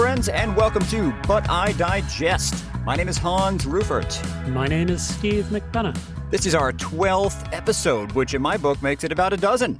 Friends, 0.00 0.30
and 0.30 0.56
welcome 0.56 0.82
to 0.86 1.12
But 1.28 1.50
I 1.50 1.72
Digest. 1.72 2.64
My 2.86 2.96
name 2.96 3.06
is 3.06 3.18
Hans 3.18 3.66
Rufert. 3.66 4.48
My 4.48 4.66
name 4.66 4.88
is 4.88 5.06
Steve 5.06 5.44
McDonough. 5.50 5.94
This 6.30 6.46
is 6.46 6.54
our 6.54 6.72
12th 6.72 7.52
episode, 7.52 8.10
which 8.12 8.32
in 8.32 8.40
my 8.40 8.56
book 8.56 8.80
makes 8.80 9.04
it 9.04 9.12
about 9.12 9.34
a 9.34 9.36
dozen. 9.36 9.78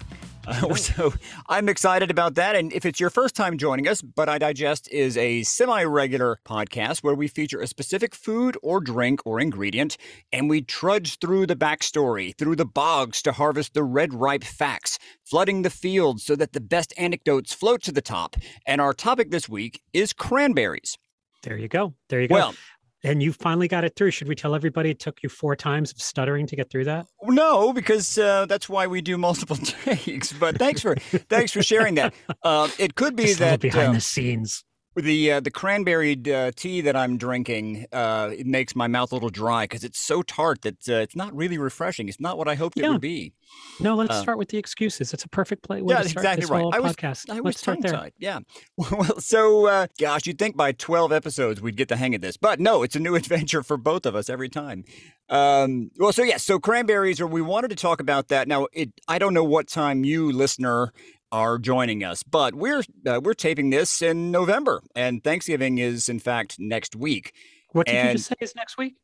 Uh, 0.60 0.74
so 0.74 1.12
I'm 1.48 1.68
excited 1.68 2.10
about 2.10 2.34
that. 2.34 2.56
And 2.56 2.72
if 2.72 2.84
it's 2.84 2.98
your 2.98 3.10
first 3.10 3.36
time 3.36 3.56
joining 3.56 3.86
us, 3.86 4.02
But 4.02 4.28
I 4.28 4.38
Digest 4.38 4.88
is 4.90 5.16
a 5.16 5.42
semi 5.44 5.84
regular 5.84 6.40
podcast 6.44 7.02
where 7.04 7.14
we 7.14 7.28
feature 7.28 7.60
a 7.60 7.66
specific 7.66 8.14
food 8.14 8.58
or 8.62 8.80
drink 8.80 9.20
or 9.24 9.40
ingredient, 9.40 9.96
and 10.32 10.50
we 10.50 10.60
trudge 10.60 11.18
through 11.18 11.46
the 11.46 11.56
backstory, 11.56 12.36
through 12.36 12.56
the 12.56 12.66
bogs 12.66 13.22
to 13.22 13.32
harvest 13.32 13.74
the 13.74 13.84
red 13.84 14.12
ripe 14.12 14.44
facts, 14.44 14.98
flooding 15.24 15.62
the 15.62 15.70
fields 15.70 16.24
so 16.24 16.34
that 16.34 16.52
the 16.52 16.60
best 16.60 16.92
anecdotes 16.96 17.54
float 17.54 17.82
to 17.84 17.92
the 17.92 18.02
top. 18.02 18.36
And 18.66 18.80
our 18.80 18.92
topic 18.92 19.30
this 19.30 19.48
week 19.48 19.80
is 19.92 20.12
cranberries. 20.12 20.98
There 21.42 21.56
you 21.56 21.68
go. 21.68 21.94
There 22.08 22.20
you 22.20 22.28
go. 22.28 22.34
Well, 22.34 22.54
and 23.02 23.22
you 23.22 23.32
finally 23.32 23.68
got 23.68 23.84
it 23.84 23.96
through. 23.96 24.10
Should 24.10 24.28
we 24.28 24.34
tell 24.34 24.54
everybody 24.54 24.90
it 24.90 24.98
took 24.98 25.22
you 25.22 25.28
four 25.28 25.56
times 25.56 25.92
of 25.92 26.00
stuttering 26.00 26.46
to 26.46 26.56
get 26.56 26.70
through 26.70 26.84
that? 26.84 27.06
No, 27.22 27.72
because 27.72 28.18
uh, 28.18 28.46
that's 28.46 28.68
why 28.68 28.86
we 28.86 29.00
do 29.00 29.16
multiple 29.16 29.56
takes. 29.84 30.32
But 30.32 30.58
thanks 30.58 30.80
for 30.80 30.96
thanks 30.96 31.52
for 31.52 31.62
sharing 31.62 31.94
that. 31.94 32.14
Uh, 32.42 32.68
it 32.78 32.94
could 32.94 33.16
be 33.16 33.24
Just 33.24 33.36
a 33.36 33.40
that 33.40 33.60
behind 33.60 33.88
um, 33.88 33.94
the 33.94 34.00
scenes. 34.00 34.64
The 34.96 35.32
uh, 35.32 35.40
the 35.40 35.50
cranberry 35.50 36.20
uh, 36.32 36.50
tea 36.56 36.80
that 36.80 36.96
I'm 36.96 37.16
drinking 37.16 37.86
uh, 37.92 38.30
it 38.36 38.46
makes 38.46 38.74
my 38.74 38.88
mouth 38.88 39.12
a 39.12 39.14
little 39.14 39.28
dry 39.30 39.64
because 39.64 39.84
it's 39.84 39.98
so 40.00 40.22
tart 40.22 40.62
that 40.62 40.88
uh, 40.88 40.94
it's 40.94 41.14
not 41.14 41.34
really 41.34 41.58
refreshing. 41.58 42.08
It's 42.08 42.20
not 42.20 42.36
what 42.38 42.48
I 42.48 42.56
hoped 42.56 42.76
it 42.78 42.88
would 42.88 43.00
be. 43.00 43.32
No, 43.78 43.94
let's 43.94 44.10
uh, 44.10 44.22
start 44.22 44.38
with 44.38 44.48
the 44.48 44.58
excuses. 44.58 45.12
It's 45.14 45.24
a 45.24 45.28
perfect 45.28 45.62
play. 45.62 45.78
Yeah, 45.78 45.82
to 45.82 45.94
that's 45.94 46.10
start 46.10 46.24
exactly 46.38 46.46
right. 46.56 46.74
I 46.74 46.80
was- 46.80 46.96
podcast. 46.96 47.30
I 47.30 47.40
was 47.40 47.60
tongue 47.60 47.80
there. 47.80 47.92
tied. 47.92 48.12
Yeah. 48.18 48.40
Well, 48.90 49.20
so 49.20 49.66
uh, 49.66 49.86
gosh, 50.00 50.26
you'd 50.26 50.38
think 50.38 50.56
by 50.56 50.72
12 50.72 51.12
episodes 51.12 51.60
we'd 51.60 51.76
get 51.76 51.88
the 51.88 51.96
hang 51.96 52.14
of 52.14 52.20
this, 52.20 52.36
but 52.36 52.58
no, 52.58 52.82
it's 52.82 52.96
a 52.96 53.00
new 53.00 53.14
adventure 53.20 53.62
for 53.62 53.76
both 53.76 54.06
of 54.06 54.14
us 54.16 54.28
every 54.28 54.48
time. 54.48 54.84
Um, 55.28 55.90
well, 55.98 56.12
so 56.12 56.22
yes, 56.22 56.42
so 56.42 56.58
cranberries, 56.58 57.20
or 57.20 57.26
we 57.26 57.42
wanted 57.42 57.68
to 57.68 57.76
talk 57.76 58.00
about 58.00 58.28
that. 58.28 58.48
Now, 58.48 58.66
it 58.72 58.90
I 59.06 59.18
don't 59.18 59.34
know 59.34 59.44
what 59.44 59.68
time 59.68 60.04
you 60.04 60.32
listener 60.32 60.92
are 61.32 61.58
joining 61.58 62.02
us, 62.04 62.22
but 62.22 62.54
we're 62.54 62.82
uh, 63.06 63.20
we're 63.22 63.34
taping 63.34 63.70
this 63.70 64.02
in 64.02 64.30
November, 64.30 64.82
and 64.94 65.22
Thanksgiving 65.22 65.78
is 65.78 66.08
in 66.08 66.18
fact 66.18 66.56
next 66.58 66.96
week. 66.96 67.32
What 67.72 67.86
did 67.86 68.04
you 68.06 68.12
just 68.14 68.26
say 68.28 68.34
is 68.40 68.54
next 68.56 68.76
week? 68.76 68.94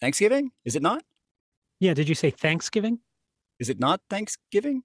Thanksgiving 0.00 0.50
is 0.64 0.76
it 0.76 0.82
not? 0.82 1.02
Yeah, 1.80 1.94
did 1.94 2.08
you 2.08 2.14
say 2.14 2.30
Thanksgiving? 2.30 2.98
Is 3.58 3.68
it 3.68 3.78
not 3.80 4.00
Thanksgiving? 4.10 4.82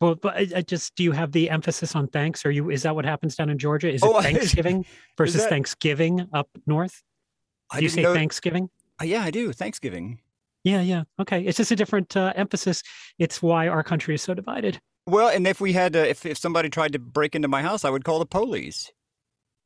Well, 0.00 0.14
but 0.16 0.34
I, 0.36 0.46
I 0.56 0.62
just 0.62 0.94
do 0.96 1.02
you 1.04 1.12
have 1.12 1.32
the 1.32 1.50
emphasis 1.50 1.94
on 1.94 2.08
thanks? 2.08 2.44
Or 2.44 2.50
you 2.50 2.70
is 2.70 2.82
that 2.82 2.94
what 2.94 3.04
happens 3.04 3.36
down 3.36 3.50
in 3.50 3.58
Georgia? 3.58 3.92
Is 3.92 4.02
it 4.02 4.06
Oh, 4.06 4.14
I- 4.18 4.22
Thanksgiving 4.22 4.84
versus 5.16 5.42
that- 5.42 5.50
Thanksgiving 5.50 6.28
up 6.32 6.48
north? 6.66 7.02
I 7.70 7.78
Do 7.78 7.84
you 7.84 7.88
say 7.88 8.02
know- 8.02 8.14
Thanksgiving? 8.14 8.70
Uh, 9.00 9.04
yeah, 9.04 9.22
I 9.22 9.30
do. 9.30 9.52
Thanksgiving. 9.52 10.20
Yeah, 10.62 10.80
yeah. 10.80 11.04
Okay. 11.20 11.42
It's 11.44 11.58
just 11.58 11.70
a 11.72 11.76
different 11.76 12.16
uh, 12.16 12.32
emphasis. 12.36 12.82
It's 13.18 13.42
why 13.42 13.68
our 13.68 13.82
country 13.82 14.14
is 14.14 14.22
so 14.22 14.34
divided. 14.34 14.80
Well, 15.06 15.28
and 15.28 15.46
if 15.46 15.60
we 15.60 15.72
had, 15.74 15.94
uh, 15.96 16.00
if 16.00 16.24
if 16.24 16.38
somebody 16.38 16.70
tried 16.70 16.92
to 16.94 16.98
break 16.98 17.34
into 17.34 17.48
my 17.48 17.62
house, 17.62 17.84
I 17.84 17.90
would 17.90 18.04
call 18.04 18.18
the 18.18 18.26
police. 18.26 18.90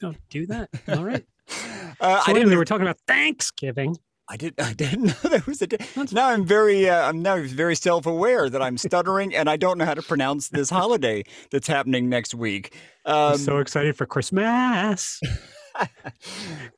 Don't 0.00 0.16
do 0.30 0.46
that. 0.46 0.68
All 0.88 1.04
right. 1.04 1.24
Uh, 2.00 2.22
So 2.22 2.30
I 2.30 2.34
didn't. 2.34 2.50
We 2.50 2.56
were 2.56 2.64
talking 2.66 2.82
about 2.86 2.98
Thanksgiving. 3.08 3.96
I 4.28 4.36
didn't. 4.36 4.60
I 4.60 4.72
didn't 4.74 5.04
know 5.06 5.30
there 5.30 5.42
was 5.46 5.62
a. 5.62 5.66
Di- 5.66 5.78
now 6.12 6.28
I'm 6.28 6.44
very. 6.44 6.88
Uh, 6.88 7.08
I'm 7.08 7.22
now 7.22 7.40
very 7.42 7.74
self-aware 7.74 8.48
that 8.50 8.60
I'm 8.62 8.76
stuttering 8.78 9.34
and 9.34 9.48
I 9.50 9.56
don't 9.56 9.78
know 9.78 9.84
how 9.86 9.94
to 9.94 10.02
pronounce 10.02 10.50
this 10.50 10.68
holiday 10.70 11.24
that's 11.50 11.66
happening 11.66 12.08
next 12.08 12.34
week. 12.34 12.74
I'm 13.06 13.32
Um, 13.32 13.38
so 13.38 13.56
excited 13.58 13.96
for 13.96 14.06
Christmas. 14.06 15.18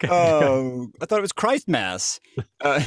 Oh, 0.09 0.89
I 1.01 1.07
thought 1.07 1.19
it 1.19 1.23
was 1.23 1.33
Christ 1.33 1.69
Mass. 1.69 2.21
Uh, 2.61 2.83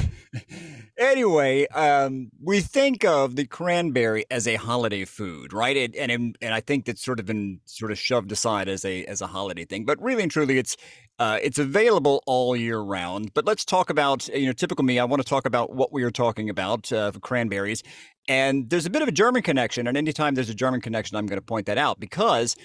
anyway, 0.98 1.66
um, 1.68 2.30
we 2.42 2.60
think 2.60 3.04
of 3.04 3.36
the 3.36 3.46
cranberry 3.46 4.24
as 4.30 4.46
a 4.46 4.56
holiday 4.56 5.04
food, 5.04 5.52
right? 5.52 5.76
It, 5.76 5.96
and 5.96 6.10
and 6.10 6.38
and 6.40 6.54
I 6.54 6.60
think 6.60 6.86
that's 6.86 7.02
sort 7.02 7.20
of 7.20 7.26
been 7.26 7.60
sort 7.64 7.92
of 7.92 7.98
shoved 7.98 8.32
aside 8.32 8.68
as 8.68 8.84
a 8.84 9.04
as 9.04 9.20
a 9.20 9.26
holiday 9.26 9.64
thing, 9.64 9.84
but 9.84 10.00
really 10.02 10.22
and 10.22 10.32
truly, 10.32 10.58
it's 10.58 10.76
uh, 11.18 11.38
it's 11.42 11.58
available 11.58 12.22
all 12.26 12.56
year 12.56 12.80
round. 12.80 13.32
But 13.34 13.44
let's 13.44 13.64
talk 13.64 13.90
about 13.90 14.28
you 14.28 14.46
know 14.46 14.52
typical 14.52 14.84
me. 14.84 14.98
I 14.98 15.04
want 15.04 15.22
to 15.22 15.28
talk 15.28 15.46
about 15.46 15.74
what 15.74 15.92
we 15.92 16.02
are 16.02 16.10
talking 16.10 16.50
about 16.50 16.92
uh, 16.92 17.12
for 17.12 17.20
cranberries, 17.20 17.82
and 18.28 18.70
there's 18.70 18.86
a 18.86 18.90
bit 18.90 19.02
of 19.02 19.08
a 19.08 19.12
German 19.12 19.42
connection. 19.42 19.86
And 19.86 19.96
anytime 19.96 20.34
there's 20.34 20.50
a 20.50 20.54
German 20.54 20.80
connection, 20.80 21.16
I'm 21.16 21.26
going 21.26 21.40
to 21.40 21.44
point 21.44 21.66
that 21.66 21.78
out 21.78 22.00
because 22.00 22.56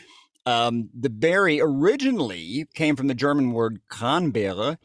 um, 0.46 0.90
the 0.98 1.10
berry 1.10 1.60
originally 1.62 2.66
came 2.74 2.96
from 2.96 3.08
the 3.08 3.14
German 3.14 3.52
word 3.52 3.80
Kranbeere, 3.92 4.78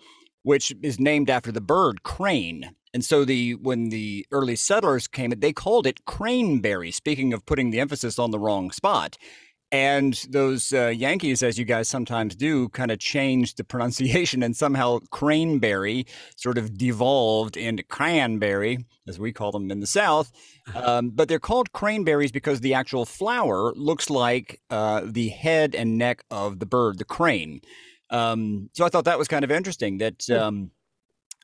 which 0.42 0.75
is 0.82 1.00
named 1.00 1.31
after 1.31 1.50
the 1.50 1.60
bird 1.60 2.03
crane. 2.03 2.75
And 2.92 3.04
so 3.04 3.25
the 3.25 3.54
when 3.56 3.88
the 3.88 4.25
early 4.31 4.56
settlers 4.56 5.09
came, 5.09 5.31
they 5.31 5.53
called 5.53 5.87
it 5.87 6.04
craneberry. 6.04 6.94
Speaking 6.94 7.32
of 7.32 7.44
putting 7.44 7.70
the 7.70 7.81
emphasis 7.81 8.19
on 8.19 8.31
the 8.31 8.38
wrong 8.38 8.70
spot, 8.70 9.16
and 9.75 10.15
those 10.31 10.73
uh, 10.73 10.87
Yankees, 10.87 11.43
as 11.43 11.59
you 11.59 11.65
guys 11.65 11.89
sometimes 11.89 12.37
do, 12.37 12.69
kind 12.69 12.93
of 12.93 13.01
changed 13.01 13.57
the 13.57 13.65
pronunciation, 13.73 14.41
and 14.45 14.57
somehow 14.57 15.01
craneberry 15.11 16.07
sort 16.37 16.59
of 16.59 16.79
devolved 16.79 17.57
into 17.57 17.83
cranberry, 17.83 18.87
as 19.09 19.19
we 19.19 19.33
call 19.33 19.51
them 19.51 19.73
in 19.73 19.81
the 19.81 19.87
South. 19.89 20.31
Um, 20.77 21.11
but 21.11 21.29
they're 21.29 21.41
called 21.41 21.73
craneberries 21.73 22.33
because 22.33 22.61
the 22.61 22.73
actual 22.73 23.05
flower 23.05 23.73
looks 23.75 24.09
like 24.09 24.61
uh, 24.71 25.03
the 25.05 25.31
head 25.31 25.75
and 25.75 25.99
neck 25.99 26.23
of 26.31 26.61
the 26.61 26.67
bird, 26.67 26.99
the 26.99 27.05
crane. 27.05 27.61
Um, 28.11 28.71
so 28.75 28.87
I 28.87 28.89
thought 28.91 29.06
that 29.06 29.19
was 29.19 29.27
kind 29.27 29.45
of 29.45 29.51
interesting 29.51 29.99
that 29.99 30.31
um, 30.31 30.71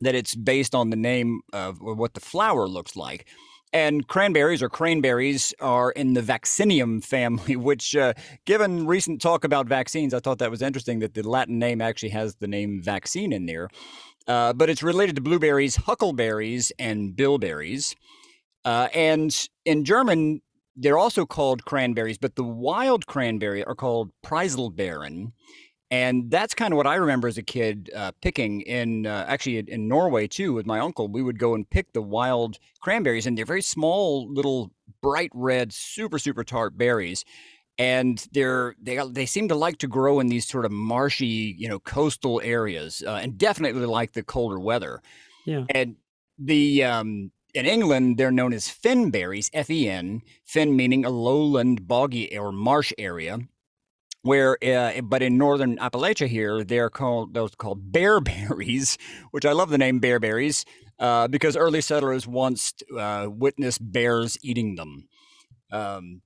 that 0.03 0.15
it's 0.15 0.37
based 0.37 0.77
on 0.77 0.91
the 0.91 0.97
name 0.97 1.41
of 1.53 1.81
what 1.81 2.15
the 2.15 2.21
flower 2.21 2.69
looks 2.69 2.95
like. 2.95 3.27
And 3.73 4.09
cranberries 4.09 4.63
or 4.63 4.69
craneberries 4.69 5.53
are 5.61 5.93
in 5.93 6.15
the 6.15 6.23
vaccinium 6.23 7.05
family, 7.05 7.57
which, 7.69 7.95
uh, 7.95 8.15
given 8.45 8.87
recent 8.87 9.21
talk 9.21 9.45
about 9.45 9.69
vaccines, 9.69 10.13
I 10.13 10.21
thought 10.21 10.39
that 10.39 10.51
was 10.51 10.63
interesting 10.63 10.99
that 11.01 11.15
the 11.15 11.29
Latin 11.29 11.59
name 11.59 11.81
actually 11.81 12.09
has 12.11 12.37
the 12.37 12.49
name 12.49 12.83
vaccine 12.83 13.33
in 13.33 13.47
there. 13.47 13.69
Uh, 14.27 14.53
but 14.53 14.69
it's 14.69 14.83
related 14.83 15.17
to 15.17 15.23
blueberries, 15.23 15.77
huckleberries, 15.77 16.73
and 16.79 17.17
bilberries. 17.17 17.95
Uh, 18.65 18.89
and 18.95 19.49
in 19.65 19.85
German, 19.85 20.43
they're 20.77 20.99
also 20.99 21.27
called 21.27 21.65
cranberries, 21.65 22.19
but 22.19 22.37
the 22.37 22.45
wild 22.45 23.07
cranberry 23.07 23.65
are 23.65 23.75
called 23.75 24.11
Preiselbeeren. 24.25 25.33
And 25.93 26.31
that's 26.31 26.55
kind 26.55 26.73
of 26.73 26.77
what 26.77 26.87
I 26.87 26.95
remember 26.95 27.27
as 27.27 27.37
a 27.37 27.43
kid 27.43 27.91
uh, 27.97 28.13
picking 28.23 28.61
in 28.61 29.07
uh, 29.07 29.25
actually 29.27 29.59
in- 29.59 29.89
Norway 29.89 30.29
too 30.29 30.53
with 30.53 30.65
my 30.65 30.79
uncle. 30.79 31.09
We 31.09 31.23
would 31.23 31.39
go 31.39 31.55
and 31.55 31.69
pick 31.69 31.93
the 31.93 32.03
wild 32.03 32.59
cranberries, 32.81 33.27
and 33.27 33.37
they're 33.37 33.45
very 33.45 33.63
small, 33.63 34.33
little 34.33 34.71
bright 35.03 35.31
red, 35.35 35.73
super 35.73 36.19
super 36.21 36.45
tart 36.45 36.79
berries. 36.79 37.25
And 37.77 38.25
they're 38.33 38.77
they 38.81 39.01
they 39.11 39.27
seem 39.27 39.49
to 39.49 39.57
like 39.57 39.79
to 39.79 39.89
grow 39.89 40.21
in 40.21 40.29
these 40.29 40.47
sort 40.47 40.65
of 40.65 40.71
marshy, 40.71 41.57
you 41.59 41.69
know, 41.69 41.81
coastal 41.81 42.41
areas, 42.45 43.03
uh, 43.05 43.19
and 43.23 43.37
definitely 43.37 43.87
like 43.87 44.13
the 44.13 44.23
colder 44.23 44.61
weather. 44.61 45.01
Yeah. 45.45 45.65
And 45.75 45.97
the 46.39 46.85
um, 46.85 47.33
in 47.53 47.67
England, 47.67 48.17
they're 48.17 48.31
known 48.31 48.53
as 48.53 48.69
fen 48.69 49.11
berries, 49.11 49.51
F 49.53 49.71
E 49.71 49.89
N, 49.89 50.23
fen 50.45 50.77
meaning 50.77 51.05
a 51.05 51.11
lowland, 51.11 51.89
boggy 51.89 52.39
or 52.39 52.53
marsh 52.53 52.93
area. 52.97 53.39
Where, 54.23 54.59
uh, 54.63 55.01
but 55.01 55.23
in 55.23 55.39
northern 55.39 55.79
Appalachia 55.79 56.27
here, 56.29 56.63
they're 56.63 56.91
called 56.91 57.33
those 57.33 57.55
called 57.55 57.91
bearberries, 57.93 58.99
which 59.31 59.47
I 59.47 59.53
love 59.53 59.71
the 59.71 59.79
name 59.79 60.01
bearberries 60.01 60.65
uh, 60.99 61.29
because 61.29 61.57
early 61.57 61.81
settlers 61.81 62.27
once 62.27 62.75
uh, 62.99 63.29
witnessed 63.31 63.81
bears 63.81 64.37
eating 64.43 64.75
them. 64.75 65.09
Um, 65.73 66.21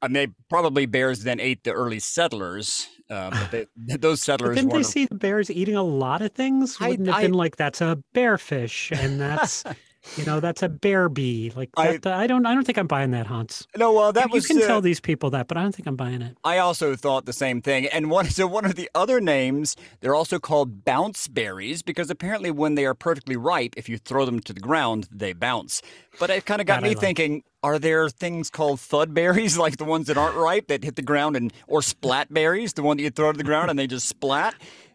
I 0.00 0.08
mean, 0.08 0.34
probably 0.50 0.86
bears 0.86 1.24
then 1.24 1.40
ate 1.40 1.64
the 1.64 1.72
early 1.72 1.98
settlers, 1.98 2.88
uh, 3.10 3.30
but 3.30 3.50
they, 3.50 3.66
those 3.96 4.20
But 4.20 4.24
settlers 4.24 4.56
didn't 4.56 4.72
they 4.72 4.82
see 4.82 5.06
the 5.06 5.14
bears 5.14 5.50
eating 5.50 5.74
a 5.76 5.82
lot 5.82 6.22
of 6.22 6.32
things? 6.32 6.78
Wouldn't 6.78 7.08
it 7.08 7.10
have 7.10 7.18
I- 7.20 7.22
been 7.22 7.32
like 7.32 7.56
that's 7.56 7.80
a 7.80 8.02
bearfish 8.14 8.96
and 8.96 9.20
that's 9.20 9.64
you 10.16 10.24
know 10.24 10.40
that's 10.40 10.62
a 10.62 10.68
bear 10.68 11.08
bee? 11.08 11.52
Like 11.54 11.70
I- 11.76 11.96
that, 11.98 12.12
I 12.14 12.26
don't 12.26 12.46
I 12.46 12.54
don't 12.54 12.64
think 12.64 12.78
I'm 12.78 12.86
buying 12.86 13.10
that, 13.12 13.26
Hans. 13.26 13.66
no, 13.76 13.92
well, 13.92 14.12
that 14.12 14.26
you, 14.28 14.32
was. 14.34 14.48
you 14.48 14.56
can 14.56 14.64
uh, 14.64 14.66
tell 14.66 14.80
these 14.80 15.00
people 15.00 15.30
that, 15.30 15.48
but 15.48 15.56
I 15.56 15.62
don't 15.62 15.74
think 15.74 15.86
I'm 15.86 15.96
buying 15.96 16.22
it. 16.22 16.36
I 16.44 16.58
also 16.58 16.96
thought 16.96 17.26
the 17.26 17.32
same 17.32 17.60
thing. 17.62 17.86
And 17.86 18.10
one 18.10 18.24
so 18.30 18.46
one 18.46 18.64
of 18.64 18.74
the 18.74 18.90
other 18.94 19.20
names, 19.20 19.76
they're 20.00 20.14
also 20.14 20.38
called 20.38 20.84
bounce 20.84 21.28
berries 21.28 21.82
because 21.82 22.10
apparently 22.10 22.50
when 22.50 22.74
they 22.74 22.86
are 22.86 22.94
perfectly 22.94 23.36
ripe, 23.36 23.74
if 23.76 23.88
you 23.88 23.98
throw 23.98 24.24
them 24.24 24.40
to 24.40 24.52
the 24.52 24.60
ground, 24.60 25.08
they 25.10 25.32
bounce. 25.32 25.82
But 26.20 26.30
it 26.30 26.44
kind 26.46 26.60
of 26.60 26.66
got 26.66 26.76
That 26.82 26.82
me 26.84 26.90
like. 26.90 27.00
thinking, 27.00 27.42
are 27.64 27.78
there 27.78 28.08
things 28.08 28.50
called 28.50 28.78
thud 28.80 29.14
berries, 29.14 29.58
like 29.64 29.78
the 29.78 29.84
ones 29.84 30.06
that 30.06 30.16
aren't 30.16 30.36
ripe 30.36 30.68
that 30.68 30.84
hit 30.84 30.96
the 30.96 31.02
ground 31.02 31.34
and 31.36 31.52
or 31.66 31.82
splat 31.82 32.32
berries, 32.32 32.74
the 32.74 32.82
one 32.82 32.98
that 32.98 33.02
you 33.02 33.10
throw 33.10 33.32
to 33.32 33.38
the 33.38 33.42
ground 33.44 33.70
and 33.70 33.78
they 33.78 33.86
just 33.86 34.06
splat? 34.08 34.54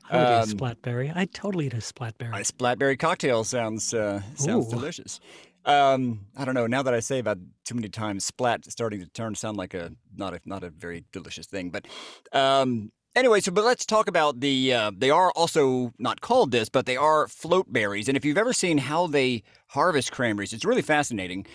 I 0.09 0.17
would 0.17 0.27
Um, 0.27 0.43
eat 0.49 0.53
a 0.53 0.55
splatberry. 0.55 1.15
I'd 1.15 1.33
totally 1.33 1.67
eat 1.67 1.73
a 1.73 1.77
splatberry. 1.77 2.33
A 2.35 2.43
splatberry 2.43 2.97
cocktail 2.97 3.43
sounds 3.43 3.93
uh, 3.93 4.21
sounds 4.35 4.67
Ooh. 4.67 4.69
delicious. 4.71 5.19
Um, 5.65 6.25
I 6.37 6.45
don't 6.45 6.55
know. 6.55 6.67
Now 6.67 6.81
that 6.83 6.93
I 6.93 6.99
say 6.99 7.19
about 7.19 7.37
too 7.65 7.75
many 7.75 7.89
times, 7.89 8.25
splat 8.25 8.65
starting 8.71 9.01
to 9.01 9.07
turn 9.07 9.35
sound 9.35 9.57
like 9.57 9.73
a 9.73 9.91
not 10.15 10.33
a 10.33 10.39
not 10.45 10.63
a 10.63 10.69
very 10.69 11.03
delicious 11.11 11.47
thing. 11.47 11.69
But 11.69 11.87
um, 12.31 12.91
Anyway, 13.15 13.39
so 13.41 13.51
but 13.51 13.63
let's 13.65 13.85
talk 13.85 14.07
about 14.07 14.39
the. 14.39 14.73
Uh, 14.73 14.91
they 14.95 15.09
are 15.09 15.31
also 15.35 15.91
not 15.97 16.21
called 16.21 16.51
this, 16.51 16.69
but 16.69 16.85
they 16.85 16.95
are 16.95 17.27
float 17.27 17.71
berries. 17.73 18.07
And 18.07 18.15
if 18.15 18.23
you've 18.23 18.37
ever 18.37 18.53
seen 18.53 18.77
how 18.77 19.07
they 19.07 19.43
harvest 19.69 20.11
cranberries, 20.11 20.53
it's 20.53 20.63
really 20.63 20.83
fascinating. 20.83 21.45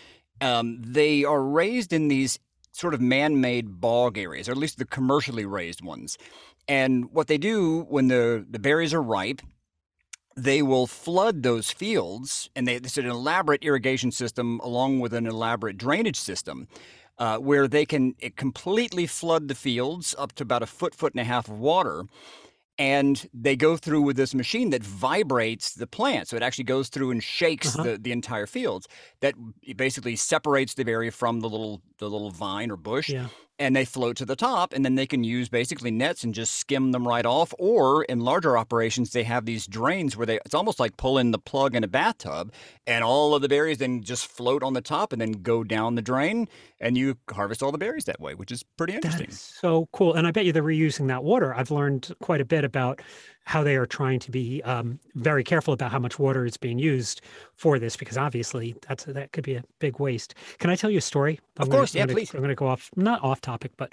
Um, 0.41 0.83
they 0.83 1.25
are 1.25 1.43
raised 1.43 1.93
in 1.93 2.09
these 2.09 2.41
sort 2.73 2.93
of 2.93 3.01
man-made 3.01 3.81
bog 3.81 4.19
areas, 4.19 4.49
or 4.49 4.53
at 4.53 4.59
least 4.59 4.79
the 4.79 4.85
commercially 4.85 5.47
raised 5.47 5.81
ones. 5.81 6.19
And 6.69 7.11
what 7.13 7.27
they 7.27 7.39
do 7.39 7.83
when 7.89 8.09
the 8.09 8.45
the 8.49 8.59
berries 8.59 8.95
are 8.95 9.03
ripe, 9.03 9.43
they 10.37 10.63
will 10.63 10.87
flood 10.87 11.43
those 11.43 11.71
fields, 11.71 12.51
and 12.57 12.67
they, 12.67 12.77
it's 12.77 12.99
an 12.99 13.07
elaborate 13.07 13.63
irrigation 13.65 14.11
system 14.11 14.61
along 14.61 15.01
with 15.01 15.13
an 15.13 15.27
elaborate 15.27 15.77
drainage 15.77 16.19
system. 16.19 16.69
Uh, 17.17 17.39
where 17.39 17.69
they 17.69 17.87
can 17.87 18.13
completely 18.35 19.07
flood 19.07 19.47
the 19.47 19.55
fields 19.55 20.17
up 20.19 20.33
to 20.33 20.43
about 20.43 20.65
a 20.65 20.67
foot, 20.67 20.93
foot 20.93 21.15
and 21.15 21.21
a 21.21 21.25
half 21.25 21.47
of 21.47 21.57
water. 21.57 22.07
And 22.77 23.29
they 23.33 23.55
go 23.55 23.77
through 23.77 24.03
with 24.03 24.17
this 24.17 24.35
machine 24.35 24.71
that 24.71 24.83
vibrates 24.83 25.75
the 25.75 25.87
plant. 25.87 26.27
So 26.27 26.35
it 26.35 26.43
actually 26.43 26.65
goes 26.65 26.89
through 26.89 27.13
and 27.13 27.23
shakes 27.23 27.79
uh-huh. 27.79 27.85
the, 27.85 27.99
the 27.99 28.11
entire 28.11 28.49
fields. 28.49 28.89
That 29.21 29.35
basically 29.77 30.17
separates 30.17 30.75
the 30.75 30.83
berry 30.83 31.11
from 31.11 31.39
the 31.39 31.49
little 31.49 31.83
the 31.99 32.11
little 32.11 32.33
vine 32.33 32.73
or 32.73 32.77
bush. 32.77 33.11
Yeah 33.11 33.29
and 33.59 33.75
they 33.75 33.85
float 33.85 34.17
to 34.17 34.25
the 34.25 34.37
top 34.37 34.73
and 34.73 34.85
then 34.85 34.95
they 34.95 35.07
can 35.07 35.23
use 35.23 35.49
basically 35.49 35.91
nets 35.91 36.25
and 36.25 36.35
just 36.35 36.57
skim 36.57 36.93
them 36.93 37.07
right 37.07 37.25
off 37.25 37.55
or 37.59 38.05
in 38.05 38.21
larger 38.21 38.59
operations 38.59 39.13
they 39.13 39.23
have 39.23 39.45
these 39.45 39.67
drains 39.67 40.17
where 40.17 40.27
they 40.27 40.39
it's 40.45 40.55
almost 40.55 40.81
like 40.81 40.97
pulling 40.97 41.31
the 41.31 41.39
plug 41.39 41.75
in 41.75 41.85
a 41.85 41.89
bathtub 41.89 42.53
and 42.87 43.05
all 43.05 43.35
of 43.35 43.43
the 43.43 43.49
berries 43.49 43.79
then 43.79 44.03
just 44.03 44.27
float 44.27 44.63
on 44.63 44.73
the 44.73 44.81
top 44.81 45.13
and 45.13 45.21
then 45.21 45.33
go 45.33 45.63
down 45.63 45.95
the 45.95 46.03
drain 46.03 46.49
and 46.81 46.99
you 46.99 47.17
harvest 47.31 47.63
all 47.63 47.73
the 47.73 47.79
berries 47.79 48.05
that 48.05 48.21
way 48.21 48.35
which 48.35 48.51
is 48.51 48.65
pretty 48.77 48.95
interesting. 48.95 49.27
That's 49.27 49.41
so 49.41 49.89
cool 49.93 50.15
and 50.15 50.27
i 50.27 50.31
bet 50.31 50.45
you 50.45 50.53
they're 50.53 50.63
reusing 50.63 51.09
that 51.09 51.23
water. 51.25 51.55
I've 51.55 51.71
learned 51.71 52.13
quite 52.21 52.41
a 52.41 52.45
bit 52.45 52.65
about 52.65 53.01
how 53.45 53.63
they 53.63 53.77
are 53.77 53.87
trying 53.87 54.19
to 54.21 54.31
be 54.31 54.63
um, 54.63 54.99
very 55.15 55.45
careful 55.45 55.75
about 55.75 55.93
how 55.93 55.99
much 55.99 56.19
water 56.19 56.45
is 56.45 56.57
being 56.57 56.79
used 56.79 57.21
for 57.55 57.79
this, 57.79 57.97
because 57.97 58.17
obviously 58.17 58.75
that's 58.87 59.05
that 59.05 59.33
could 59.33 59.45
be 59.45 59.55
a 59.55 59.65
big 59.79 59.99
waste. 60.01 60.35
Can 60.59 60.71
I 60.71 60.77
tell 60.77 60.91
you 60.91 60.99
a 60.99 61.03
story? 61.03 61.41
I'm 61.59 61.65
of 61.65 61.71
course, 61.71 61.93
gonna, 61.93 61.99
yeah, 61.99 62.03
I'm 62.03 62.09
gonna, 62.09 62.17
please. 62.17 62.35
I'm 62.35 62.41
going 62.41 62.49
to 62.49 62.55
go 62.55 62.67
off, 62.67 62.91
not 62.97 63.23
off 63.23 63.41
topic, 63.41 63.73
but 63.77 63.93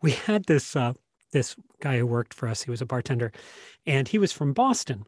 we 0.00 0.12
had 0.12 0.44
this 0.44 0.76
uh, 0.76 0.92
this 1.32 1.56
guy 1.80 1.98
who 1.98 2.06
worked 2.06 2.34
for 2.34 2.48
us. 2.48 2.62
He 2.62 2.70
was 2.70 2.80
a 2.80 2.86
bartender, 2.86 3.32
and 3.86 4.06
he 4.06 4.18
was 4.18 4.32
from 4.32 4.52
Boston. 4.52 5.04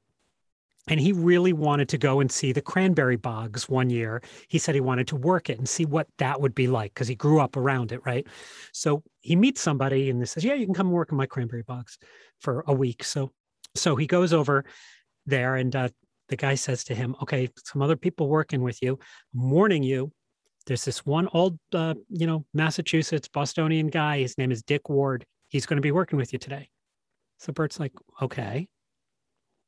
And 0.88 1.00
he 1.00 1.10
really 1.10 1.52
wanted 1.52 1.88
to 1.88 1.98
go 1.98 2.20
and 2.20 2.30
see 2.30 2.52
the 2.52 2.62
cranberry 2.62 3.16
bogs 3.16 3.68
one 3.68 3.90
year. 3.90 4.22
He 4.46 4.58
said 4.58 4.76
he 4.76 4.80
wanted 4.80 5.08
to 5.08 5.16
work 5.16 5.50
it 5.50 5.58
and 5.58 5.68
see 5.68 5.84
what 5.84 6.06
that 6.18 6.40
would 6.40 6.54
be 6.54 6.68
like 6.68 6.94
because 6.94 7.08
he 7.08 7.16
grew 7.16 7.40
up 7.40 7.56
around 7.56 7.90
it, 7.90 8.00
right? 8.06 8.24
So 8.70 9.02
he 9.20 9.34
meets 9.34 9.60
somebody 9.60 10.08
and 10.08 10.22
they 10.22 10.26
says, 10.26 10.44
Yeah, 10.44 10.54
you 10.54 10.64
can 10.64 10.76
come 10.76 10.92
work 10.92 11.10
in 11.10 11.18
my 11.18 11.26
cranberry 11.26 11.62
bogs 11.62 11.98
for 12.38 12.62
a 12.68 12.72
week. 12.72 13.02
So 13.02 13.32
so 13.78 13.96
he 13.96 14.06
goes 14.06 14.32
over 14.32 14.64
there 15.26 15.56
and 15.56 15.74
uh, 15.74 15.88
the 16.28 16.36
guy 16.36 16.54
says 16.54 16.84
to 16.84 16.94
him, 16.94 17.16
okay, 17.22 17.48
some 17.64 17.82
other 17.82 17.96
people 17.96 18.28
working 18.28 18.62
with 18.62 18.82
you, 18.82 18.98
I'm 19.34 19.50
warning 19.50 19.82
you. 19.82 20.12
There's 20.66 20.84
this 20.84 21.06
one 21.06 21.28
old, 21.32 21.58
uh, 21.72 21.94
you 22.08 22.26
know, 22.26 22.44
Massachusetts 22.52 23.28
Bostonian 23.28 23.88
guy. 23.88 24.18
His 24.18 24.36
name 24.36 24.50
is 24.50 24.62
Dick 24.62 24.88
Ward. 24.88 25.24
He's 25.48 25.66
going 25.66 25.76
to 25.76 25.82
be 25.82 25.92
working 25.92 26.18
with 26.18 26.32
you 26.32 26.38
today. 26.38 26.68
So 27.38 27.52
Bert's 27.52 27.78
like, 27.78 27.92
okay, 28.20 28.66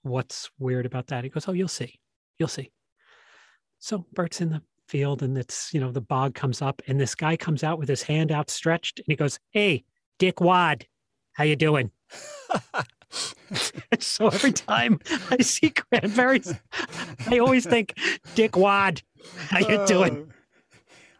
what's 0.02 0.50
weird 0.58 0.86
about 0.86 1.08
that? 1.08 1.22
He 1.22 1.30
goes, 1.30 1.46
oh, 1.46 1.52
you'll 1.52 1.68
see. 1.68 2.00
You'll 2.38 2.48
see. 2.48 2.72
So 3.78 4.06
Bert's 4.12 4.40
in 4.40 4.50
the 4.50 4.62
field 4.88 5.22
and 5.22 5.38
it's, 5.38 5.72
you 5.72 5.80
know, 5.80 5.92
the 5.92 6.00
bog 6.00 6.34
comes 6.34 6.62
up 6.62 6.82
and 6.88 6.98
this 6.98 7.14
guy 7.14 7.36
comes 7.36 7.62
out 7.62 7.78
with 7.78 7.88
his 7.88 8.02
hand 8.02 8.32
outstretched 8.32 8.98
and 8.98 9.06
he 9.06 9.16
goes, 9.16 9.38
hey, 9.52 9.84
Dick 10.18 10.40
Wad, 10.40 10.86
how 11.32 11.44
you 11.44 11.54
doing? 11.54 11.92
so 13.98 14.26
every 14.28 14.52
time 14.52 15.00
I 15.30 15.38
see 15.38 15.70
cranberries, 15.70 16.54
I 17.26 17.38
always 17.38 17.66
think 17.66 17.94
Dick 18.34 18.56
Wad. 18.56 19.02
How 19.48 19.60
you 19.60 19.78
oh. 19.78 19.86
doing? 19.86 20.32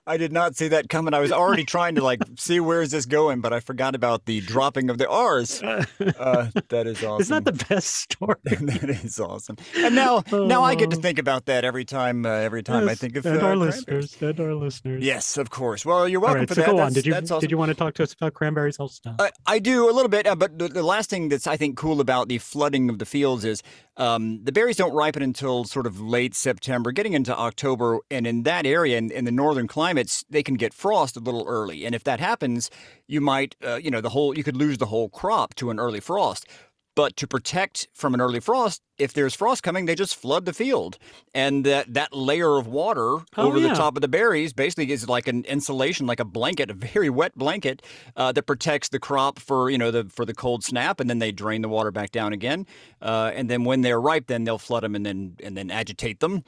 I 0.09 0.17
did 0.17 0.33
not 0.33 0.57
see 0.57 0.69
that 0.69 0.89
coming. 0.89 1.13
I 1.13 1.21
was 1.21 1.31
already 1.31 1.65
trying 1.77 1.95
to 1.97 2.03
like 2.03 2.21
see 2.37 2.61
where 2.61 2.81
is 2.81 2.91
this 2.91 3.05
going, 3.05 3.41
but 3.41 3.53
I 3.53 3.61
forgot 3.61 3.95
about 3.95 4.25
the 4.25 4.41
dropping 4.41 4.89
of 4.91 4.99
the 4.99 5.09
R's. 5.09 5.63
Uh, 6.19 6.49
that 6.69 6.87
is 6.87 7.03
awesome. 7.05 7.19
It's 7.21 7.31
not 7.31 7.45
the 7.45 7.53
best 7.69 7.89
story. 7.89 8.37
that 8.45 9.01
is 9.05 9.21
awesome. 9.21 9.57
And 9.77 9.95
now, 9.95 10.23
oh. 10.33 10.47
now 10.47 10.63
I 10.63 10.75
get 10.75 10.91
to 10.91 10.97
oh. 10.97 11.01
think 11.01 11.19
about 11.19 11.47
that 11.47 11.65
every 11.65 11.85
time. 11.85 12.25
Uh, 12.25 12.31
every 12.31 12.63
time 12.63 12.85
yes, 12.85 12.91
I 12.91 12.95
think 12.95 13.17
of 13.17 13.27
and 13.27 13.43
uh, 13.43 13.47
our 13.47 13.57
listeners. 13.57 14.17
And 14.21 14.41
our 14.41 14.55
listeners. 14.55 15.05
Yes, 15.05 15.37
of 15.37 15.51
course. 15.51 15.85
Well, 15.85 16.09
you're 16.09 16.21
welcome 16.21 16.41
right, 16.41 16.49
for 16.49 16.55
so 16.55 16.61
that. 16.63 16.71
Go 16.71 16.79
on. 16.79 16.93
Did 16.93 17.07
you 17.07 17.15
awesome. 17.15 17.41
did 17.41 17.51
you 17.51 17.59
want 17.59 17.71
to 17.71 17.75
talk 17.75 17.95
to 17.95 18.03
us 18.03 18.13
about 18.13 18.35
cranberries? 18.35 18.79
I'll 18.81 18.89
stop. 18.89 19.21
I, 19.21 19.31
I 19.47 19.59
do 19.59 19.91
a 19.91 19.93
little 19.93 20.09
bit, 20.09 20.27
uh, 20.27 20.37
but 20.37 20.59
the, 20.59 20.69
the 20.69 20.83
last 20.83 21.11
thing 21.11 21.29
that's 21.29 21.47
I 21.47 21.57
think 21.57 21.77
cool 21.77 22.01
about 22.01 22.29
the 22.29 22.39
flooding 22.39 22.89
of 22.89 22.99
the 22.99 23.07
fields 23.07 23.45
is 23.45 23.63
um, 23.99 24.45
the 24.45 24.53
berries 24.53 24.77
don't 24.77 24.95
ripen 24.95 25.23
until 25.23 25.65
sort 25.65 25.87
of 25.87 26.01
late 26.01 26.35
September, 26.35 26.93
getting 26.93 27.13
into 27.13 27.37
October. 27.37 27.99
And 28.11 28.27
in 28.27 28.45
that 28.45 28.65
area, 28.65 28.97
in, 28.97 29.11
in 29.11 29.25
the 29.25 29.33
northern 29.33 29.67
climates, 29.99 30.25
they 30.31 30.43
can 30.43 30.55
get 30.55 30.75
frost 30.75 31.17
a 31.17 31.21
little 31.21 31.45
early. 31.47 31.85
And 31.85 31.95
if 31.95 32.05
that 32.05 32.21
happens, 32.21 32.71
you 33.07 33.21
might, 33.21 33.57
uh, 33.65 33.77
you 33.77 33.91
know, 33.91 34.01
the 34.01 34.11
whole, 34.11 34.37
you 34.37 34.45
could 34.45 34.57
lose 34.57 34.79
the 34.79 34.87
whole 34.87 35.09
crop 35.09 35.55
to 35.57 35.71
an 35.71 35.79
early 35.79 36.01
frost. 36.01 36.47
But 36.95 37.15
to 37.19 37.29
protect 37.29 37.87
from 37.95 38.13
an 38.13 38.21
early 38.21 38.41
frost, 38.41 38.83
if 38.99 39.13
there's 39.13 39.33
frost 39.33 39.63
coming, 39.63 39.87
they 39.87 39.95
just 39.95 40.17
flood 40.17 40.47
the 40.47 40.53
field. 40.53 40.99
And 41.33 41.65
that, 41.65 41.95
that 41.95 42.13
layer 42.13 42.57
of 42.59 42.67
water 42.67 43.19
oh, 43.37 43.47
over 43.47 43.59
yeah. 43.59 43.69
the 43.69 43.75
top 43.75 43.97
of 43.97 44.03
the 44.03 44.09
berries 44.09 44.53
basically 44.53 44.91
is 44.91 45.09
like 45.09 45.29
an 45.29 45.45
insulation, 45.45 46.09
like 46.09 46.19
a 46.19 46.25
blanket, 46.25 46.71
a 46.71 46.75
very 46.75 47.09
wet 47.09 47.37
blanket 47.37 47.83
uh, 48.17 48.33
that 48.33 48.43
protects 48.43 48.89
the 48.89 48.99
crop 48.99 49.39
for, 49.39 49.71
you 49.71 49.79
know, 49.79 49.93
the 49.93 50.11
for 50.11 50.25
the 50.25 50.35
cold 50.35 50.65
snap. 50.65 50.99
And 50.99 51.09
then 51.09 51.21
they 51.21 51.31
drain 51.31 51.63
the 51.63 51.69
water 51.69 51.93
back 51.93 52.11
down 52.11 52.33
again. 52.33 52.67
Uh, 53.01 53.31
and 53.33 53.49
then 53.49 53.63
when 53.63 53.83
they're 53.83 54.01
ripe, 54.01 54.27
then 54.27 54.43
they'll 54.43 54.59
flood 54.59 54.83
them 54.83 54.97
and 54.97 55.07
then 55.07 55.37
and 55.45 55.57
then 55.57 55.71
agitate 55.71 56.19
them. 56.19 56.43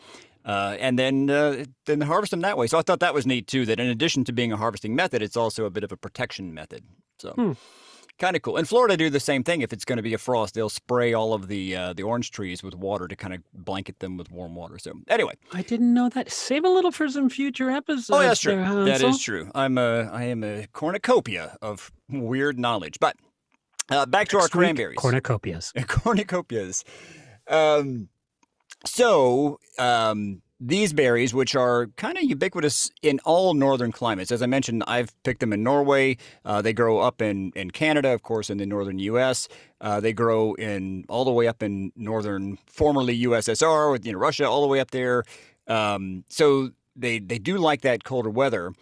Uh, 0.45 0.77
and 0.81 0.99
then 0.99 1.29
uh, 1.29 1.65
then 1.87 2.01
harvest 2.01 2.31
them 2.31 2.41
that 2.41 2.57
way. 2.57 2.67
So 2.67 2.79
I 2.79 2.83
thought 2.83 3.01
that 3.01 3.15
was 3.15 3.27
neat 3.27 3.47
too. 3.47 3.67
That 3.67 3.79
in 3.79 3.89
addition 3.89 4.25
to 4.25 4.33
being 4.33 4.53
a 4.53 4.57
harvesting 4.57 4.95
method, 4.95 5.23
it's 5.23 5.37
also 5.37 5.65
a 5.65 5.71
bit 5.71 5.85
of 5.85 5.93
a 5.93 5.97
protection 5.97 6.55
method. 6.55 6.85
So 7.19 7.33
hmm 7.33 7.53
kind 8.21 8.37
of 8.37 8.43
cool. 8.43 8.57
In 8.57 8.67
Florida, 8.67 8.97
do 8.97 9.11
the 9.11 9.19
same 9.19 9.43
thing. 9.43 9.63
If 9.63 9.73
it's 9.73 9.85
going 9.85 9.97
to 9.97 10.03
be 10.03 10.15
a 10.15 10.19
frost, 10.19 10.55
they'll 10.55 10.69
spray 10.69 11.13
all 11.13 11.33
of 11.33 11.49
the 11.49 11.75
uh, 11.75 11.93
the 11.95 12.05
orange 12.05 12.31
trees 12.31 12.63
with 12.63 12.77
water 12.77 13.09
to 13.09 13.17
kind 13.17 13.35
of 13.35 13.43
blanket 13.53 13.99
them 13.99 14.17
with 14.17 14.31
warm 14.31 14.55
water. 14.55 14.79
So 14.79 14.93
anyway, 15.09 15.35
I 15.53 15.63
didn't 15.63 15.93
know 15.93 16.09
that. 16.11 16.31
Save 16.31 16.65
a 16.65 16.69
little 16.69 16.93
for 16.93 17.09
some 17.09 17.29
future 17.29 17.71
episodes. 17.71 18.11
Oh, 18.11 18.21
that's 18.21 18.41
true. 18.41 18.55
There, 18.57 18.85
that 18.85 19.03
is 19.03 19.21
true. 19.21 19.51
I'm 19.55 19.79
a 19.79 20.03
I 20.13 20.25
am 20.25 20.45
a 20.45 20.69
cornucopia 20.73 21.57
of 21.61 21.91
weird 22.09 22.59
knowledge. 22.59 22.99
But 23.01 23.17
uh, 23.91 24.07
back 24.07 24.29
to 24.29 24.37
Next 24.37 24.45
our 24.45 24.49
cranberries. 24.49 24.99
Cornucopias. 24.99 25.73
cornucopias. 25.77 26.85
Um, 27.49 28.09
so 28.85 29.59
um, 29.79 30.43
these 30.61 30.93
berries, 30.93 31.33
which 31.33 31.57
are 31.57 31.87
kind 31.97 32.19
of 32.19 32.25
ubiquitous 32.25 32.91
in 33.03 33.19
all 33.25 33.55
northern 33.55 33.93
climates. 33.93 34.31
As 34.31 34.43
I 34.43 34.47
mentioned, 34.47 34.85
I've 34.87 35.11
picked 35.23 35.41
them 35.41 35.53
in 35.53 35.63
Norway. 35.63 36.19
Uh, 36.45 36.61
they 36.61 36.75
grow 36.75 36.99
up 36.99 37.23
in, 37.23 37.51
in 37.57 37.71
Canada, 37.71 38.11
of 38.11 38.23
course, 38.23 38.51
in 38.51 38.59
the 38.59 38.67
northern 38.67 38.99
U.S. 38.99 39.49
Uh, 39.81 40.01
they 40.01 40.13
grow 40.13 40.53
in 40.55 41.07
all 41.09 41.25
the 41.25 41.33
way 41.33 41.49
up 41.49 41.63
in 41.63 41.93
northern, 41.97 42.59
formerly 42.67 43.19
USSR, 43.23 43.91
with 43.91 44.05
you 44.05 44.13
know 44.13 44.19
Russia, 44.19 44.49
all 44.49 44.61
the 44.61 44.69
way 44.69 44.81
up 44.81 44.91
there. 44.91 45.25
Um, 45.67 46.25
so 46.29 46.71
they 46.95 47.19
they 47.19 47.39
do 47.39 47.57
like 47.57 47.81
that 47.83 48.05
colder 48.05 48.31
weather. 48.31 48.73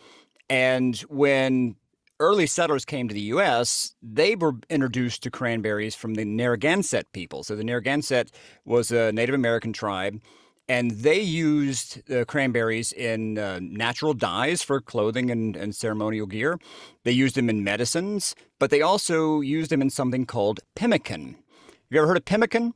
And 0.51 0.97
when 1.09 1.77
early 2.21 2.47
settlers 2.47 2.85
came 2.85 3.09
to 3.09 3.15
the 3.15 3.21
U.S., 3.21 3.95
they 4.03 4.35
were 4.35 4.55
introduced 4.69 5.23
to 5.23 5.31
cranberries 5.31 5.95
from 5.95 6.15
the 6.15 6.25
Narragansett 6.25 7.13
people. 7.13 7.45
So 7.45 7.57
the 7.57 7.65
Narragansett 7.65 8.33
was 8.65 8.91
a 8.91 9.13
Native 9.13 9.35
American 9.35 9.73
tribe 9.73 10.21
and 10.69 10.91
they 10.91 11.21
used 11.21 12.03
uh, 12.13 12.25
cranberries 12.27 12.93
in 12.93 13.39
uh, 13.39 13.59
natural 13.63 14.13
dyes 14.13 14.63
for 14.63 14.81
clothing 14.81 15.31
and, 15.31 15.57
and 15.57 15.75
ceremonial 15.75 16.27
gear. 16.27 16.59
They 17.05 17.13
used 17.13 17.37
them 17.37 17.49
in 17.49 17.65
medicines, 17.65 18.35
but 18.59 18.71
they 18.71 18.83
also 18.83 19.41
used 19.41 19.71
them 19.71 19.81
in 19.81 19.89
something 19.91 20.27
called 20.27 20.61
pemmican. 20.77 21.37
Have 21.67 21.91
you 21.91 21.99
ever 21.99 22.09
heard 22.09 22.19
of 22.19 22.27
pemmican? 22.27 22.75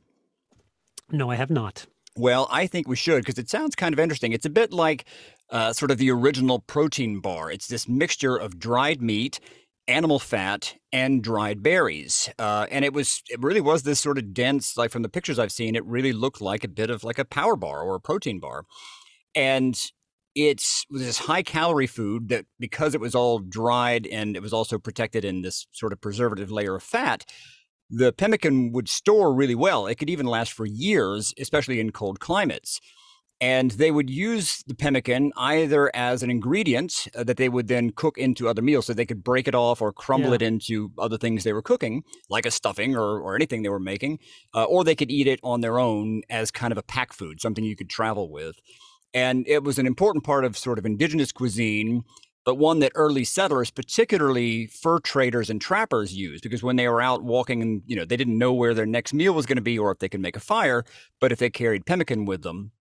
No, 1.11 1.29
I 1.29 1.35
have 1.35 1.51
not. 1.51 1.85
Well, 2.15 2.47
I 2.51 2.67
think 2.67 2.87
we 2.87 2.95
should 2.95 3.21
because 3.23 3.37
it 3.37 3.49
sounds 3.49 3.75
kind 3.75 3.93
of 3.93 3.99
interesting. 3.99 4.33
It's 4.33 4.45
a 4.45 4.49
bit 4.49 4.71
like 4.71 5.05
uh, 5.53 5.71
sort 5.71 5.91
of 5.91 5.97
the 5.97 6.11
original 6.11 6.59
protein 6.59 7.21
bar. 7.21 7.51
It's 7.51 7.67
this 7.67 7.87
mixture 7.87 8.35
of 8.35 8.59
dried 8.59 9.01
meat 9.01 9.39
animal 9.87 10.17
fat 10.19 10.75
and 10.91 11.23
dried 11.23 11.61
berries. 11.61 12.29
Uh, 12.39 12.65
and 12.71 12.83
it 12.83 12.93
was 12.93 13.21
it 13.29 13.39
really 13.41 13.61
was 13.61 13.83
this 13.83 13.99
sort 13.99 14.17
of 14.17 14.33
dense, 14.33 14.77
like 14.77 14.91
from 14.91 15.03
the 15.03 15.09
pictures 15.09 15.39
I've 15.39 15.51
seen, 15.51 15.75
it 15.75 15.85
really 15.85 16.13
looked 16.13 16.41
like 16.41 16.63
a 16.63 16.69
bit 16.69 16.89
of 16.89 17.03
like 17.03 17.19
a 17.19 17.25
power 17.25 17.55
bar 17.55 17.81
or 17.81 17.95
a 17.95 18.01
protein 18.01 18.39
bar. 18.39 18.65
And 19.35 19.79
it's 20.35 20.85
this 20.89 21.19
high 21.19 21.43
calorie 21.43 21.87
food 21.87 22.29
that 22.29 22.45
because 22.59 22.95
it 22.95 23.01
was 23.01 23.13
all 23.13 23.39
dried 23.39 24.07
and 24.07 24.35
it 24.35 24.41
was 24.41 24.53
also 24.53 24.79
protected 24.79 25.23
in 25.23 25.43
this 25.43 25.67
sort 25.71 25.93
of 25.93 26.01
preservative 26.01 26.51
layer 26.51 26.75
of 26.75 26.83
fat, 26.83 27.25
the 27.89 28.11
pemmican 28.11 28.71
would 28.71 28.89
store 28.89 29.33
really 29.33 29.53
well. 29.53 29.85
It 29.85 29.95
could 29.95 30.09
even 30.09 30.25
last 30.25 30.53
for 30.53 30.65
years, 30.65 31.33
especially 31.37 31.79
in 31.79 31.91
cold 31.91 32.19
climates. 32.19 32.79
And 33.43 33.71
they 33.71 33.91
would 33.91 34.09
use 34.09 34.63
the 34.67 34.73
pemmican 34.73 35.33
either 35.35 35.93
as 35.93 36.23
an 36.23 36.31
ingredient 36.31 37.09
uh, 37.13 37.25
that 37.25 37.35
they 37.35 37.49
would 37.49 37.67
then 37.67 37.89
cook 37.89 38.17
into 38.17 38.47
other 38.47 38.61
meals 38.61 38.85
so 38.85 38.93
they 38.93 39.05
could 39.05 39.21
break 39.21 39.49
it 39.49 39.53
off 39.53 39.81
or 39.81 39.91
crumble 39.91 40.29
yeah. 40.29 40.35
it 40.35 40.41
into 40.41 40.93
other 40.97 41.17
things 41.17 41.43
they 41.43 41.51
were 41.51 41.61
cooking 41.61 42.03
like 42.29 42.45
a 42.45 42.51
stuffing 42.51 42.95
or, 42.95 43.19
or 43.19 43.35
anything 43.35 43.61
they 43.61 43.67
were 43.67 43.81
making 43.81 44.17
uh, 44.55 44.63
or 44.63 44.85
they 44.85 44.95
could 44.95 45.11
eat 45.11 45.27
it 45.27 45.41
on 45.43 45.59
their 45.59 45.77
own 45.77 46.21
as 46.29 46.51
kind 46.51 46.71
of 46.71 46.77
a 46.77 46.83
pack 46.83 47.11
food 47.11 47.41
something 47.41 47.65
you 47.65 47.75
could 47.75 47.89
travel 47.89 48.31
with 48.31 48.55
and 49.13 49.45
it 49.45 49.61
was 49.61 49.77
an 49.77 49.85
important 49.85 50.23
part 50.23 50.45
of 50.45 50.57
sort 50.57 50.79
of 50.79 50.85
indigenous 50.85 51.33
cuisine 51.33 52.05
but 52.45 52.55
one 52.55 52.79
that 52.79 52.91
early 52.95 53.23
settlers, 53.23 53.71
particularly 53.71 54.67
fur 54.67 54.99
traders 54.99 55.49
and 55.49 55.61
trappers, 55.61 56.13
used 56.13 56.43
because 56.43 56.61
when 56.61 56.75
they 56.75 56.89
were 56.89 57.01
out 57.01 57.23
walking 57.23 57.61
and 57.61 57.81
you 57.85 57.95
know 57.95 58.03
they 58.03 58.17
didn't 58.17 58.37
know 58.37 58.51
where 58.51 58.73
their 58.73 58.85
next 58.85 59.13
meal 59.13 59.31
was 59.33 59.45
going 59.45 59.55
to 59.55 59.61
be 59.61 59.79
or 59.79 59.91
if 59.91 59.99
they 59.99 60.09
could 60.09 60.19
make 60.19 60.35
a 60.35 60.41
fire, 60.41 60.83
but 61.21 61.31
if 61.31 61.39
they 61.39 61.49
carried 61.49 61.85
pemmican 61.85 62.25
with 62.25 62.41
them, 62.41 62.73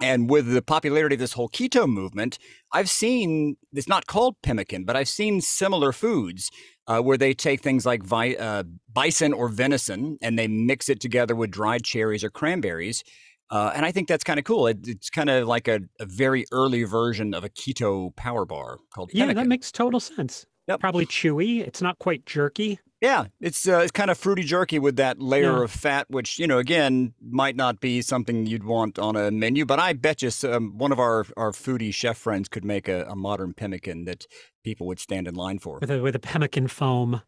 and 0.00 0.30
with 0.30 0.52
the 0.52 0.62
popularity 0.62 1.14
of 1.14 1.20
this 1.20 1.34
whole 1.34 1.48
keto 1.48 1.88
movement, 1.88 2.38
I've 2.72 2.90
seen 2.90 3.56
it's 3.72 3.88
not 3.88 4.06
called 4.06 4.36
pemmican, 4.42 4.84
but 4.84 4.96
I've 4.96 5.08
seen 5.08 5.40
similar 5.40 5.92
foods 5.92 6.50
uh, 6.86 7.00
where 7.00 7.16
they 7.16 7.34
take 7.34 7.60
things 7.60 7.86
like 7.86 8.02
vi- 8.02 8.36
uh, 8.36 8.64
bison 8.92 9.32
or 9.32 9.48
venison 9.48 10.18
and 10.22 10.38
they 10.38 10.48
mix 10.48 10.88
it 10.88 11.00
together 11.00 11.34
with 11.34 11.50
dried 11.50 11.84
cherries 11.84 12.24
or 12.24 12.30
cranberries. 12.30 13.04
Uh, 13.50 13.72
and 13.74 13.84
I 13.84 13.90
think 13.90 14.08
that's 14.08 14.24
kind 14.24 14.38
of 14.38 14.44
cool. 14.44 14.66
It, 14.68 14.78
it's 14.86 15.10
kind 15.10 15.28
of 15.28 15.46
like 15.46 15.66
a, 15.66 15.80
a, 15.98 16.06
very 16.06 16.44
early 16.52 16.84
version 16.84 17.34
of 17.34 17.42
a 17.42 17.48
keto 17.48 18.14
power 18.14 18.44
bar 18.44 18.78
called. 18.94 19.10
Yeah, 19.12 19.32
that 19.32 19.46
makes 19.48 19.72
total 19.72 19.98
sense. 19.98 20.46
Yep. 20.68 20.78
Probably 20.78 21.04
chewy. 21.04 21.66
It's 21.66 21.82
not 21.82 21.98
quite 21.98 22.26
jerky. 22.26 22.78
Yeah, 23.00 23.26
it's 23.40 23.66
uh, 23.66 23.78
it's 23.78 23.92
kind 23.92 24.10
of 24.10 24.18
fruity 24.18 24.42
jerky 24.42 24.78
with 24.78 24.96
that 24.96 25.22
layer 25.22 25.58
yeah. 25.58 25.64
of 25.64 25.70
fat, 25.70 26.10
which 26.10 26.38
you 26.38 26.46
know, 26.46 26.58
again, 26.58 27.14
might 27.20 27.56
not 27.56 27.80
be 27.80 28.02
something 28.02 28.44
you'd 28.44 28.64
want 28.64 28.98
on 28.98 29.16
a 29.16 29.30
menu. 29.30 29.64
But 29.64 29.78
I 29.78 29.94
bet 29.94 30.20
you 30.20 30.30
um, 30.44 30.76
one 30.76 30.92
of 30.92 30.98
our 30.98 31.24
our 31.36 31.52
foodie 31.52 31.94
chef 31.94 32.18
friends 32.18 32.48
could 32.48 32.64
make 32.64 32.88
a, 32.88 33.04
a, 33.04 33.16
modern 33.16 33.54
pemmican 33.54 34.04
that 34.04 34.26
people 34.62 34.86
would 34.86 34.98
stand 34.98 35.26
in 35.26 35.34
line 35.34 35.58
for 35.58 35.78
with 35.78 35.90
a 35.90 36.02
with 36.02 36.14
a 36.14 36.18
pemmican 36.18 36.68
foam. 36.68 37.22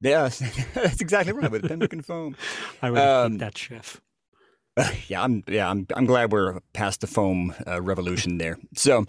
Yes, 0.00 0.40
that's 0.74 1.00
exactly 1.00 1.32
right 1.32 1.50
with 1.50 1.64
a 1.64 1.68
pemmican 1.68 2.02
foam. 2.02 2.36
I 2.82 2.90
would 2.90 2.98
um, 2.98 3.38
that 3.38 3.56
chef. 3.56 4.00
yeah, 5.06 5.22
I'm 5.22 5.44
yeah, 5.46 5.70
I'm 5.70 5.86
I'm 5.94 6.06
glad 6.06 6.32
we're 6.32 6.58
past 6.72 7.00
the 7.00 7.06
foam 7.06 7.54
uh, 7.64 7.80
revolution 7.80 8.38
there. 8.38 8.58
So, 8.74 9.06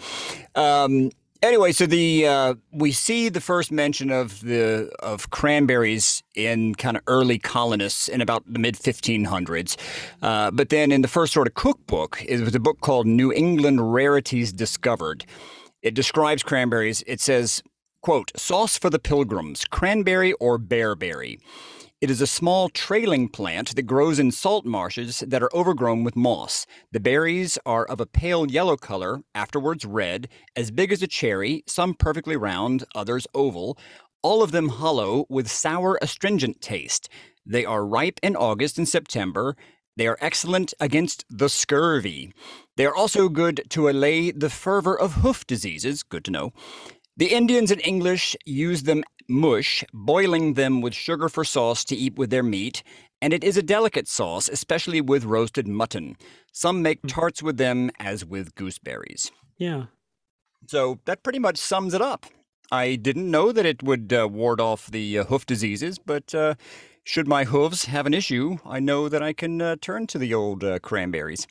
um, 0.54 1.10
anyway, 1.44 1.72
so 1.72 1.86
the 1.86 2.26
uh, 2.26 2.56
we 2.72 2.92
see 2.92 3.30
the 3.30 3.42
first 3.42 3.72
mention 3.72 4.10
of 4.10 4.42
the 4.42 4.92
of 5.00 5.30
cranberries 5.30 6.24
in 6.36 6.74
kind 6.76 6.98
of 6.98 7.04
early 7.08 7.38
colonists 7.38 8.08
in 8.08 8.22
about 8.22 8.44
the 8.52 8.60
mid 8.60 8.76
1500s, 8.76 9.78
uh, 10.22 10.50
but 10.52 10.70
then 10.70 10.92
in 10.92 11.02
the 11.02 11.08
first 11.08 11.34
sort 11.34 11.48
of 11.48 11.54
cookbook, 11.54 12.24
it 12.28 12.40
was 12.40 12.56
a 12.56 12.60
book 12.60 12.80
called 12.82 13.06
New 13.06 13.32
England 13.32 13.94
Rarities 13.94 14.52
Discovered. 14.52 15.26
It 15.82 15.94
describes 15.94 16.42
cranberries. 16.42 17.04
It 17.06 17.20
says, 17.20 17.62
"quote 18.02 18.32
Sauce 18.36 18.78
for 18.78 18.90
the 18.90 19.00
pilgrims: 19.00 19.66
cranberry 19.66 20.34
or 20.34 20.58
bearberry." 20.58 21.40
It 22.04 22.12
is 22.12 22.20
a 22.20 22.28
small 22.28 22.68
trailing 22.68 23.30
plant 23.30 23.78
that 23.78 23.84
grows 23.84 24.20
in 24.20 24.32
salt 24.32 24.66
marshes 24.66 25.24
that 25.26 25.42
are 25.42 25.56
overgrown 25.56 26.04
with 26.04 26.18
moss. 26.18 26.66
The 26.92 27.00
berries 27.00 27.58
are 27.66 27.86
of 27.86 28.02
a 28.02 28.06
pale 28.06 28.46
yellow 28.46 28.76
color, 28.76 29.22
afterwards 29.34 29.86
red, 29.86 30.28
as 30.54 30.70
big 30.70 30.92
as 30.92 31.02
a 31.02 31.08
cherry, 31.08 31.64
some 31.66 31.94
perfectly 31.94 32.36
round, 32.36 32.84
others 32.94 33.26
oval, 33.34 33.78
all 34.22 34.44
of 34.44 34.52
them 34.52 34.68
hollow 34.68 35.26
with 35.30 35.50
sour 35.50 35.98
astringent 36.02 36.60
taste. 36.60 37.08
They 37.46 37.64
are 37.64 37.86
ripe 37.86 38.20
in 38.22 38.36
August 38.36 38.78
and 38.78 38.90
September. 38.90 39.56
They 39.96 40.06
are 40.08 40.18
excellent 40.20 40.74
against 40.82 41.24
the 41.30 41.48
scurvy. 41.48 42.34
They 42.76 42.86
are 42.86 42.94
also 42.94 43.30
good 43.30 43.64
to 43.70 43.88
allay 43.88 44.32
the 44.32 44.50
fervor 44.50 45.00
of 45.00 45.14
hoof 45.14 45.48
diseases, 45.48 46.04
good 46.04 46.26
to 46.26 46.32
know. 46.32 46.52
The 47.16 47.28
Indians 47.28 47.70
and 47.70 47.80
English 47.86 48.36
use 48.44 48.84
them 48.84 49.04
mush, 49.28 49.84
boiling 49.94 50.54
them 50.54 50.82
with 50.82 50.94
sugar 50.94 51.30
for 51.30 51.44
sauce 51.44 51.84
to 51.86 51.96
eat 51.96 52.16
with 52.16 52.30
their 52.30 52.44
meat, 52.44 52.84
and 53.22 53.34
it 53.34 53.44
is 53.44 53.58
a 53.58 53.64
delicate 53.64 54.08
sauce, 54.08 54.50
especially 54.50 55.02
with 55.02 55.24
roasted 55.24 55.68
mutton. 55.68 56.18
Some 56.52 56.82
make 56.82 57.00
hmm. 57.02 57.08
tarts 57.08 57.42
with 57.42 57.58
them 57.58 57.92
as 58.00 58.26
with 58.26 58.56
gooseberries. 58.56 59.32
Yeah. 59.58 59.86
So 60.68 61.00
that 61.06 61.24
pretty 61.24 61.40
much 61.40 61.58
sums 61.58 61.94
it 61.94 62.02
up. 62.02 62.26
I 62.72 62.96
didn't 62.96 63.30
know 63.30 63.52
that 63.52 63.66
it 63.66 63.84
would 63.84 64.12
uh, 64.12 64.28
ward 64.32 64.60
off 64.60 64.90
the 64.90 65.20
uh, 65.20 65.24
hoof 65.26 65.46
diseases, 65.46 66.00
but 66.00 66.34
uh, 66.34 66.56
should 67.04 67.28
my 67.28 67.44
hooves 67.44 67.86
have 67.86 68.06
an 68.06 68.14
issue, 68.14 68.58
I 68.66 68.80
know 68.80 69.10
that 69.10 69.22
I 69.22 69.34
can 69.34 69.62
uh, 69.62 69.76
turn 69.82 70.08
to 70.08 70.18
the 70.18 70.34
old 70.34 70.64
uh, 70.64 70.80
cranberries. 70.80 71.46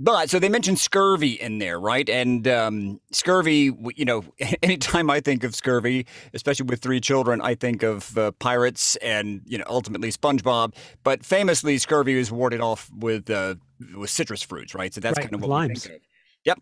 But 0.00 0.30
so 0.30 0.38
they 0.38 0.48
mentioned 0.48 0.78
scurvy 0.78 1.32
in 1.32 1.58
there, 1.58 1.80
right? 1.80 2.08
And 2.08 2.46
um, 2.46 3.00
scurvy, 3.10 3.72
you 3.96 4.04
know, 4.04 4.24
anytime 4.62 5.10
I 5.10 5.20
think 5.20 5.42
of 5.42 5.54
scurvy, 5.54 6.06
especially 6.34 6.66
with 6.66 6.80
three 6.80 7.00
children, 7.00 7.40
I 7.40 7.56
think 7.56 7.82
of 7.82 8.16
uh, 8.16 8.30
pirates 8.32 8.94
and 8.96 9.42
you 9.46 9.58
know 9.58 9.64
ultimately 9.66 10.12
SpongeBob. 10.12 10.74
But 11.02 11.24
famously, 11.24 11.78
scurvy 11.78 12.16
is 12.16 12.30
warded 12.30 12.60
off 12.60 12.88
with 12.96 13.28
uh, 13.28 13.56
with 13.96 14.10
citrus 14.10 14.42
fruits, 14.42 14.74
right? 14.74 14.94
So 14.94 15.00
that's 15.00 15.18
right, 15.18 15.24
kind 15.24 15.34
of 15.34 15.40
what 15.40 15.50
limes. 15.50 15.84
we 15.84 15.90
think 15.90 15.94
of. 15.96 16.02
Yep. 16.44 16.60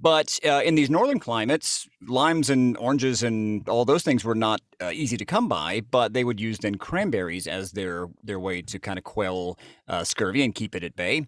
But 0.00 0.38
uh, 0.44 0.60
in 0.62 0.74
these 0.74 0.90
northern 0.90 1.18
climates, 1.18 1.88
limes 2.06 2.50
and 2.50 2.76
oranges 2.76 3.22
and 3.22 3.66
all 3.68 3.86
those 3.86 4.02
things 4.02 4.22
were 4.22 4.34
not 4.34 4.60
uh, 4.82 4.90
easy 4.92 5.16
to 5.16 5.24
come 5.24 5.48
by. 5.48 5.80
But 5.80 6.12
they 6.12 6.24
would 6.24 6.38
use 6.38 6.58
then 6.58 6.74
cranberries 6.74 7.46
as 7.46 7.72
their 7.72 8.08
their 8.22 8.38
way 8.38 8.60
to 8.60 8.78
kind 8.78 8.98
of 8.98 9.04
quell 9.04 9.58
uh, 9.88 10.04
scurvy 10.04 10.44
and 10.44 10.54
keep 10.54 10.74
it 10.74 10.84
at 10.84 10.96
bay. 10.96 11.24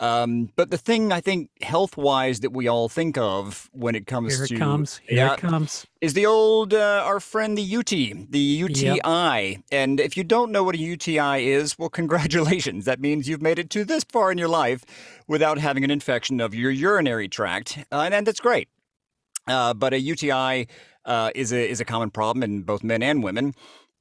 Um, 0.00 0.48
but 0.56 0.70
the 0.70 0.78
thing 0.78 1.12
I 1.12 1.20
think 1.20 1.50
health 1.60 1.98
wise 1.98 2.40
that 2.40 2.52
we 2.52 2.66
all 2.68 2.88
think 2.88 3.18
of 3.18 3.68
when 3.72 3.94
it 3.94 4.06
comes 4.06 4.34
Here 4.34 4.46
to 4.46 4.54
it 4.54 4.58
comes. 4.58 5.00
Here 5.06 5.18
yeah, 5.18 5.34
it 5.34 5.40
comes. 5.40 5.86
Is 6.00 6.14
the 6.14 6.24
old 6.24 6.72
uh, 6.72 7.02
our 7.04 7.20
friend 7.20 7.56
the 7.56 7.76
UT, 7.76 7.90
the 7.90 8.38
UTI. 8.38 8.94
Yep. 8.94 9.60
And 9.70 10.00
if 10.00 10.16
you 10.16 10.24
don't 10.24 10.50
know 10.50 10.64
what 10.64 10.74
a 10.74 10.78
UTI 10.78 11.48
is, 11.48 11.78
well, 11.78 11.88
congratulations. 12.00 12.86
That 12.86 12.98
means 12.98 13.28
you've 13.28 13.42
made 13.42 13.58
it 13.58 13.68
to 13.70 13.84
this 13.84 14.02
far 14.04 14.32
in 14.32 14.38
your 14.38 14.48
life 14.48 14.84
without 15.28 15.58
having 15.58 15.84
an 15.84 15.90
infection 15.90 16.40
of 16.40 16.54
your 16.54 16.70
urinary 16.70 17.28
tract, 17.28 17.78
uh, 17.92 18.00
and, 18.00 18.14
and 18.14 18.26
that's 18.26 18.40
great. 18.40 18.68
Uh, 19.46 19.74
but 19.74 19.92
a 19.92 20.00
UTI 20.00 20.66
uh, 21.04 21.30
is 21.34 21.52
a 21.52 21.68
is 21.68 21.80
a 21.80 21.84
common 21.84 22.10
problem 22.10 22.42
in 22.42 22.62
both 22.62 22.82
men 22.82 23.02
and 23.02 23.22
women, 23.22 23.54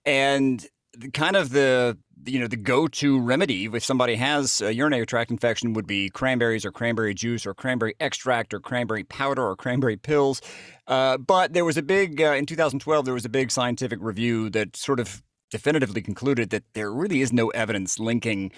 and 0.05 0.65
kind 1.13 1.35
of 1.35 1.51
the 1.51 1.97
you 2.25 2.39
know 2.39 2.47
the 2.47 2.57
go-to 2.57 3.19
remedy 3.19 3.65
if 3.65 3.83
somebody 3.83 4.15
has 4.15 4.61
a 4.61 4.73
urinary 4.73 5.05
tract 5.05 5.31
infection 5.31 5.73
would 5.73 5.87
be 5.87 6.09
cranberries 6.09 6.65
or 6.65 6.71
cranberry 6.71 7.13
juice 7.13 7.45
or 7.45 7.53
cranberry 7.53 7.95
extract 7.99 8.53
or 8.53 8.59
cranberry 8.59 9.03
powder 9.03 9.43
or 9.43 9.55
cranberry 9.55 9.95
pills. 9.95 10.41
Uh, 10.87 11.17
but 11.17 11.53
there 11.53 11.65
was 11.65 11.77
a 11.77 11.81
big 11.81 12.21
uh, 12.21 12.33
in 12.33 12.45
2012 12.45 13.05
there 13.05 13.13
was 13.13 13.25
a 13.25 13.29
big 13.29 13.51
scientific 13.51 13.99
review 14.01 14.49
that 14.49 14.75
sort 14.75 14.99
of 14.99 15.23
definitively 15.49 16.01
concluded 16.01 16.49
that 16.49 16.63
there 16.73 16.91
really 16.91 17.21
is 17.21 17.33
no 17.33 17.49
evidence 17.49 17.99
linking 17.99 18.51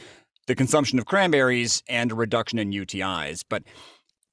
the 0.47 0.55
consumption 0.55 0.97
of 0.97 1.05
cranberries 1.05 1.83
and 1.87 2.11
a 2.11 2.15
reduction 2.15 2.57
in 2.57 2.71
utis 2.71 3.43
but 3.47 3.63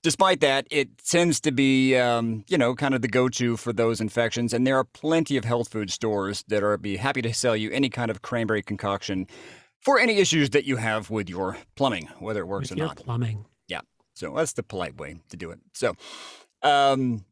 Despite 0.03 0.41
that, 0.41 0.67
it 0.71 0.89
tends 0.99 1.41
to 1.41 1.51
be, 1.51 1.97
um, 1.97 2.45
you 2.49 2.57
know, 2.57 2.75
kind 2.75 2.95
of 2.95 3.03
the 3.03 3.09
go-to 3.09 3.57
for 3.57 3.73
those 3.73 4.01
infections, 4.01 4.53
and 4.53 4.67
there 4.67 4.77
are 4.77 4.85
plenty 4.85 5.37
of 5.37 5.45
health 5.45 5.69
food 5.69 5.91
stores 5.91 6.45
that 6.49 6.63
are 6.63 6.77
be 6.77 6.97
happy 6.97 7.21
to 7.23 7.35
sell 7.35 7.57
you 7.57 7.71
any 7.73 7.89
kind 7.89 8.11
of 8.11 8.23
cranberry 8.23 8.63
concoction 8.63 9.27
for 9.81 9.99
any 9.99 10.19
issues 10.19 10.51
that 10.51 10.65
you 10.65 10.77
have 10.77 11.11
with 11.11 11.29
your 11.29 11.57
plumbing, 11.77 12.09
whether 12.21 12.43
it 12.43 12.47
works 12.47 12.71
with 12.71 12.79
or 12.79 12.85
not. 12.85 12.97
Plumbing. 12.97 13.45
Yeah. 13.67 13.81
So 14.15 14.35
that's 14.37 14.53
the 14.53 14.63
polite 14.63 14.97
way 14.99 15.17
to 15.31 15.37
do 15.37 15.51
it. 15.51 15.59
So, 15.75 15.95
um, 16.63 17.25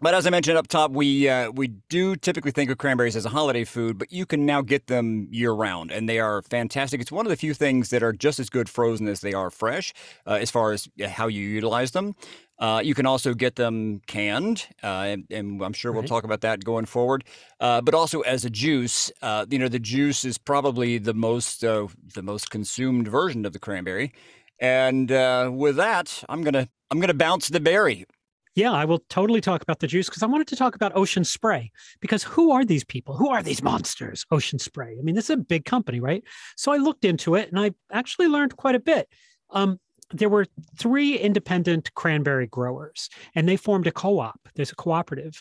but 0.00 0.14
as 0.14 0.26
I 0.26 0.30
mentioned 0.30 0.56
up 0.56 0.66
top, 0.66 0.90
we 0.90 1.28
uh, 1.28 1.50
we 1.50 1.68
do 1.68 2.16
typically 2.16 2.52
think 2.52 2.70
of 2.70 2.78
cranberries 2.78 3.16
as 3.16 3.26
a 3.26 3.28
holiday 3.28 3.64
food, 3.64 3.98
but 3.98 4.10
you 4.10 4.24
can 4.24 4.46
now 4.46 4.62
get 4.62 4.86
them 4.86 5.28
year 5.30 5.52
round, 5.52 5.90
and 5.90 6.08
they 6.08 6.18
are 6.18 6.42
fantastic. 6.42 7.00
It's 7.00 7.12
one 7.12 7.26
of 7.26 7.30
the 7.30 7.36
few 7.36 7.52
things 7.52 7.90
that 7.90 8.02
are 8.02 8.12
just 8.12 8.38
as 8.38 8.48
good 8.48 8.68
frozen 8.68 9.08
as 9.08 9.20
they 9.20 9.34
are 9.34 9.50
fresh, 9.50 9.92
uh, 10.26 10.38
as 10.40 10.50
far 10.50 10.72
as 10.72 10.88
how 11.06 11.26
you 11.28 11.46
utilize 11.46 11.90
them. 11.90 12.14
Uh, 12.58 12.80
you 12.84 12.94
can 12.94 13.06
also 13.06 13.34
get 13.34 13.56
them 13.56 14.00
canned, 14.06 14.66
uh, 14.82 14.86
and, 14.86 15.24
and, 15.30 15.62
I'm 15.62 15.72
sure 15.72 15.92
we'll 15.92 16.02
talk 16.02 16.24
about 16.24 16.42
that 16.42 16.62
going 16.62 16.84
forward. 16.84 17.24
Uh, 17.58 17.80
but 17.80 17.94
also 17.94 18.20
as 18.20 18.44
a 18.44 18.50
juice, 18.50 19.10
uh, 19.22 19.46
you 19.50 19.58
know, 19.58 19.68
the 19.68 19.78
juice 19.78 20.24
is 20.24 20.36
probably 20.36 20.98
the 20.98 21.14
most 21.14 21.60
the 21.60 22.22
most 22.22 22.50
consumed 22.50 23.08
version 23.08 23.44
of 23.44 23.52
the 23.52 23.58
cranberry. 23.58 24.12
And 24.58 25.10
with 25.58 25.76
that, 25.76 26.22
I'm 26.28 26.42
gonna 26.42 26.68
I'm 26.90 27.00
gonna 27.00 27.14
bounce 27.14 27.48
the 27.48 27.60
berry 27.60 28.06
yeah, 28.54 28.72
I 28.72 28.84
will 28.84 29.00
totally 29.08 29.40
talk 29.40 29.62
about 29.62 29.78
the 29.78 29.86
juice 29.86 30.08
because 30.08 30.22
I 30.22 30.26
wanted 30.26 30.48
to 30.48 30.56
talk 30.56 30.74
about 30.74 30.96
Ocean 30.96 31.24
Spray 31.24 31.70
because 32.00 32.24
who 32.24 32.50
are 32.50 32.64
these 32.64 32.84
people? 32.84 33.16
Who 33.16 33.30
are 33.30 33.42
these 33.42 33.62
monsters? 33.62 34.26
Ocean 34.30 34.58
Spray. 34.58 34.96
I 34.98 35.02
mean, 35.02 35.14
this 35.14 35.26
is 35.26 35.30
a 35.30 35.36
big 35.36 35.64
company, 35.64 36.00
right? 36.00 36.24
So 36.56 36.72
I 36.72 36.78
looked 36.78 37.04
into 37.04 37.36
it 37.36 37.48
and 37.48 37.60
I 37.60 37.72
actually 37.92 38.26
learned 38.26 38.56
quite 38.56 38.74
a 38.74 38.80
bit. 38.80 39.08
Um, 39.50 39.78
there 40.12 40.28
were 40.28 40.46
three 40.76 41.16
independent 41.16 41.94
cranberry 41.94 42.48
growers 42.48 43.08
and 43.36 43.48
they 43.48 43.56
formed 43.56 43.86
a 43.86 43.92
co-op. 43.92 44.40
There's 44.56 44.72
a 44.72 44.76
cooperative 44.76 45.40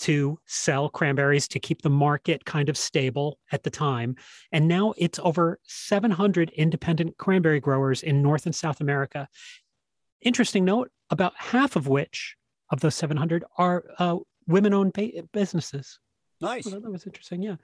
to 0.00 0.38
sell 0.46 0.88
cranberries 0.88 1.46
to 1.46 1.60
keep 1.60 1.82
the 1.82 1.90
market 1.90 2.44
kind 2.46 2.68
of 2.68 2.76
stable 2.76 3.38
at 3.52 3.62
the 3.62 3.70
time. 3.70 4.16
And 4.50 4.66
now 4.66 4.94
it's 4.96 5.20
over 5.22 5.60
700 5.64 6.50
independent 6.50 7.18
cranberry 7.18 7.60
growers 7.60 8.02
in 8.02 8.22
North 8.22 8.46
and 8.46 8.54
South 8.54 8.80
America 8.80 9.28
interesting 10.22 10.64
note 10.64 10.90
about 11.10 11.32
half 11.36 11.76
of 11.76 11.88
which 11.88 12.36
of 12.70 12.80
those 12.80 12.94
700 12.94 13.44
are 13.56 13.84
uh, 13.98 14.18
women 14.46 14.74
owned 14.74 14.96
businesses. 15.32 15.98
Nice. 16.40 16.64
So 16.64 16.78
that 16.80 16.90
was 16.90 17.06
interesting. 17.06 17.42
Yeah. 17.42 17.56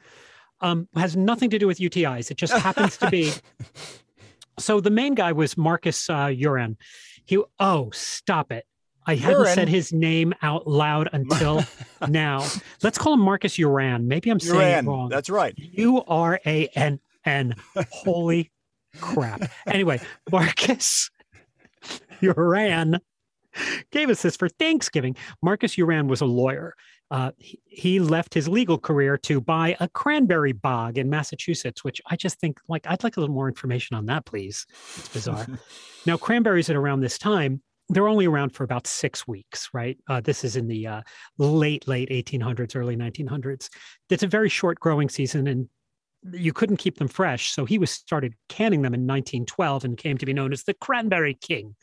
Um, 0.60 0.88
has 0.94 1.16
nothing 1.16 1.50
to 1.50 1.58
do 1.58 1.66
with 1.66 1.78
UTIs. 1.78 2.30
It 2.30 2.36
just 2.36 2.52
happens 2.56 2.96
to 2.98 3.10
be. 3.10 3.32
So 4.58 4.80
the 4.80 4.90
main 4.90 5.14
guy 5.14 5.32
was 5.32 5.56
Marcus 5.56 6.08
uh, 6.08 6.26
Urann. 6.26 6.76
He, 7.24 7.38
oh, 7.58 7.90
stop 7.92 8.52
it. 8.52 8.64
I 9.06 9.14
hadn't 9.14 9.42
Urann. 9.44 9.54
said 9.54 9.68
his 9.68 9.92
name 9.92 10.34
out 10.42 10.66
loud 10.66 11.08
until 11.12 11.64
now. 12.08 12.44
Let's 12.82 12.98
call 12.98 13.14
him 13.14 13.20
Marcus 13.20 13.56
Urann. 13.56 14.04
Maybe 14.04 14.30
I'm 14.30 14.40
saying 14.40 14.84
it 14.84 14.88
wrong. 14.88 15.08
That's 15.08 15.30
right. 15.30 15.54
U 15.56 16.02
R 16.06 16.40
A 16.44 16.66
N 16.74 16.98
N. 17.24 17.54
Holy 17.90 18.50
crap. 19.00 19.50
Anyway, 19.66 20.00
Marcus 20.30 21.10
Urann 22.20 23.00
gave 23.90 24.10
us 24.10 24.22
this 24.22 24.36
for 24.36 24.48
Thanksgiving. 24.48 25.16
Marcus 25.42 25.76
Urann 25.76 26.08
was 26.08 26.20
a 26.20 26.26
lawyer. 26.26 26.74
Uh, 27.10 27.30
he, 27.38 27.60
he 27.66 28.00
left 28.00 28.34
his 28.34 28.48
legal 28.48 28.78
career 28.78 29.16
to 29.16 29.40
buy 29.40 29.76
a 29.78 29.88
cranberry 29.88 30.52
bog 30.52 30.98
in 30.98 31.08
Massachusetts, 31.08 31.84
which 31.84 32.00
I 32.08 32.16
just 32.16 32.40
think 32.40 32.58
like 32.68 32.86
I'd 32.86 33.04
like 33.04 33.16
a 33.16 33.20
little 33.20 33.34
more 33.34 33.48
information 33.48 33.96
on 33.96 34.06
that, 34.06 34.24
please. 34.24 34.66
It's 34.96 35.08
bizarre. 35.08 35.46
now, 36.06 36.16
cranberries 36.16 36.68
at 36.68 36.76
around 36.76 37.00
this 37.00 37.18
time, 37.18 37.62
they're 37.88 38.08
only 38.08 38.26
around 38.26 38.50
for 38.50 38.64
about 38.64 38.86
six 38.86 39.28
weeks, 39.28 39.68
right? 39.72 39.96
Uh, 40.08 40.20
this 40.20 40.42
is 40.42 40.56
in 40.56 40.66
the 40.66 40.86
uh, 40.86 41.02
late, 41.38 41.86
late 41.86 42.10
1800s, 42.10 42.74
early 42.74 42.96
1900s. 42.96 43.68
It's 44.10 44.24
a 44.24 44.28
very 44.28 44.48
short 44.48 44.80
growing 44.80 45.08
season, 45.08 45.46
and 45.46 45.68
you 46.32 46.52
couldn't 46.52 46.78
keep 46.78 46.98
them 46.98 47.06
fresh. 47.06 47.52
So 47.52 47.64
he 47.64 47.78
was 47.78 47.90
started 47.90 48.34
canning 48.48 48.82
them 48.82 48.94
in 48.94 49.06
1912 49.06 49.84
and 49.84 49.96
came 49.96 50.18
to 50.18 50.26
be 50.26 50.32
known 50.32 50.52
as 50.52 50.64
the 50.64 50.74
Cranberry 50.74 51.34
King. 51.34 51.76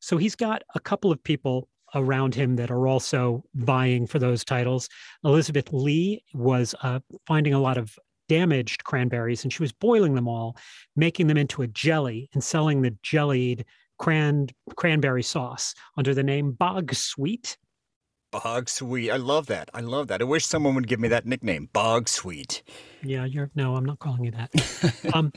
So 0.00 0.16
he's 0.16 0.36
got 0.36 0.62
a 0.74 0.80
couple 0.80 1.12
of 1.12 1.22
people 1.22 1.68
around 1.94 2.34
him 2.34 2.56
that 2.56 2.70
are 2.70 2.86
also 2.86 3.44
vying 3.54 4.06
for 4.06 4.18
those 4.18 4.44
titles. 4.44 4.88
Elizabeth 5.24 5.72
Lee 5.72 6.22
was 6.34 6.74
uh, 6.82 7.00
finding 7.26 7.54
a 7.54 7.60
lot 7.60 7.76
of 7.76 7.98
damaged 8.28 8.84
cranberries 8.84 9.42
and 9.42 9.52
she 9.52 9.62
was 9.62 9.72
boiling 9.72 10.14
them 10.14 10.28
all, 10.28 10.56
making 10.94 11.26
them 11.26 11.36
into 11.36 11.62
a 11.62 11.66
jelly 11.66 12.28
and 12.32 12.44
selling 12.44 12.82
the 12.82 12.96
jellied 13.02 13.64
cran- 13.98 14.48
cranberry 14.76 15.22
sauce 15.22 15.74
under 15.96 16.14
the 16.14 16.22
name 16.22 16.52
Bog 16.52 16.94
Sweet. 16.94 17.58
Bog 18.30 18.68
Sweet. 18.68 19.10
I 19.10 19.16
love 19.16 19.46
that. 19.46 19.68
I 19.74 19.80
love 19.80 20.06
that. 20.08 20.20
I 20.20 20.24
wish 20.24 20.46
someone 20.46 20.76
would 20.76 20.86
give 20.86 21.00
me 21.00 21.08
that 21.08 21.26
nickname, 21.26 21.68
Bog 21.72 22.08
Sweet. 22.08 22.62
Yeah, 23.02 23.24
you're 23.24 23.50
no, 23.56 23.74
I'm 23.74 23.84
not 23.84 23.98
calling 23.98 24.24
you 24.24 24.30
that. 24.30 25.10
um, 25.14 25.32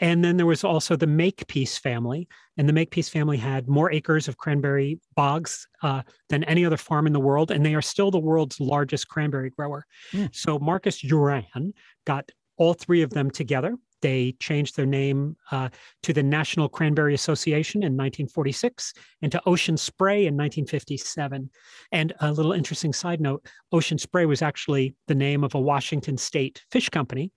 and 0.00 0.24
then 0.24 0.38
there 0.38 0.46
was 0.46 0.64
also 0.64 0.96
the 0.96 1.06
Makepeace 1.06 1.76
family, 1.78 2.26
and 2.56 2.68
the 2.68 2.72
Makepeace 2.72 3.10
family 3.10 3.36
had 3.36 3.68
more 3.68 3.92
acres 3.92 4.28
of 4.28 4.38
cranberry 4.38 4.98
bogs 5.14 5.68
uh, 5.82 6.02
than 6.30 6.42
any 6.44 6.64
other 6.64 6.78
farm 6.78 7.06
in 7.06 7.12
the 7.12 7.20
world, 7.20 7.50
and 7.50 7.64
they 7.64 7.74
are 7.74 7.82
still 7.82 8.10
the 8.10 8.18
world's 8.18 8.58
largest 8.58 9.08
cranberry 9.08 9.50
grower. 9.50 9.84
Mm. 10.12 10.34
So 10.34 10.58
Marcus 10.58 11.02
Urann 11.02 11.72
got 12.06 12.30
all 12.56 12.72
three 12.74 13.02
of 13.02 13.10
them 13.10 13.30
together. 13.30 13.76
They 14.00 14.32
changed 14.40 14.76
their 14.76 14.86
name 14.86 15.36
uh, 15.50 15.68
to 16.04 16.14
the 16.14 16.22
National 16.22 16.70
Cranberry 16.70 17.12
Association 17.12 17.82
in 17.82 17.92
1946 17.92 18.94
and 19.20 19.30
to 19.30 19.42
Ocean 19.46 19.76
Spray 19.76 20.20
in 20.20 20.34
1957. 20.34 21.50
And 21.92 22.12
a 22.20 22.32
little 22.32 22.52
interesting 22.52 22.94
side 22.94 23.20
note 23.20 23.44
Ocean 23.72 23.98
Spray 23.98 24.24
was 24.24 24.40
actually 24.40 24.94
the 25.06 25.14
name 25.14 25.44
of 25.44 25.54
a 25.54 25.60
Washington 25.60 26.16
state 26.16 26.62
fish 26.70 26.88
company. 26.88 27.30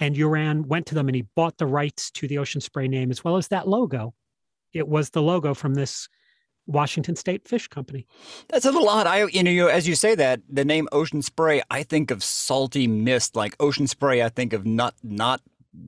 And 0.00 0.16
Urann 0.16 0.66
went 0.66 0.86
to 0.86 0.94
them 0.94 1.08
and 1.08 1.14
he 1.14 1.22
bought 1.36 1.58
the 1.58 1.66
rights 1.66 2.10
to 2.12 2.26
the 2.26 2.38
Ocean 2.38 2.60
Spray 2.60 2.88
name 2.88 3.10
as 3.10 3.22
well 3.22 3.36
as 3.36 3.48
that 3.48 3.68
logo. 3.68 4.14
It 4.72 4.88
was 4.88 5.10
the 5.10 5.22
logo 5.22 5.54
from 5.54 5.74
this 5.74 6.08
Washington 6.66 7.14
State 7.14 7.46
Fish 7.46 7.68
Company. 7.68 8.06
That's 8.48 8.64
a 8.64 8.72
little 8.72 8.88
odd. 8.88 9.06
I, 9.06 9.26
you 9.26 9.42
know, 9.42 9.68
as 9.68 9.86
you 9.86 9.94
say 9.94 10.14
that, 10.14 10.40
the 10.48 10.64
name 10.64 10.88
Ocean 10.92 11.22
Spray, 11.22 11.62
I 11.70 11.82
think 11.82 12.10
of 12.10 12.24
salty 12.24 12.86
mist. 12.86 13.36
Like 13.36 13.54
Ocean 13.60 13.86
Spray, 13.86 14.22
I 14.22 14.28
think 14.30 14.52
of 14.52 14.66
not 14.66 14.94
not 15.02 15.42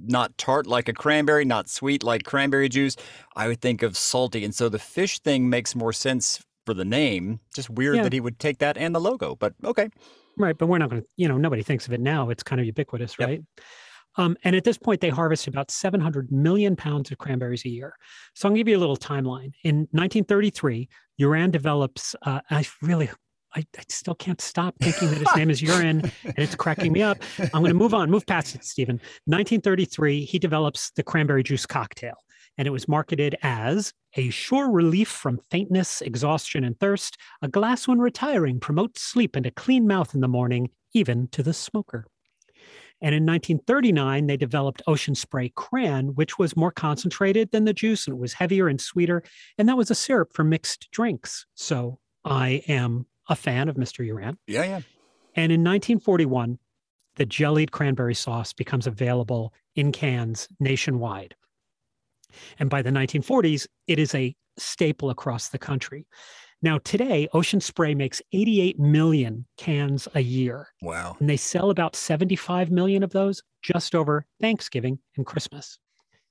not 0.05 0.37
tart 0.37 0.67
like 0.67 0.89
a 0.89 0.93
cranberry, 0.93 1.45
not 1.45 1.69
sweet 1.69 2.03
like 2.03 2.25
cranberry 2.25 2.69
juice. 2.69 2.97
I 3.37 3.49
would 3.49 3.61
think 3.61 3.83
of 3.83 3.97
salty, 3.97 4.45
and 4.45 4.55
so 4.55 4.69
the 4.69 4.79
fish 4.79 5.19
thing 5.21 5.49
makes 5.49 5.75
more 5.75 5.93
sense 5.93 6.45
for 6.67 6.75
the 6.75 6.85
name. 6.85 7.41
Just 7.55 7.71
weird 7.71 7.97
Yeah. 7.97 8.03
that 8.03 8.13
he 8.13 8.21
would 8.21 8.39
take 8.39 8.59
that 8.59 8.77
and 8.77 8.95
the 8.95 9.01
logo, 9.01 9.35
but 9.37 9.55
okay. 9.65 9.89
Right. 10.37 10.59
But 10.59 10.67
we're 10.67 10.79
not 10.79 10.91
going 10.91 11.01
to, 11.03 11.09
you 11.17 11.29
know, 11.29 11.39
nobody 11.39 11.63
thinks 11.63 11.87
of 11.87 11.93
it 11.95 12.01
now. 12.01 12.29
It's 12.29 12.43
kind 12.43 12.61
of 12.61 12.67
ubiquitous, 12.67 13.15
Yep. 13.19 13.41
Um, 14.17 14.37
and 14.45 14.57
at 14.57 14.65
this 14.65 14.79
point, 14.79 15.01
they 15.01 15.11
harvest 15.11 15.47
about 15.47 15.71
700 15.71 16.33
million 16.33 16.77
pounds 16.77 17.11
of 17.11 17.19
cranberries 17.19 17.65
a 17.65 17.69
year. 17.69 17.95
So 18.35 18.49
I'll 18.49 18.55
give 18.55 18.69
you 18.69 18.77
a 18.77 18.81
little 18.81 18.97
timeline. 18.97 19.53
In 19.63 19.89
1933, 19.93 20.89
Urann 21.21 21.51
develops, 21.51 22.15
uh, 22.23 22.41
I 22.51 22.67
really, 22.83 23.11
I, 23.55 23.65
I 23.79 23.83
still 23.89 24.15
can't 24.15 24.41
stop 24.41 24.75
thinking 24.81 25.11
that 25.11 25.19
his 25.19 25.37
name 25.37 25.51
is 25.51 25.63
Urann 25.63 26.11
and 26.25 26.39
it's 26.39 26.55
cracking 26.55 26.93
me 26.93 27.03
up. 27.03 27.19
I'm 27.39 27.63
going 27.63 27.67
to 27.67 27.75
move 27.75 27.95
on, 27.95 28.11
move 28.11 28.27
past 28.27 28.55
it, 28.55 28.65
Stephen. 28.65 28.97
1933, 29.27 30.25
he 30.25 30.39
develops 30.39 30.91
the 30.93 31.03
cranberry 31.03 31.43
juice 31.43 31.67
cocktail, 31.67 32.17
and 32.59 32.67
it 32.67 32.71
was 32.71 32.89
marketed 32.89 33.37
as 33.43 33.93
a 34.15 34.31
sure 34.31 34.71
relief 34.71 35.09
from 35.09 35.41
faintness, 35.51 36.01
exhaustion, 36.01 36.65
and 36.65 36.79
thirst. 36.81 37.17
A 37.43 37.49
glass 37.49 37.87
when 37.87 37.99
retiring 37.99 38.61
promotes 38.61 39.03
sleep 39.03 39.37
and 39.37 39.47
a 39.47 39.51
clean 39.51 39.87
mouth 39.87 40.15
in 40.15 40.21
the 40.21 40.29
morning, 40.29 40.71
even 40.95 41.29
to 41.29 41.43
the 41.43 41.53
smoker. 41.53 42.07
And 43.03 43.15
in 43.15 43.27
1939, 43.27 44.27
they 44.27 44.37
developed 44.37 44.83
Ocean 44.87 45.15
Spray 45.15 45.53
Cran, 45.55 46.15
which 46.15 46.39
was 46.39 46.57
more 46.57 46.73
concentrated 46.73 47.51
than 47.51 47.65
the 47.65 47.75
juice 47.75 48.07
and 48.07 48.17
it 48.17 48.21
was 48.21 48.33
heavier 48.33 48.69
and 48.69 48.81
sweeter. 48.81 49.23
And 49.59 49.69
that 49.69 49.77
was 49.77 49.91
a 49.91 49.95
syrup 49.95 50.33
for 50.33 50.45
mixed 50.45 50.89
drinks. 50.93 51.47
So 51.55 51.99
I 52.25 52.63
am 52.69 53.07
a 53.29 53.37
fan 53.37 53.69
of 53.69 53.77
Mr. 53.77 54.07
Urann. 54.07 54.37
Yeah, 54.47 54.65
yeah. 54.65 54.81
And 55.35 55.53
in 55.53 55.61
1941, 55.61 56.59
the 57.17 57.27
jellied 57.27 57.73
cranberry 57.73 58.15
sauce 58.15 58.53
becomes 58.53 58.87
available 58.87 59.53
in 59.75 59.93
cans 59.93 60.49
nationwide. 60.59 61.35
And 62.59 62.71
by 62.71 62.83
the 62.83 62.91
1940s, 62.91 63.67
it 63.87 63.99
is 63.99 64.15
a 64.15 64.35
staple 64.59 65.11
across 65.11 65.49
the 65.49 65.59
country. 65.59 66.07
Now, 66.63 66.79
today, 66.79 67.29
Ocean 67.33 67.61
Spray 67.61 67.95
makes 67.95 68.23
88 68.33 68.79
million 68.79 69.47
cans 69.59 70.09
a 70.15 70.21
year, 70.21 70.69
Wow. 70.83 71.17
and 71.21 71.29
they 71.29 71.37
sell 71.37 71.71
about 71.71 71.95
75 71.95 72.71
million 72.71 73.03
of 73.03 73.11
those 73.11 73.43
just 73.63 73.95
over 73.95 74.25
Thanksgiving 74.41 74.99
and 75.17 75.27
Christmas. 75.27 75.79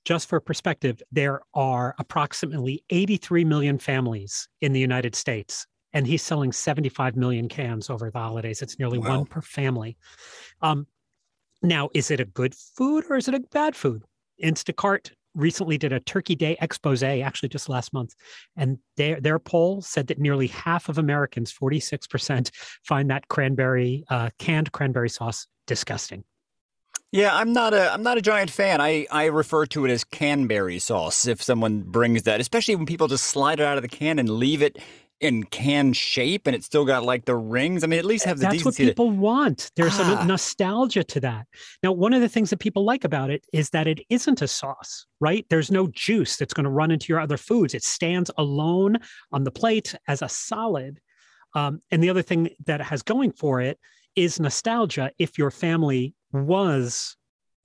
Just 0.04 0.28
for 0.28 0.40
perspective, 0.40 1.02
there 1.12 1.42
are 1.54 1.96
approximately 2.00 2.84
83 2.90 3.44
million 3.46 3.78
families 3.80 4.48
in 4.62 4.74
the 4.74 4.80
United 4.80 5.16
States, 5.16 5.66
and 5.94 6.06
he's 6.08 6.22
selling 6.22 6.52
75 6.52 7.16
million 7.16 7.48
cans 7.48 7.90
over 7.90 8.10
the 8.12 8.20
holidays. 8.20 8.62
It's 8.62 8.78
nearly 8.80 8.98
Wow. 9.00 9.18
one 9.18 9.26
per 9.26 9.42
family. 9.42 9.96
Um, 10.62 10.88
now, 11.62 11.90
is 11.94 12.12
it 12.12 12.20
a 12.20 12.26
good 12.26 12.54
food 12.54 13.06
or 13.10 13.16
is 13.16 13.28
it 13.28 13.34
a 13.34 13.40
bad 13.40 13.76
food? 13.76 14.04
Instacart 14.44 15.12
recently 15.36 15.78
did 15.78 15.94
a 15.94 16.00
Turkey 16.00 16.36
Day 16.36 16.58
expose, 16.62 17.04
actually 17.04 17.50
just 17.50 17.70
last 17.70 17.94
month, 17.94 18.16
and 18.56 18.78
their 18.98 19.20
their 19.20 19.40
poll 19.40 19.82
said 19.82 20.08
that 20.08 20.20
nearly 20.20 20.48
half 20.48 20.90
of 20.90 20.98
Americans, 20.98 21.54
46%, 21.54 22.52
find 22.84 23.10
that 23.10 23.28
cranberry 23.28 24.04
uh, 24.10 24.30
canned 24.40 24.72
cranberry 24.72 25.10
sauce 25.10 25.48
disgusting. 25.68 26.24
Yeah, 27.12 27.34
I'm 27.34 27.54
not 27.54 27.74
a 27.74 27.94
I'm 27.94 28.04
not 28.04 28.18
a 28.18 28.22
giant 28.22 28.52
fan. 28.52 28.82
I, 28.82 29.08
I 29.10 29.26
refer 29.26 29.66
to 29.68 29.86
it 29.86 29.90
as 29.92 30.04
canberry 30.04 30.80
sauce 30.80 31.28
if 31.28 31.42
someone 31.42 31.82
brings 31.82 32.24
that, 32.24 32.42
especially 32.42 32.76
when 32.76 32.86
people 32.86 33.08
just 33.08 33.26
slide 33.26 33.60
it 33.60 33.66
out 33.66 33.78
of 33.78 33.84
the 33.84 33.88
can 33.88 34.20
and 34.20 34.30
leave 34.30 34.62
it 34.62 34.78
in 35.22 35.44
can 35.44 35.94
shape 35.94 36.46
and 36.46 36.56
it's 36.56 36.66
still 36.66 36.84
got 36.86 37.04
like 37.04 37.26
the 37.26 37.36
rings. 37.36 37.84
I 37.84 37.88
mean, 37.88 38.00
at 38.00 38.06
least 38.06 38.26
have 38.26 38.38
the 38.38 38.44
That's 38.44 38.66
what 38.66 38.72
decency 38.76 38.86
to- 38.86 38.92
people 38.92 39.12
want. 39.12 39.72
There's 39.76 39.94
Ah. 40.00 40.18
some 40.18 40.28
nostalgia 40.28 41.04
to 41.06 41.20
that. 41.22 41.48
Now, 41.82 41.94
one 41.94 42.14
of 42.14 42.22
the 42.22 42.28
things 42.30 42.50
that 42.50 42.58
people 42.60 42.84
like 42.84 43.06
about 43.06 43.30
it 43.30 43.46
is 43.54 43.70
that 43.70 43.88
it 43.88 44.00
isn't 44.10 44.42
a 44.42 44.48
sauce, 44.48 45.06
right? 45.22 45.46
There's 45.50 45.72
no 45.72 45.88
juice 45.88 46.36
that's 46.36 46.54
going 46.54 46.66
to 46.66 46.70
run 46.70 46.92
into 46.92 47.08
your 47.14 47.20
other 47.22 47.38
foods. 47.38 47.74
It 47.74 47.84
stands 47.84 48.30
alone 48.38 48.98
on 49.32 49.46
the 49.46 49.52
plate 49.52 49.96
as 50.08 50.22
a 50.22 50.28
solid. 50.30 51.00
Um, 51.56 51.82
and 51.92 52.04
the 52.04 52.10
other 52.10 52.22
thing 52.22 52.50
that 52.66 52.82
has 52.82 53.02
going 53.02 53.32
for 53.32 53.62
it 53.62 53.80
is 54.18 54.40
nostalgia. 54.40 55.12
If 55.18 55.38
your 55.38 55.52
family 55.52 56.14
was 56.34 57.16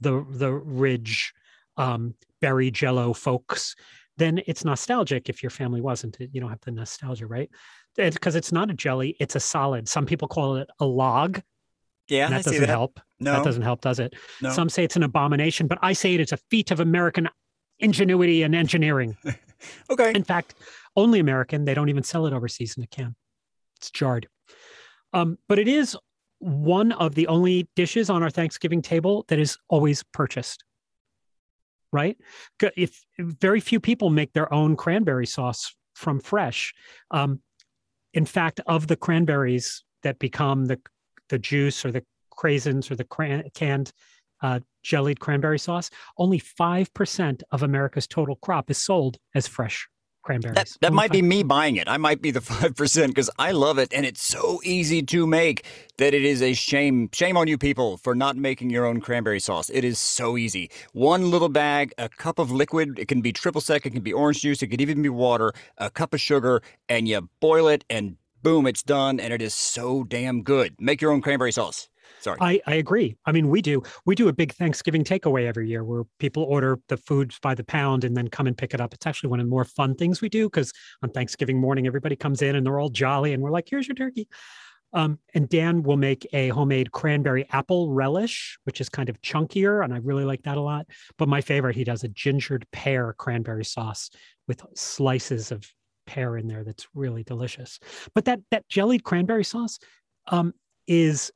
the 0.01 0.25
the 0.31 0.53
Ridge 0.53 1.35
um, 1.77 2.15
berry 2.41 2.71
Jello 2.71 3.13
folks, 3.13 3.75
then 4.21 4.41
it's 4.47 4.65
nostalgic. 4.65 5.29
If 5.29 5.43
your 5.43 5.51
family 5.51 5.81
wasn't, 5.81 6.17
you 6.21 6.41
don't 6.41 6.51
have 6.51 6.61
the 6.61 6.71
nostalgia, 6.71 7.27
right? 7.27 7.51
Because 7.97 8.37
it's 8.37 8.53
not 8.53 8.71
a 8.71 8.75
jelly; 8.75 9.17
it's 9.19 9.35
a 9.35 9.41
solid. 9.41 9.89
Some 9.89 10.07
people 10.07 10.29
call 10.29 10.57
it 10.57 10.69
a 10.79 10.85
log. 10.85 11.41
Yeah, 12.09 12.27
I 12.27 12.31
that 12.31 12.45
see 12.45 12.51
doesn't 12.51 12.61
that. 12.63 12.69
help. 12.69 13.01
No, 13.19 13.33
That 13.35 13.45
doesn't 13.45 13.63
help, 13.63 13.81
does 13.83 13.99
it? 14.01 14.15
no. 14.41 14.51
Some 14.51 14.69
say 14.69 14.85
it's 14.85 14.97
an 14.97 15.03
abomination, 15.03 15.67
but 15.67 15.79
I 15.83 15.93
say 15.93 16.15
it 16.15 16.21
is 16.21 16.33
a 16.33 16.37
feat 16.51 16.71
of 16.71 16.81
American 16.81 17.29
ingenuity 17.79 18.43
and 18.43 18.55
engineering. 18.55 19.17
okay. 19.91 20.13
In 20.15 20.25
fact, 20.25 20.55
only 20.97 21.19
American. 21.21 21.65
They 21.65 21.75
don't 21.75 21.89
even 21.89 22.03
sell 22.03 22.27
it 22.27 22.33
overseas 22.33 22.77
in 22.77 22.83
a 22.83 22.87
can. 22.87 23.15
It's 23.77 23.91
jarred. 23.91 24.29
Um, 25.13 25.39
but 25.49 25.59
it 25.59 25.69
is 25.69 25.97
one 26.39 26.93
of 26.93 27.15
the 27.15 27.27
only 27.27 27.69
dishes 27.77 28.11
on 28.11 28.23
our 28.23 28.31
Thanksgiving 28.31 28.83
table 28.83 29.25
that 29.29 29.39
is 29.39 29.57
always 29.69 30.03
purchased. 30.03 30.65
Right? 31.93 32.17
If 32.77 33.05
very 33.19 33.61
few 33.61 33.81
people 33.81 34.11
make 34.11 34.33
their 34.33 34.53
own 34.53 34.77
cranberry 34.77 35.27
sauce 35.27 35.75
from 35.95 36.21
fresh. 36.21 36.73
Um, 37.11 37.41
in 38.15 38.25
fact, 38.25 38.61
of 38.67 38.87
the 38.87 38.97
cranberries 38.97 39.85
that 40.03 40.19
become 40.19 40.67
the 40.67 40.81
the 41.29 41.39
juice 41.39 41.85
or 41.85 41.93
the 41.93 42.05
craisins 42.37 42.91
or 42.91 42.97
the 42.97 43.05
cran- 43.05 43.49
canned 43.55 43.93
uh, 44.43 44.61
jellied 44.83 45.21
cranberry 45.21 45.59
sauce, 45.59 45.91
only 46.17 46.41
5% 46.41 47.43
of 47.53 47.63
America's 47.63 48.07
total 48.07 48.37
crop 48.37 48.71
is 48.71 48.79
sold 48.79 49.19
as 49.35 49.47
fresh 49.47 49.89
cranberries. 50.23 50.55
That, 50.55 50.71
that 50.81 50.93
might 50.93 51.13
be 51.13 51.23
me 51.23 51.43
buying 51.43 51.77
it. 51.77 51.89
I 51.89 51.99
might 51.99 52.23
be 52.23 52.31
the 52.31 52.41
5% 52.41 53.09
because 53.09 53.31
I 53.39 53.53
love 53.53 53.79
it 53.79 53.93
and 53.93 54.07
it's 54.07 54.23
so 54.23 54.61
easy 54.65 55.03
to 55.03 55.27
make 55.27 55.65
that 55.99 56.15
it 56.15 56.25
is 56.25 56.43
a 56.43 56.55
shame. 56.55 57.11
Shame 57.13 57.37
on 57.37 57.49
you 57.49 57.59
people 57.59 57.99
for 57.99 58.15
not 58.15 58.37
making 58.37 58.71
your 58.71 58.87
own 58.87 59.01
cranberry 59.01 59.41
sauce. 59.41 59.71
It 59.71 59.85
is 59.85 59.99
so 59.99 60.39
easy. 60.39 60.71
One 60.93 61.31
little 61.31 61.51
bag, 61.51 61.93
a 61.99 62.09
cup 62.09 62.39
of 62.39 62.51
liquid. 62.51 62.99
It 62.99 63.09
can 63.09 63.21
be 63.21 63.33
triple 63.33 63.61
sec, 63.61 63.87
it 63.87 63.91
can 63.91 64.03
be 64.03 64.15
orange 64.15 64.43
juice, 64.43 64.63
it 64.63 64.69
could 64.69 64.81
even 64.81 65.03
be 65.03 65.11
water, 65.11 65.53
a 65.79 65.91
cup 65.91 66.15
of 66.15 66.21
sugar, 66.21 66.63
and 66.89 67.09
you 67.09 67.29
boil 67.41 67.69
it 67.69 67.85
and 67.91 68.17
boom, 68.43 68.67
it's 68.67 68.83
done. 68.83 69.21
And 69.21 69.35
it 69.35 69.43
is 69.43 69.55
so 69.55 70.05
damn 70.05 70.43
good. 70.43 70.77
Make 70.81 71.03
your 71.03 71.13
own 71.13 71.23
cranberry 71.23 71.53
sauce. 71.53 71.90
Sorry. 72.19 72.39
I, 72.41 72.61
I 72.67 72.75
agree. 72.75 73.17
I 73.25 73.33
mean, 73.33 73.49
we 73.49 73.63
do. 73.63 73.83
We 74.05 74.15
do 74.15 74.29
a 74.29 74.33
big 74.33 74.53
Thanksgiving 74.53 75.05
takeaway 75.05 75.47
every 75.47 75.69
year 75.69 75.85
where 75.85 76.05
people 76.19 76.43
order 76.43 76.79
the 76.89 76.97
foods 76.97 77.39
by 77.41 77.55
the 77.55 77.65
pound 77.65 78.05
and 78.05 78.17
then 78.17 78.29
come 78.29 78.47
and 78.47 78.57
pick 78.57 78.75
it 78.75 78.81
up. 78.81 78.93
It's 78.93 79.07
actually 79.07 79.31
one 79.31 79.41
of 79.41 79.47
the 79.47 79.51
more 79.51 79.65
fun 79.65 79.95
things 79.95 80.21
we 80.21 80.29
do 80.29 80.49
because 80.49 80.73
on 81.03 81.11
Thanksgiving 81.11 81.59
morning, 81.59 81.87
everybody 81.87 82.17
comes 82.17 82.43
in 82.43 82.57
and 82.57 82.67
they're 82.67 82.79
all 82.79 82.91
jolly 82.91 83.33
and 83.33 83.43
we're 83.43 83.51
like, 83.51 83.69
here's 83.69 83.89
your 83.89 83.95
turkey. 83.95 84.29
Um, 84.93 85.19
and 85.35 85.49
Dan 85.49 85.83
will 85.83 85.97
make 85.97 86.27
a 86.33 86.49
homemade 86.49 86.91
cranberry 86.93 87.47
apple 87.51 87.93
relish, 87.93 88.59
which 88.65 88.81
is 88.81 88.89
kind 88.89 89.09
of 89.09 89.21
chunkier, 89.23 89.85
and 89.85 89.95
I 89.95 89.99
really 89.99 90.25
like 90.25 90.43
that 90.43 90.57
a 90.57 90.61
lot. 90.61 90.87
But 91.17 91.29
my 91.29 91.41
favorite, 91.41 91.77
he 91.77 91.85
does 91.85 92.03
a 92.03 92.09
gingered 92.09 92.67
pear 92.73 93.15
cranberry 93.17 93.65
sauce 93.65 94.11
with 94.49 94.63
slices 94.75 95.53
of 95.53 95.65
pear 96.07 96.37
in 96.37 96.49
there. 96.49 96.65
That's 96.65 96.89
really 96.95 97.23
delicious. 97.23 97.79
But 98.15 98.25
that 98.25 98.41
that 98.51 98.69
jellied 98.69 99.05
cranberry 99.05 99.45
sauce 99.45 99.79
um, 100.27 100.55
is 100.89 101.31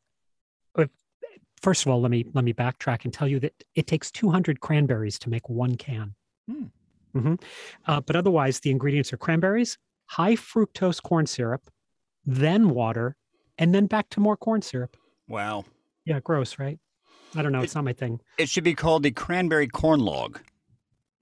first 1.65 1.87
of 1.87 1.91
all, 1.91 2.01
let 2.01 2.11
me 2.11 2.27
let 2.35 2.45
me 2.45 2.53
backtrack 2.53 3.05
and 3.05 3.13
tell 3.13 3.27
you 3.27 3.41
that 3.41 3.65
it 3.75 3.87
takes 3.87 4.11
200 4.11 4.61
cranberries 4.61 5.19
to 5.21 5.31
make 5.31 5.49
one 5.49 5.75
can. 5.77 6.15
Hmm. 6.49 6.65
Mm-hmm. 7.17 7.35
Uh, 7.87 8.01
but 8.01 8.17
otherwise, 8.17 8.61
the 8.61 8.71
ingredients 8.71 9.13
are 9.13 9.17
cranberries, 9.17 9.79
high 10.07 10.35
fructose 10.35 11.03
corn 11.03 11.27
syrup, 11.27 11.71
then 12.27 12.71
water, 12.71 13.17
and 13.57 13.75
then 13.75 13.87
back 13.87 14.11
to 14.11 14.21
more 14.21 14.37
corn 14.37 14.63
syrup. 14.63 14.97
Wow. 15.29 15.65
Yeah, 16.05 16.21
gross, 16.21 16.59
right? 16.59 16.79
I 17.35 17.43
don't 17.43 17.53
know. 17.53 17.61
It, 17.61 17.65
it's 17.65 17.75
not 17.75 17.85
my 17.85 17.93
thing. 17.93 18.21
It 18.37 18.49
should 18.49 18.65
be 18.65 18.75
called 18.75 19.05
the 19.05 19.11
cranberry 19.11 19.69
corn 19.69 20.01
log. 20.01 20.41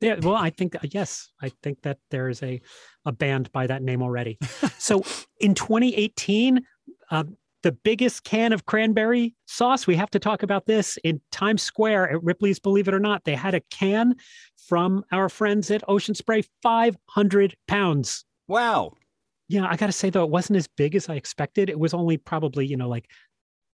Yeah, 0.00 0.16
well, 0.20 0.34
I 0.34 0.50
think 0.50 0.76
yes, 0.82 1.30
I 1.40 1.52
think 1.62 1.82
that 1.82 1.98
there 2.10 2.28
is 2.28 2.42
a 2.42 2.60
a 3.04 3.12
band 3.12 3.52
by 3.52 3.68
that 3.68 3.82
name 3.82 4.02
already. 4.02 4.38
so 4.78 5.04
in 5.38 5.54
2018, 5.54 6.66
uh, 7.10 7.24
the 7.62 7.72
biggest 7.72 8.24
can 8.24 8.52
of 8.52 8.66
cranberry 8.66 9.34
sauce. 9.46 9.86
We 9.86 9.96
have 9.96 10.10
to 10.10 10.18
talk 10.18 10.42
about 10.42 10.66
this 10.66 10.98
in 11.04 11.20
Times 11.30 11.62
Square 11.62 12.10
at 12.10 12.22
Ripley's 12.22 12.58
Believe 12.58 12.88
It 12.88 12.94
or 12.94 13.00
Not. 13.00 13.24
They 13.24 13.34
had 13.34 13.54
a 13.54 13.60
can 13.70 14.16
from 14.68 15.04
our 15.12 15.28
friends 15.28 15.70
at 15.70 15.82
Ocean 15.88 16.14
Spray, 16.14 16.42
500 16.62 17.56
pounds. 17.68 18.24
Wow. 18.48 18.92
Yeah, 19.48 19.66
I 19.68 19.76
got 19.76 19.86
to 19.86 19.92
say, 19.92 20.10
though, 20.10 20.24
it 20.24 20.30
wasn't 20.30 20.56
as 20.56 20.66
big 20.66 20.94
as 20.94 21.08
I 21.08 21.14
expected. 21.14 21.68
It 21.68 21.78
was 21.78 21.94
only 21.94 22.16
probably, 22.16 22.66
you 22.66 22.76
know, 22.76 22.88
like 22.88 23.08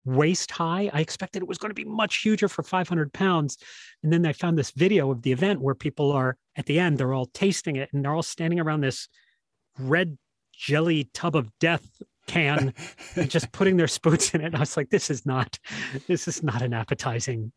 waist 0.05 0.51
high. 0.51 0.91
I 0.93 1.01
expected 1.01 1.43
it 1.43 1.49
was 1.49 1.59
going 1.59 1.71
to 1.71 1.75
be 1.75 1.85
much 1.85 2.23
huger 2.23 2.49
for 2.49 2.63
500 2.63 3.13
pounds. 3.13 3.59
And 4.03 4.13
then 4.13 4.25
I 4.25 4.33
found 4.33 4.57
this 4.57 4.71
video 4.71 5.11
of 5.11 5.23
the 5.23 5.33
event 5.33 5.61
where 5.61 5.75
people 5.75 6.13
are 6.13 6.37
at 6.55 6.67
the 6.67 6.79
end, 6.79 6.99
they're 6.99 7.13
all 7.13 7.27
tasting 7.27 7.77
it 7.77 7.91
and 7.93 8.05
they're 8.05 8.15
all 8.15 8.23
standing 8.23 8.61
around 8.61 8.81
this 8.81 9.09
red 9.79 10.17
jelly 10.53 11.11
tub 11.13 11.37
of 11.37 11.51
death 11.59 11.87
can 12.27 12.75
and 13.17 13.31
just 13.31 13.51
putting 13.53 13.77
their 13.77 13.89
spoons 13.89 14.35
in 14.35 14.41
it. 14.41 14.47
And 14.47 14.57
I 14.57 14.61
was 14.61 14.77
like, 14.77 14.91
this 14.91 15.11
is 15.11 15.27
not, 15.27 15.59
this 16.07 16.29
is 16.29 16.43
not 16.43 16.63
an 16.63 16.73
appetizing 16.73 17.53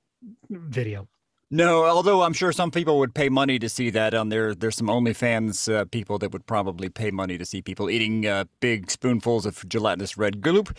video. 0.49 1.08
No, 1.51 1.86
although 1.86 2.21
I'm 2.21 2.34
sure 2.34 2.51
some 2.51 2.69
people 2.69 2.99
would 2.99 3.15
pay 3.15 3.27
money 3.27 3.58
to 3.58 3.69
see 3.69 3.89
that. 3.89 4.13
On 4.13 4.29
there, 4.29 4.53
there's 4.53 4.75
some 4.75 4.88
OnlyFans 4.88 5.73
uh, 5.73 5.86
people 5.86 6.19
that 6.19 6.32
would 6.32 6.45
probably 6.45 6.89
pay 6.89 7.10
money 7.10 7.39
to 7.39 7.45
see 7.45 7.62
people 7.62 7.89
eating 7.89 8.27
uh, 8.27 8.45
big 8.60 8.91
spoonfuls 8.91 9.47
of 9.47 9.67
gelatinous 9.67 10.15
red 10.15 10.41
gloop. 10.41 10.75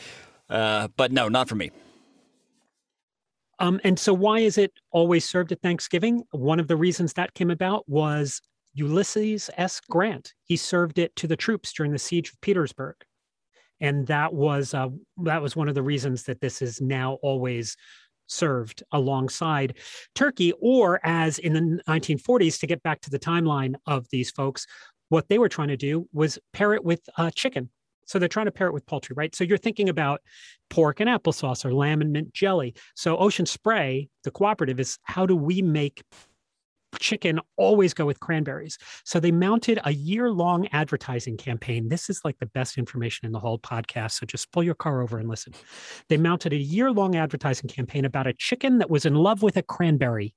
Uh, 0.48 0.88
but 0.96 1.10
no, 1.10 1.28
not 1.28 1.48
for 1.48 1.56
me. 1.56 1.72
Um, 3.58 3.80
and 3.82 3.98
so, 3.98 4.14
why 4.14 4.38
is 4.38 4.58
it 4.58 4.72
always 4.92 5.28
served 5.28 5.50
at 5.50 5.60
Thanksgiving? 5.60 6.22
One 6.30 6.60
of 6.60 6.68
the 6.68 6.76
reasons 6.76 7.14
that 7.14 7.34
came 7.34 7.50
about 7.50 7.88
was 7.88 8.40
Ulysses 8.74 9.50
S. 9.56 9.80
Grant. 9.90 10.34
He 10.44 10.56
served 10.56 10.98
it 11.00 11.14
to 11.16 11.26
the 11.26 11.36
troops 11.36 11.72
during 11.72 11.92
the 11.92 11.98
siege 11.98 12.30
of 12.30 12.40
Petersburg 12.40 12.94
and 13.80 14.06
that 14.06 14.32
was 14.32 14.74
uh, 14.74 14.88
that 15.24 15.42
was 15.42 15.56
one 15.56 15.68
of 15.68 15.74
the 15.74 15.82
reasons 15.82 16.24
that 16.24 16.40
this 16.40 16.62
is 16.62 16.80
now 16.80 17.18
always 17.22 17.76
served 18.26 18.82
alongside 18.92 19.76
turkey 20.14 20.52
or 20.60 21.00
as 21.02 21.40
in 21.40 21.52
the 21.52 21.82
1940s 21.88 22.60
to 22.60 22.66
get 22.66 22.80
back 22.84 23.00
to 23.00 23.10
the 23.10 23.18
timeline 23.18 23.74
of 23.86 24.06
these 24.10 24.30
folks 24.30 24.66
what 25.10 25.28
they 25.28 25.38
were 25.38 25.48
trying 25.48 25.68
to 25.68 25.76
do 25.76 26.08
was 26.12 26.38
pair 26.52 26.72
it 26.72 26.82
with 26.82 27.00
uh, 27.18 27.30
chicken. 27.32 27.68
So 28.06 28.18
they're 28.18 28.28
trying 28.28 28.46
to 28.46 28.52
pair 28.52 28.66
it 28.66 28.72
with 28.72 28.86
poultry 28.86 29.14
right? 29.14 29.34
So 29.34 29.44
you're 29.44 29.58
thinking 29.58 29.88
about 29.88 30.20
pork 30.70 31.00
and 31.00 31.10
applesauce 31.10 31.64
or 31.64 31.74
lamb 31.74 32.00
and 32.00 32.12
mint 32.12 32.32
jelly. 32.32 32.74
So 32.94 33.18
ocean 33.18 33.46
spray 33.46 34.08
the 34.24 34.30
cooperative 34.30 34.80
is 34.80 34.98
how 35.02 35.26
do 35.26 35.36
we 35.36 35.62
make 35.62 36.02
chicken 36.98 37.40
always 37.56 37.94
go 37.94 38.06
with 38.06 38.20
cranberries. 38.20 38.78
So 39.04 39.20
they 39.20 39.30
mounted 39.30 39.78
a 39.84 39.92
year 39.92 40.30
long 40.30 40.66
advertising 40.68 41.36
campaign. 41.36 41.88
This 41.88 42.10
is 42.10 42.20
like 42.24 42.38
the 42.38 42.46
best 42.46 42.78
information 42.78 43.26
in 43.26 43.32
the 43.32 43.38
whole 43.38 43.58
podcast. 43.58 44.12
So 44.12 44.26
just 44.26 44.50
pull 44.52 44.62
your 44.62 44.74
car 44.74 45.02
over 45.02 45.18
and 45.18 45.28
listen. 45.28 45.54
They 46.08 46.16
mounted 46.16 46.52
a 46.52 46.56
year 46.56 46.90
long 46.90 47.16
advertising 47.16 47.68
campaign 47.68 48.04
about 48.04 48.26
a 48.26 48.32
chicken 48.32 48.78
that 48.78 48.90
was 48.90 49.06
in 49.06 49.14
love 49.14 49.42
with 49.42 49.56
a 49.56 49.62
cranberry. 49.62 50.34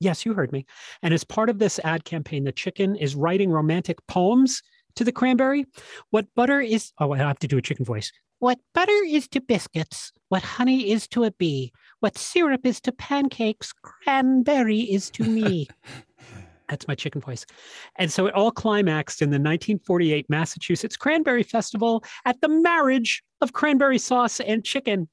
Yes, 0.00 0.26
you 0.26 0.34
heard 0.34 0.52
me. 0.52 0.66
And 1.02 1.14
as 1.14 1.24
part 1.24 1.48
of 1.48 1.58
this 1.58 1.78
ad 1.84 2.04
campaign, 2.04 2.44
the 2.44 2.52
chicken 2.52 2.96
is 2.96 3.14
writing 3.14 3.50
romantic 3.50 4.04
poems 4.06 4.62
to 4.96 5.04
the 5.04 5.12
cranberry. 5.12 5.66
What 6.10 6.26
butter 6.34 6.60
is, 6.60 6.92
oh, 6.98 7.12
I 7.12 7.18
have 7.18 7.38
to 7.40 7.48
do 7.48 7.58
a 7.58 7.62
chicken 7.62 7.84
voice. 7.84 8.12
What 8.44 8.58
butter 8.74 8.92
is 9.06 9.26
to 9.28 9.40
biscuits, 9.40 10.12
what 10.28 10.42
honey 10.42 10.90
is 10.90 11.08
to 11.08 11.24
a 11.24 11.30
bee, 11.30 11.72
what 12.00 12.18
syrup 12.18 12.66
is 12.66 12.78
to 12.82 12.92
pancakes, 12.92 13.72
cranberry 13.72 14.80
is 14.80 15.10
to 15.12 15.24
me. 15.24 15.66
That's 16.68 16.86
my 16.86 16.94
chicken 16.94 17.22
voice. 17.22 17.46
And 17.96 18.12
so 18.12 18.26
it 18.26 18.34
all 18.34 18.50
climaxed 18.50 19.22
in 19.22 19.30
the 19.30 19.36
1948 19.36 20.28
Massachusetts 20.28 20.94
Cranberry 20.94 21.42
Festival 21.42 22.04
at 22.26 22.38
the 22.42 22.50
marriage 22.50 23.22
of 23.40 23.54
cranberry 23.54 23.96
sauce 23.96 24.40
and 24.40 24.62
chicken. 24.62 25.08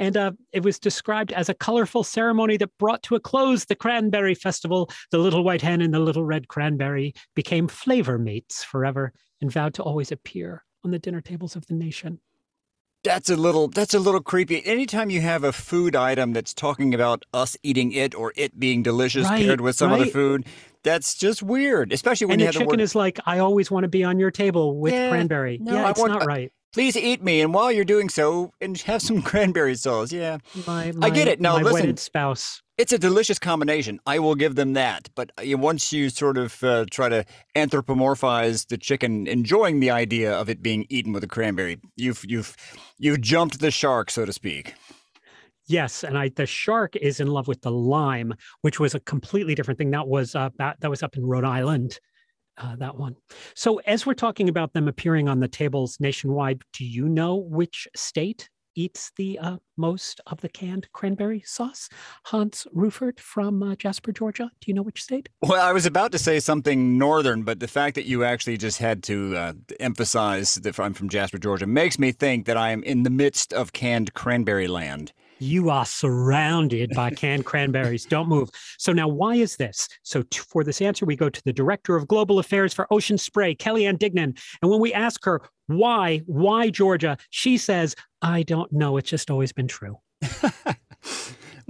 And 0.00 0.16
uh, 0.16 0.32
it 0.50 0.64
was 0.64 0.80
described 0.80 1.32
as 1.32 1.48
a 1.48 1.54
colorful 1.54 2.02
ceremony 2.02 2.56
that 2.56 2.78
brought 2.78 3.04
to 3.04 3.14
a 3.14 3.20
close 3.20 3.64
the 3.64 3.76
Cranberry 3.76 4.34
Festival. 4.34 4.90
The 5.12 5.18
little 5.18 5.44
white 5.44 5.62
hen 5.62 5.82
and 5.82 5.94
the 5.94 6.00
little 6.00 6.24
red 6.24 6.48
cranberry 6.48 7.14
became 7.36 7.68
flavor 7.68 8.18
mates 8.18 8.64
forever 8.64 9.12
and 9.40 9.52
vowed 9.52 9.74
to 9.74 9.84
always 9.84 10.10
appear 10.10 10.64
on 10.84 10.90
the 10.90 10.98
dinner 10.98 11.20
tables 11.20 11.54
of 11.54 11.64
the 11.68 11.74
nation. 11.74 12.18
That's 13.04 13.28
a 13.28 13.36
little 13.36 13.68
that's 13.68 13.94
a 13.94 13.98
little 13.98 14.20
creepy. 14.20 14.64
Anytime 14.64 15.10
you 15.10 15.20
have 15.20 15.42
a 15.42 15.52
food 15.52 15.96
item 15.96 16.32
that's 16.32 16.54
talking 16.54 16.94
about 16.94 17.24
us 17.34 17.56
eating 17.62 17.90
it 17.92 18.14
or 18.14 18.32
it 18.36 18.58
being 18.58 18.82
delicious 18.82 19.24
right, 19.24 19.44
paired 19.44 19.60
with 19.60 19.74
some 19.74 19.90
right. 19.90 20.02
other 20.02 20.10
food, 20.10 20.46
that's 20.84 21.16
just 21.16 21.42
weird. 21.42 21.92
Especially 21.92 22.26
when 22.26 22.34
and 22.34 22.40
you 22.42 22.44
the 22.44 22.48
have 22.48 22.54
chicken 22.54 22.68
the 22.68 22.72
word... 22.74 22.80
is 22.80 22.94
like, 22.94 23.18
I 23.26 23.38
always 23.38 23.70
want 23.70 23.84
to 23.84 23.88
be 23.88 24.04
on 24.04 24.20
your 24.20 24.30
table 24.30 24.78
with 24.78 24.92
yeah, 24.92 25.10
cranberry. 25.10 25.58
No, 25.60 25.74
yeah, 25.74 25.90
it's 25.90 25.98
want, 25.98 26.12
not 26.12 26.26
right. 26.26 26.52
Please 26.72 26.96
eat 26.96 27.22
me, 27.22 27.42
and 27.42 27.52
while 27.52 27.70
you're 27.70 27.84
doing 27.84 28.08
so, 28.08 28.52
and 28.60 28.78
have 28.82 29.02
some 29.02 29.20
cranberry 29.30 29.74
sauce. 29.74 30.10
Yeah, 30.10 30.38
my, 30.66 30.90
my, 30.92 31.08
I 31.08 31.10
get 31.10 31.28
it. 31.28 31.38
Now, 31.38 31.56
my 31.56 31.62
listen, 31.62 31.80
wedded 31.80 31.98
spouse. 31.98 32.62
It's 32.78 32.92
a 32.92 32.98
delicious 32.98 33.38
combination. 33.38 34.00
I 34.06 34.18
will 34.18 34.34
give 34.34 34.54
them 34.54 34.72
that. 34.72 35.10
But 35.14 35.32
uh, 35.36 35.58
once 35.58 35.92
you 35.92 36.08
sort 36.08 36.38
of 36.38 36.64
uh, 36.64 36.86
try 36.90 37.10
to 37.10 37.26
anthropomorphize 37.54 38.68
the 38.68 38.78
chicken, 38.78 39.26
enjoying 39.26 39.80
the 39.80 39.90
idea 39.90 40.32
of 40.32 40.48
it 40.48 40.62
being 40.62 40.86
eaten 40.88 41.12
with 41.12 41.22
a 41.22 41.28
cranberry, 41.28 41.78
you've 41.96 42.24
you've 42.26 42.56
you've 42.98 43.20
jumped 43.20 43.60
the 43.60 43.70
shark, 43.70 44.10
so 44.10 44.24
to 44.24 44.32
speak. 44.32 44.74
Yes, 45.66 46.02
and 46.02 46.16
I 46.16 46.30
the 46.30 46.46
shark 46.46 46.96
is 46.96 47.20
in 47.20 47.26
love 47.26 47.48
with 47.48 47.60
the 47.60 47.70
lime, 47.70 48.32
which 48.62 48.80
was 48.80 48.94
a 48.94 49.00
completely 49.00 49.54
different 49.54 49.76
thing. 49.76 49.90
That 49.90 50.08
was 50.08 50.34
uh, 50.34 50.48
that, 50.56 50.80
that 50.80 50.88
was 50.88 51.02
up 51.02 51.18
in 51.18 51.26
Rhode 51.26 51.44
Island 51.44 51.98
uh, 52.62 52.76
that 52.76 52.96
one. 52.96 53.16
So, 53.54 53.78
as 53.78 54.06
we're 54.06 54.14
talking 54.14 54.48
about 54.48 54.72
them 54.72 54.88
appearing 54.88 55.28
on 55.28 55.40
the 55.40 55.48
tables 55.48 55.98
nationwide, 56.00 56.62
do 56.72 56.84
you 56.84 57.08
know 57.08 57.36
which 57.36 57.88
state 57.94 58.48
eats 58.74 59.12
the 59.16 59.38
uh, 59.38 59.56
most 59.76 60.20
of 60.26 60.40
the 60.40 60.48
canned 60.48 60.90
cranberry 60.92 61.42
sauce? 61.44 61.88
Hans 62.26 62.66
Rufert 62.74 63.20
from 63.20 63.62
uh, 63.62 63.74
Jasper, 63.76 64.12
Georgia. 64.12 64.50
Do 64.60 64.70
you 64.70 64.74
know 64.74 64.82
which 64.82 65.02
state? 65.02 65.28
Well, 65.42 65.60
I 65.60 65.72
was 65.72 65.86
about 65.86 66.12
to 66.12 66.18
say 66.18 66.40
something 66.40 66.96
northern, 66.98 67.42
but 67.42 67.60
the 67.60 67.68
fact 67.68 67.94
that 67.96 68.06
you 68.06 68.24
actually 68.24 68.56
just 68.56 68.78
had 68.78 69.02
to 69.04 69.36
uh, 69.36 69.52
emphasize 69.80 70.54
that 70.56 70.78
I'm 70.78 70.94
from 70.94 71.08
Jasper, 71.08 71.38
Georgia, 71.38 71.66
makes 71.66 71.98
me 71.98 72.12
think 72.12 72.46
that 72.46 72.56
I 72.56 72.70
am 72.70 72.82
in 72.82 73.02
the 73.02 73.10
midst 73.10 73.52
of 73.52 73.72
canned 73.72 74.14
cranberry 74.14 74.68
land. 74.68 75.12
You 75.42 75.70
are 75.70 75.84
surrounded 75.84 76.92
by 76.94 77.10
canned 77.10 77.44
cranberries. 77.44 78.04
Don't 78.04 78.28
move. 78.28 78.48
So 78.78 78.92
now, 78.92 79.08
why 79.08 79.34
is 79.34 79.56
this? 79.56 79.88
So 80.04 80.22
t- 80.22 80.38
for 80.38 80.62
this 80.62 80.80
answer, 80.80 81.04
we 81.04 81.16
go 81.16 81.28
to 81.28 81.42
the 81.44 81.52
director 81.52 81.96
of 81.96 82.06
global 82.06 82.38
affairs 82.38 82.72
for 82.72 82.86
Ocean 82.92 83.18
Spray, 83.18 83.56
Kellyanne 83.56 83.98
Dignan. 83.98 84.38
And 84.62 84.70
when 84.70 84.78
we 84.78 84.94
ask 84.94 85.24
her 85.24 85.42
why, 85.66 86.18
why 86.26 86.70
Georgia, 86.70 87.18
she 87.30 87.58
says, 87.58 87.96
"I 88.22 88.44
don't 88.44 88.70
know. 88.72 88.96
It's 88.98 89.10
just 89.10 89.32
always 89.32 89.52
been 89.52 89.66
true." 89.66 89.98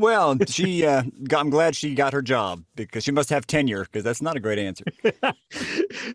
Well, 0.02 0.36
she. 0.48 0.84
Uh, 0.84 1.04
got, 1.28 1.40
I'm 1.40 1.50
glad 1.50 1.76
she 1.76 1.94
got 1.94 2.12
her 2.12 2.22
job 2.22 2.64
because 2.74 3.04
she 3.04 3.12
must 3.12 3.30
have 3.30 3.46
tenure 3.46 3.84
because 3.84 4.02
that's 4.02 4.20
not 4.20 4.36
a 4.36 4.40
great 4.40 4.58
answer. 4.58 4.84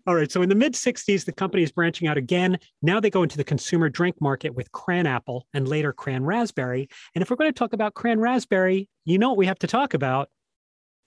All 0.06 0.14
right. 0.14 0.30
So 0.30 0.42
in 0.42 0.50
the 0.50 0.56
mid 0.56 0.74
60s, 0.74 1.24
the 1.24 1.32
company 1.32 1.64
is 1.64 1.72
branching 1.72 2.08
out 2.08 2.18
again. 2.18 2.60
Now 2.82 3.00
they 3.00 3.10
go 3.10 3.24
into 3.24 3.38
the 3.38 3.46
consumer 3.46 3.88
drink 3.88 4.20
market 4.20 4.54
with 4.54 4.72
cran 4.74 5.08
apple 5.08 5.48
and 5.54 5.70
later 5.70 5.94
cran 5.94 6.26
raspberry. 6.26 6.90
And 7.16 7.22
if 7.22 7.30
we're 7.30 7.38
going 7.38 7.50
to 7.50 7.58
talk 7.58 7.72
about 7.72 7.94
cran 7.94 8.20
raspberry, 8.20 8.90
you 9.06 9.18
know 9.18 9.30
what 9.30 9.38
we 9.38 9.46
have 9.46 9.60
to 9.60 9.68
talk 9.68 9.94
about, 9.94 10.30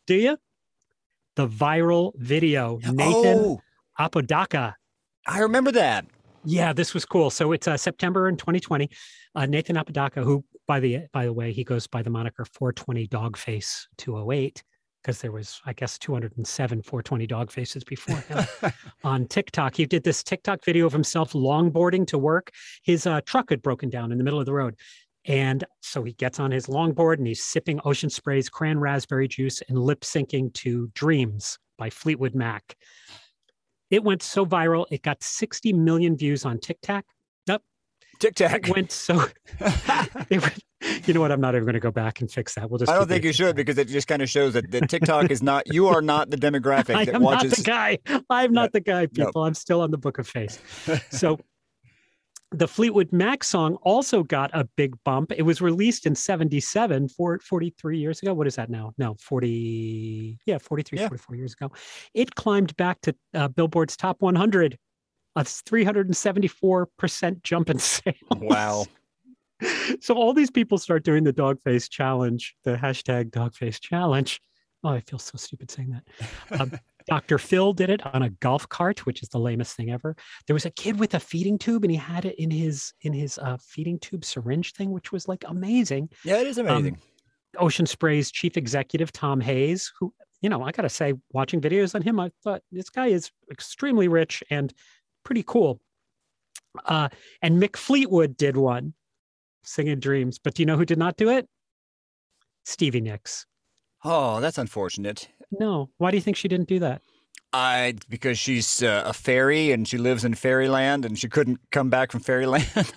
do 0.07 0.15
you? 0.15 0.39
The 1.37 1.47
viral 1.47 2.13
video, 2.17 2.79
Nathan 2.79 3.39
Oh, 3.39 3.61
Apodaca. 3.99 4.75
I 5.27 5.41
remember 5.41 5.71
that. 5.73 6.07
Yeah, 6.45 6.73
this 6.73 6.95
was 6.95 7.05
cool. 7.05 7.29
So 7.29 7.53
it's 7.53 7.69
uh, 7.69 7.77
September 7.77 8.27
in 8.27 8.39
2020. 8.39 8.89
Uh, 9.35 9.45
Nathan 9.45 9.77
Apodaca, 9.77 10.25
who 10.25 10.45
by 10.71 10.79
the 10.79 11.01
by 11.13 11.25
the 11.25 11.33
way, 11.33 11.51
he 11.51 11.65
goes 11.65 11.89
by 11.89 12.01
the 12.01 12.11
moniker 12.11 12.45
420 12.45 13.09
Dogface 13.09 13.87
208 13.99 14.63
because 15.03 15.21
there 15.21 15.33
was, 15.33 15.61
I 15.67 15.73
guess, 15.73 15.99
207 15.99 16.83
420 16.83 17.27
dog 17.27 17.51
faces 17.51 17.83
before 17.83 18.19
him 18.19 18.73
on 19.03 19.27
TikTok. 19.27 19.75
He 19.75 19.85
did 19.85 20.05
this 20.05 20.23
TikTok 20.23 20.65
video 20.65 20.87
of 20.87 20.93
himself 20.93 21.33
longboarding 21.33 22.07
to 22.07 22.19
work. 22.19 22.53
His 22.85 23.05
uh, 23.05 23.21
truck 23.23 23.51
had 23.51 23.63
broken 23.63 23.91
down 23.91 24.13
in 24.13 24.19
the 24.19 24.23
middle 24.23 24.39
of 24.39 24.47
the 24.47 24.53
road. 24.53 24.77
And 25.25 25.65
so 25.81 26.05
he 26.05 26.13
gets 26.13 26.39
on 26.39 26.53
his 26.53 26.69
longboard 26.69 27.19
and 27.19 27.27
he's 27.27 27.43
sipping 27.43 27.81
Ocean 27.85 28.09
Spray's 28.09 28.49
cran 28.49 28.79
raspberry 28.79 29.27
juice 29.27 29.63
and 29.69 29.77
lip 29.77 30.03
syncing 30.03 30.55
to 30.55 30.87
Dreams 30.95 31.59
by 31.79 31.91
Fleetwood 31.91 32.37
Mac. 32.37 32.77
It 33.91 34.05
went 34.05 34.23
so 34.23 34.47
viral, 34.47 34.87
it 34.93 35.03
got 35.03 35.21
60 35.21 35.73
million 35.73 36.17
views 36.17 36.45
on 36.45 36.61
TikTok. 36.61 37.05
Tic 38.21 38.35
Tac. 38.37 38.69
Went 38.69 38.93
so, 38.93 39.25
it 40.31 40.41
went, 40.41 40.59
you 41.09 41.15
know 41.15 41.21
what? 41.21 41.33
I'm 41.33 41.41
not 41.41 41.55
even 41.55 41.65
going 41.65 41.75
to 41.75 41.81
go 41.81 41.91
back 41.91 42.21
and 42.21 42.31
fix 42.31 42.55
that. 42.55 42.71
We'll 42.71 42.79
just. 42.79 42.91
I 42.91 42.95
don't 42.95 43.09
think 43.09 43.25
you 43.25 43.33
should 43.33 43.57
because 43.57 43.77
it 43.79 43.89
just 43.89 44.07
kind 44.07 44.23
of 44.23 44.31
shows 44.31 44.53
that, 44.53 44.71
that 44.71 44.89
TikTok 44.89 45.31
is 45.31 45.43
not. 45.43 45.73
You 45.73 45.89
are 45.89 46.03
not 46.03 46.31
the 46.31 46.37
demographic 46.37 46.95
I 46.95 47.05
that 47.07 47.15
am 47.17 47.23
watches. 47.23 47.51
not 47.51 47.57
the 47.59 47.63
guy. 47.65 48.23
I'm 48.31 48.53
not 48.53 48.73
the 48.73 48.81
guy, 48.81 49.09
No. 49.17 49.27
people. 49.27 49.45
I'm 49.45 49.55
still 49.55 49.81
on 49.81 49.91
the 49.91 49.99
book 49.99 50.19
of 50.19 50.29
face. 50.29 50.59
So 51.11 51.39
the 52.53 52.67
Fleetwood 52.67 53.13
Mac 53.13 53.45
song 53.45 53.77
also 53.83 54.25
got 54.25 54.51
a 54.53 54.65
big 54.77 54.97
bump. 55.05 55.31
It 55.33 55.43
was 55.43 55.61
released 55.61 56.05
in 56.05 56.17
77, 56.17 57.09
four, 57.11 57.39
43 57.39 57.97
years 57.99 58.21
ago. 58.23 58.35
What 58.35 58.49
is 58.49 58.57
that 58.57 58.69
now? 58.69 58.93
No, 58.99 59.15
40, 59.21 60.39
yeah, 60.47 60.59
43, 60.59 60.99
Yeah. 60.99 61.07
44 61.09 61.37
years 61.37 61.53
ago. 61.53 61.71
It 62.13 62.35
climbed 62.35 62.77
back 62.77 63.01
to 63.03 63.15
uh, 63.35 63.47
Billboard's 63.49 63.97
top 63.97 64.17
100, 64.21 64.77
a 65.37 65.43
374% 65.43 67.43
jump 67.43 67.71
in 67.71 67.79
sales. 67.79 68.17
Wow. 68.37 68.87
so 70.01 70.15
all 70.15 70.33
these 70.33 70.51
people 70.51 70.79
start 70.79 71.05
doing 71.05 71.25
the 71.25 71.33
dog 71.33 71.61
face 71.61 71.89
challenge, 71.89 72.55
the 72.65 72.77
hashtag 72.77 73.31
dog 73.31 73.55
face 73.55 73.79
challenge. 73.79 74.41
Oh, 74.83 74.89
I 74.89 75.01
feel 75.01 75.19
so 75.19 75.37
stupid 75.37 75.71
saying 75.71 75.91
that. 75.91 76.61
Um, 76.61 76.73
Dr. 77.07 77.39
Phil 77.39 77.73
did 77.73 77.91
it 77.91 78.05
on 78.15 78.23
a 78.23 78.31
golf 78.31 78.69
cart, 78.69 79.05
which 79.05 79.23
is 79.23 79.29
the 79.29 79.39
lamest 79.39 79.77
thing 79.77 79.91
ever. 79.91 80.17
There 80.47 80.55
was 80.55 80.65
a 80.65 80.71
kid 80.71 80.99
with 80.99 81.15
a 81.15 81.21
feeding 81.21 81.59
tube, 81.59 81.85
and 81.85 81.91
he 81.91 81.97
had 81.97 82.25
it 82.25 82.37
in 82.39 82.51
his 82.51 82.93
in 83.03 83.13
his 83.13 83.39
uh, 83.39 83.59
feeding 83.61 83.99
tube 83.99 84.25
syringe 84.25 84.73
thing, 84.73 84.93
which 84.93 85.13
was 85.13 85.29
like 85.29 85.45
amazing. 85.47 86.09
Yeah, 86.25 86.41
it 86.41 86.47
is 86.47 86.59
amazing. 86.59 86.99
Ocean 87.59 87.85
Spray's 87.85 88.31
chief 88.31 88.57
executive 88.57 89.13
Tom 89.13 89.41
Hayes, 89.41 89.93
who 89.99 90.15
you 90.41 90.49
know, 90.49 90.63
I 90.63 90.73
gotta 90.73 90.89
say, 90.89 91.15
watching 91.33 91.61
videos 91.61 91.95
on 91.95 92.03
him, 92.03 92.19
I 92.19 92.31
thought 92.43 92.63
this 92.73 92.89
guy 92.89 93.09
is 93.09 93.31
extremely 93.51 94.09
rich 94.09 94.43
and 94.51 94.73
pretty 95.25 95.45
cool. 95.47 95.81
Uh, 96.85 97.09
and 97.43 97.61
Mick 97.61 97.77
Fleetwood 97.77 98.37
did 98.37 98.57
one, 98.57 98.95
singing 99.65 99.99
Dreams. 100.01 100.39
But 100.39 100.55
do 100.55 100.63
you 100.63 100.67
know 100.67 100.77
who 100.77 100.85
did 100.85 100.99
not 100.99 101.17
do 101.17 101.29
it? 101.31 101.49
Stevie 102.65 103.01
Nicks. 103.01 103.47
oh, 104.05 104.41
that's 104.41 104.59
unfortunate. 104.59 105.29
No. 105.51 105.91
Why 105.99 106.11
do 106.11 106.17
you 106.17 106.21
think 106.21 106.37
she 106.37 106.49
didn't 106.49 106.69
do 106.69 106.79
that? 106.81 107.03
I 107.53 107.95
because 108.09 108.39
she's 108.39 108.83
uh, 108.83 109.03
a 109.05 109.13
fairy 109.13 109.73
and 109.73 109.89
she 109.89 109.99
lives 109.99 110.25
in 110.25 110.35
fairyland 110.35 111.05
and 111.05 111.19
she 111.19 111.29
couldn't 111.29 111.59
come 111.73 111.91
back 111.91 112.13
from 112.13 112.21
fairyland. 112.21 112.69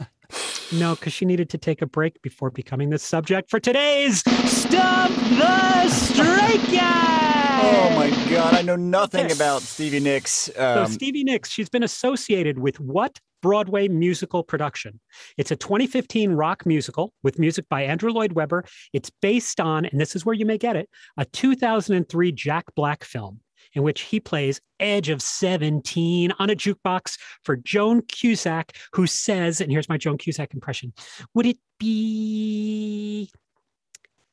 No, 0.72 0.96
because 0.96 1.14
she 1.14 1.26
needed 1.26 1.50
to 1.52 1.58
take 1.58 1.82
a 1.82 1.86
break 1.86 2.22
before 2.22 2.50
becoming 2.50 2.90
the 2.90 2.98
subject 3.00 3.50
for 3.50 3.60
today's 3.60 4.20
Stop 4.50 5.10
the 5.12 5.90
Strikeout. 5.90 7.60
oh 7.66 7.94
my 7.96 8.10
god, 8.30 8.54
I 8.56 8.62
know 8.62 8.76
nothing 8.76 9.26
Okay. 9.26 9.34
about 9.34 9.62
Stevie 9.62 10.00
Nicks. 10.00 10.50
So 10.56 10.84
Um, 10.84 10.92
Stevie 10.92 11.24
Nicks, 11.24 11.50
she's 11.50 11.70
been 11.70 11.84
associated 11.84 12.58
with 12.60 12.80
what 12.80 13.20
Broadway 13.42 13.90
musical 13.90 14.42
production? 14.44 15.00
It's 15.38 15.52
a 15.52 15.56
2015 15.58 16.32
rock 16.32 16.66
musical 16.66 17.14
with 17.24 17.38
music 17.38 17.66
by 17.70 17.84
Andrew 17.84 18.10
Lloyd 18.12 18.32
Webber. 18.34 18.64
It's 18.94 19.12
based 19.22 19.60
on, 19.60 19.86
and 19.86 20.00
this 20.00 20.16
is 20.16 20.26
where 20.26 20.34
you 20.34 20.46
may 20.46 20.58
get 20.58 20.78
it, 20.78 20.90
a 21.18 21.26
2003 21.26 22.32
Jack 22.32 22.74
Black 22.76 23.04
film 23.04 23.42
in 23.74 23.84
which 23.84 24.02
he 24.02 24.20
plays 24.20 24.62
Edge 24.80 25.10
of 25.10 25.22
17 25.22 26.34
on 26.40 26.50
a 26.50 26.56
jukebox 26.56 27.18
for 27.44 27.56
Joan 27.58 28.02
Cusack, 28.04 28.76
who 28.94 29.08
says, 29.08 29.62
and 29.62 29.72
here's 29.72 29.90
my 29.90 29.98
Joan 29.98 30.18
Cusack 30.18 30.54
impression 30.54 30.94
Would 31.34 31.46
it 31.46 31.58
be 31.80 33.30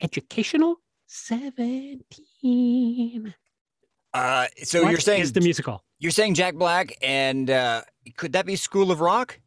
educational? 0.01 0.77
17. 1.07 3.35
uh, 4.15 4.47
so 4.63 4.83
What 4.83 4.91
you're 4.91 5.01
saying 5.01 5.23
is 5.23 5.33
the 5.33 5.41
musical? 5.41 5.85
you're 5.99 6.13
saying 6.13 6.35
Jack 6.35 6.55
Black 6.55 6.97
and 7.03 7.51
uh, 7.51 7.83
could 8.17 8.33
that 8.33 8.47
be 8.47 8.57
School 8.57 8.91
of 8.91 9.01
Rock? 9.01 9.39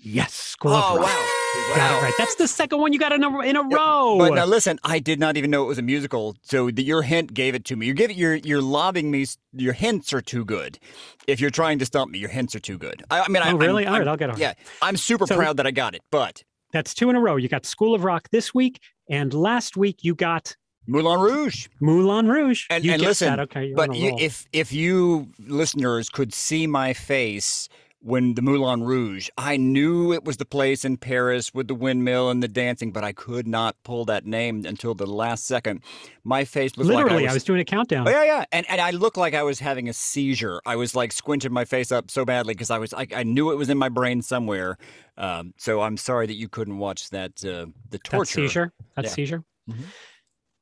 Yes, 0.00 0.32
School 0.32 0.72
of 0.72 0.84
oh 0.84 0.96
Rock. 0.98 1.06
wow. 1.06 1.74
Got 1.76 1.98
it 1.98 2.02
right. 2.04 2.12
That's 2.18 2.34
the 2.36 2.46
second 2.46 2.80
one 2.80 2.92
you 2.92 2.98
got 2.98 3.12
in 3.12 3.24
a, 3.24 3.40
in 3.40 3.56
a 3.56 3.62
row. 3.62 4.16
But 4.18 4.34
now 4.34 4.44
listen, 4.44 4.78
I 4.84 4.98
did 5.00 5.18
not 5.18 5.36
even 5.36 5.50
know 5.50 5.64
it 5.64 5.66
was 5.66 5.78
a 5.78 5.82
musical. 5.82 6.36
So 6.42 6.70
the, 6.70 6.82
your 6.84 7.02
hint 7.02 7.34
gave 7.34 7.54
it 7.54 7.64
to 7.66 7.76
me. 7.76 7.86
You're 7.86 7.94
giving 7.94 8.16
you're 8.16 8.36
you're 8.36 8.62
lobbing 8.62 9.10
me. 9.10 9.26
Your 9.52 9.72
hints 9.72 10.12
are 10.12 10.20
too 10.20 10.44
good. 10.44 10.78
If 11.26 11.40
you're 11.40 11.50
trying 11.50 11.78
to 11.80 11.84
stump 11.86 12.12
me, 12.12 12.18
your 12.18 12.28
hints 12.28 12.54
are 12.54 12.60
too 12.60 12.78
good. 12.78 13.02
I, 13.10 13.22
I 13.22 13.28
mean, 13.28 13.42
I, 13.42 13.52
oh, 13.52 13.56
really? 13.56 13.86
I'm, 13.86 13.92
All 13.94 13.98
right, 13.98 14.06
I'm- 14.06 14.08
I'll 14.12 14.16
get 14.16 14.30
on. 14.30 14.38
yeah, 14.38 14.52
I'm 14.82 14.96
super 14.96 15.26
So- 15.26 15.36
proud 15.36 15.56
that 15.56 15.66
I 15.66 15.70
got 15.72 15.94
it. 15.94 16.02
But 16.10 16.42
That's 16.72 16.94
two 16.94 17.10
in 17.10 17.16
a 17.16 17.20
row. 17.20 17.36
You 17.36 17.48
got 17.48 17.66
School 17.66 17.94
of 17.94 18.04
Rock 18.04 18.28
this 18.30 18.54
week, 18.54 18.80
and 19.10 19.32
last 19.34 19.76
week 19.76 20.04
you 20.04 20.14
got 20.14 20.54
Moulin 20.86 21.18
Rouge. 21.20 21.66
Moulin 21.80 22.28
Rouge. 22.28 22.66
And- 22.70 22.84
you 22.84 22.92
and 22.92 23.02
listen, 23.02 23.28
that. 23.30 23.40
Okay, 23.40 23.66
you're 23.66 23.76
But 23.76 23.90
on 23.90 23.96
a 23.96 23.98
you, 23.98 24.08
roll. 24.10 24.18
if 24.20 24.46
if 24.52 24.72
you 24.72 25.28
listeners 25.40 26.08
could 26.08 26.32
see 26.32 26.66
my 26.66 26.92
face 26.92 27.68
when 28.00 28.34
the 28.34 28.42
Moulin 28.42 28.82
Rouge, 28.84 29.28
I 29.36 29.56
knew 29.56 30.12
it 30.12 30.24
was 30.24 30.36
the 30.36 30.44
place 30.44 30.84
in 30.84 30.98
Paris 30.98 31.52
with 31.52 31.66
the 31.66 31.74
windmill 31.74 32.30
and 32.30 32.40
the 32.42 32.46
dancing, 32.48 32.92
but 32.92 33.02
I 33.02 33.12
could 33.12 33.46
not 33.48 33.76
pull 33.82 34.04
that 34.04 34.24
name 34.24 34.64
until 34.64 34.94
the 34.94 35.06
last 35.06 35.46
second. 35.46 35.82
My 36.22 36.44
face 36.44 36.76
looked 36.76 36.88
Literally, 36.88 37.22
like 37.24 37.30
I 37.30 37.34
was 37.34 37.42
doing 37.42 37.60
a 37.60 37.64
countdown. 37.64 38.06
Oh 38.06 38.10
yeah, 38.10 38.22
yeah, 38.24 38.44
and 38.52 38.64
and 38.70 38.80
I 38.80 38.90
looked 38.92 39.16
like 39.16 39.34
I 39.34 39.42
was 39.42 39.58
having 39.58 39.88
a 39.88 39.92
seizure. 39.92 40.60
I 40.64 40.76
was 40.76 40.94
like 40.94 41.10
squinting 41.12 41.52
my 41.52 41.64
face 41.64 41.90
up 41.90 42.10
so 42.10 42.24
badly 42.24 42.54
because 42.54 42.70
I 42.70 42.78
was 42.78 42.94
I, 42.94 43.06
I 43.14 43.24
knew 43.24 43.50
it 43.50 43.56
was 43.56 43.68
in 43.68 43.78
my 43.78 43.88
brain 43.88 44.22
somewhere. 44.22 44.78
Um, 45.16 45.52
so 45.56 45.80
I'm 45.80 45.96
sorry 45.96 46.26
that 46.28 46.34
you 46.36 46.48
couldn't 46.48 46.78
watch 46.78 47.10
that 47.10 47.32
uh, 47.44 47.66
the 47.90 47.98
That 47.98 48.04
torture. 48.04 48.42
seizure. 48.42 48.72
That 48.94 49.06
Yeah. 49.06 49.10
seizure. 49.10 49.44
Mhm. 49.68 49.84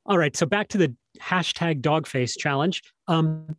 All 0.07 0.17
right. 0.17 0.35
So 0.35 0.45
back 0.47 0.69
to 0.69 0.77
the 0.79 0.95
hashtag 1.21 1.81
dogface 1.81 2.35
challenge. 2.37 2.81
Um, 3.07 3.55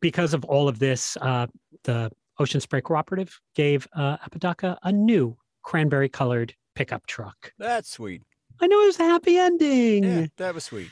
because 0.00 0.34
of 0.34 0.44
all 0.44 0.68
of 0.68 0.78
this, 0.78 1.16
uh, 1.22 1.46
the 1.84 2.10
Ocean 2.38 2.60
Spray 2.60 2.80
Cooperative 2.80 3.40
gave 3.54 3.86
uh, 3.94 4.16
Apodaca 4.24 4.78
a 4.82 4.92
new 4.92 5.36
cranberry 5.62 6.08
colored 6.08 6.54
pickup 6.74 7.06
truck. 7.06 7.52
That's 7.58 7.90
sweet. 7.90 8.22
I 8.60 8.66
know 8.66 8.80
it 8.82 8.86
was 8.86 9.00
a 9.00 9.04
happy 9.04 9.38
ending. 9.38 10.04
Yeah, 10.04 10.26
that 10.36 10.54
was 10.54 10.64
sweet. 10.64 10.90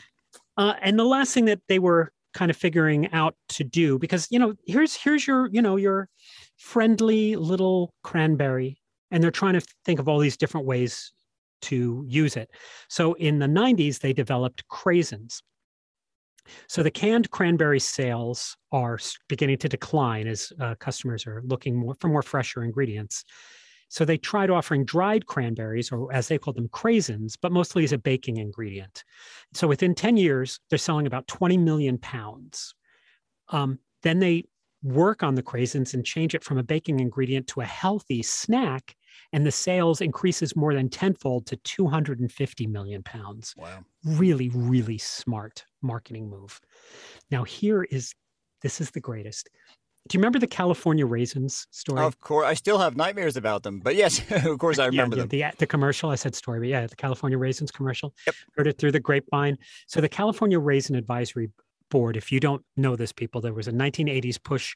Uh, 0.56 0.74
and 0.82 0.98
the 0.98 1.04
last 1.04 1.32
thing 1.32 1.46
that 1.46 1.60
they 1.68 1.78
were 1.78 2.12
kind 2.34 2.50
of 2.50 2.56
figuring 2.56 3.10
out 3.12 3.34
to 3.50 3.64
do, 3.64 3.98
because 3.98 4.26
you 4.30 4.38
know, 4.38 4.54
here's 4.66 4.94
here's 4.96 5.26
your 5.26 5.48
you 5.52 5.62
know 5.62 5.76
your 5.76 6.08
friendly 6.56 7.36
little 7.36 7.92
cranberry, 8.02 8.78
and 9.10 9.22
they're 9.22 9.30
trying 9.30 9.54
to 9.54 9.66
think 9.84 10.00
of 10.00 10.08
all 10.08 10.18
these 10.18 10.36
different 10.36 10.66
ways 10.66 11.12
to 11.62 12.04
use 12.08 12.36
it. 12.36 12.50
So 12.88 13.14
in 13.14 13.38
the 13.38 13.46
90s, 13.46 14.00
they 14.00 14.12
developed 14.12 14.64
craisins. 14.68 15.42
So 16.68 16.82
the 16.82 16.90
canned 16.90 17.30
cranberry 17.30 17.80
sales 17.80 18.56
are 18.72 18.98
beginning 19.28 19.58
to 19.58 19.68
decline 19.68 20.26
as 20.26 20.52
uh, 20.60 20.74
customers 20.76 21.26
are 21.26 21.42
looking 21.44 21.76
more 21.76 21.94
for 22.00 22.08
more 22.08 22.22
fresher 22.22 22.62
ingredients. 22.64 23.24
So 23.88 24.06
they 24.06 24.16
tried 24.16 24.48
offering 24.48 24.86
dried 24.86 25.26
cranberries, 25.26 25.92
or 25.92 26.10
as 26.14 26.26
they 26.26 26.38
called 26.38 26.56
them, 26.56 26.68
craisins, 26.68 27.34
but 27.40 27.52
mostly 27.52 27.84
as 27.84 27.92
a 27.92 27.98
baking 27.98 28.38
ingredient. 28.38 29.04
So 29.52 29.68
within 29.68 29.94
10 29.94 30.16
years, 30.16 30.60
they're 30.70 30.78
selling 30.78 31.06
about 31.06 31.28
20 31.28 31.58
million 31.58 31.98
pounds. 31.98 32.74
Um, 33.50 33.78
then 34.02 34.18
they 34.18 34.44
work 34.82 35.22
on 35.22 35.34
the 35.34 35.42
craisins 35.42 35.92
and 35.92 36.06
change 36.06 36.34
it 36.34 36.42
from 36.42 36.56
a 36.56 36.62
baking 36.62 37.00
ingredient 37.00 37.48
to 37.48 37.60
a 37.60 37.66
healthy 37.66 38.22
snack. 38.22 38.96
And 39.32 39.46
the 39.46 39.50
sales 39.50 40.00
increases 40.00 40.56
more 40.56 40.74
than 40.74 40.88
tenfold 40.88 41.46
to 41.46 41.56
250 41.56 42.66
million 42.66 43.02
pounds. 43.02 43.54
Wow. 43.56 43.84
Really, 44.04 44.50
really 44.50 44.98
smart 44.98 45.64
marketing 45.82 46.28
move. 46.28 46.60
Now, 47.30 47.44
here 47.44 47.84
is 47.84 48.14
this 48.62 48.80
is 48.80 48.90
the 48.90 49.00
greatest. 49.00 49.48
Do 50.08 50.16
you 50.16 50.20
remember 50.20 50.40
the 50.40 50.48
California 50.48 51.06
raisins 51.06 51.68
story? 51.70 52.02
Of 52.02 52.18
course, 52.20 52.46
I 52.46 52.54
still 52.54 52.78
have 52.78 52.96
nightmares 52.96 53.36
about 53.36 53.62
them, 53.62 53.78
but 53.78 53.94
yes, 53.94 54.20
of 54.44 54.58
course, 54.58 54.78
I 54.78 54.86
remember 54.86 55.16
yeah, 55.16 55.22
them. 55.22 55.28
The, 55.28 55.52
the 55.58 55.66
commercial, 55.66 56.10
I 56.10 56.16
said 56.16 56.34
story, 56.34 56.58
but 56.58 56.68
yeah, 56.68 56.86
the 56.86 56.96
California 56.96 57.38
raisins 57.38 57.70
commercial. 57.70 58.12
Yep. 58.26 58.34
Heard 58.56 58.66
it 58.66 58.78
through 58.78 58.92
the 58.92 59.00
grapevine. 59.00 59.58
So 59.86 60.00
the 60.00 60.08
California 60.08 60.58
Raisin 60.58 60.96
Advisory 60.96 61.50
Board, 61.88 62.16
if 62.16 62.32
you 62.32 62.40
don't 62.40 62.64
know 62.76 62.96
this, 62.96 63.12
people, 63.12 63.40
there 63.40 63.54
was 63.54 63.68
a 63.68 63.72
1980s 63.72 64.42
push 64.42 64.74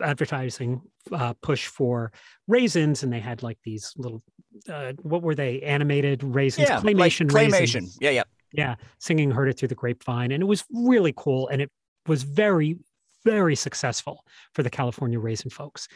advertising 0.00 0.82
uh, 1.12 1.34
push 1.42 1.66
for 1.66 2.12
raisins, 2.46 3.02
and 3.02 3.12
they 3.12 3.20
had 3.20 3.42
like 3.42 3.58
these 3.64 3.92
little, 3.96 4.22
uh, 4.68 4.92
what 5.02 5.22
were 5.22 5.34
they? 5.34 5.60
Animated 5.62 6.22
raisins, 6.22 6.68
yeah, 6.68 6.80
claymation, 6.80 7.32
like 7.32 7.48
claymation. 7.48 7.52
raisins. 7.52 7.98
Yeah, 8.00 8.10
yeah. 8.10 8.22
Yeah, 8.52 8.76
singing 9.00 9.30
"Heard 9.30 9.48
It 9.48 9.58
Through 9.58 9.68
the 9.68 9.74
Grapevine," 9.74 10.30
and 10.30 10.42
it 10.42 10.46
was 10.46 10.64
really 10.72 11.12
cool, 11.16 11.48
and 11.48 11.60
it 11.60 11.70
was 12.06 12.22
very, 12.22 12.78
very 13.24 13.56
successful 13.56 14.24
for 14.54 14.62
the 14.62 14.70
California 14.70 15.18
raisin 15.18 15.50
folks. 15.50 15.88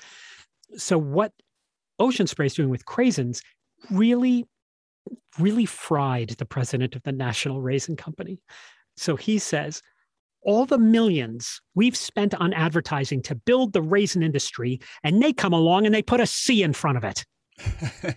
So 0.77 0.99
what 0.99 1.33
Ocean 1.99 2.27
Spray 2.27 2.47
is 2.47 2.55
doing 2.55 2.69
with 2.69 2.85
craisins 2.85 3.43
really, 3.91 4.47
really 5.39 5.67
fried 5.67 6.31
the 6.31 6.45
president 6.45 6.97
of 6.97 7.03
the 7.03 7.13
National 7.13 7.61
Raisin 7.63 7.97
Company. 7.97 8.41
So 8.97 9.17
he 9.17 9.39
says, 9.39 9.81
all 10.43 10.67
the 10.67 10.79
millions 10.79 11.61
we've 11.75 11.97
spent 11.97 12.35
on 12.35 12.53
advertising 12.53 13.23
to 13.23 13.35
build 13.35 13.73
the 13.73 13.83
raisin 13.83 14.23
industry, 14.23 14.81
and 15.03 15.23
they 15.23 15.33
come 15.33 15.53
along 15.53 15.87
and 15.87 15.95
they 15.95 16.03
put 16.03 16.21
a 16.21 16.27
C 16.27 16.63
in 16.63 16.73
front 16.73 16.99
of 16.99 17.05
it. 17.05 17.25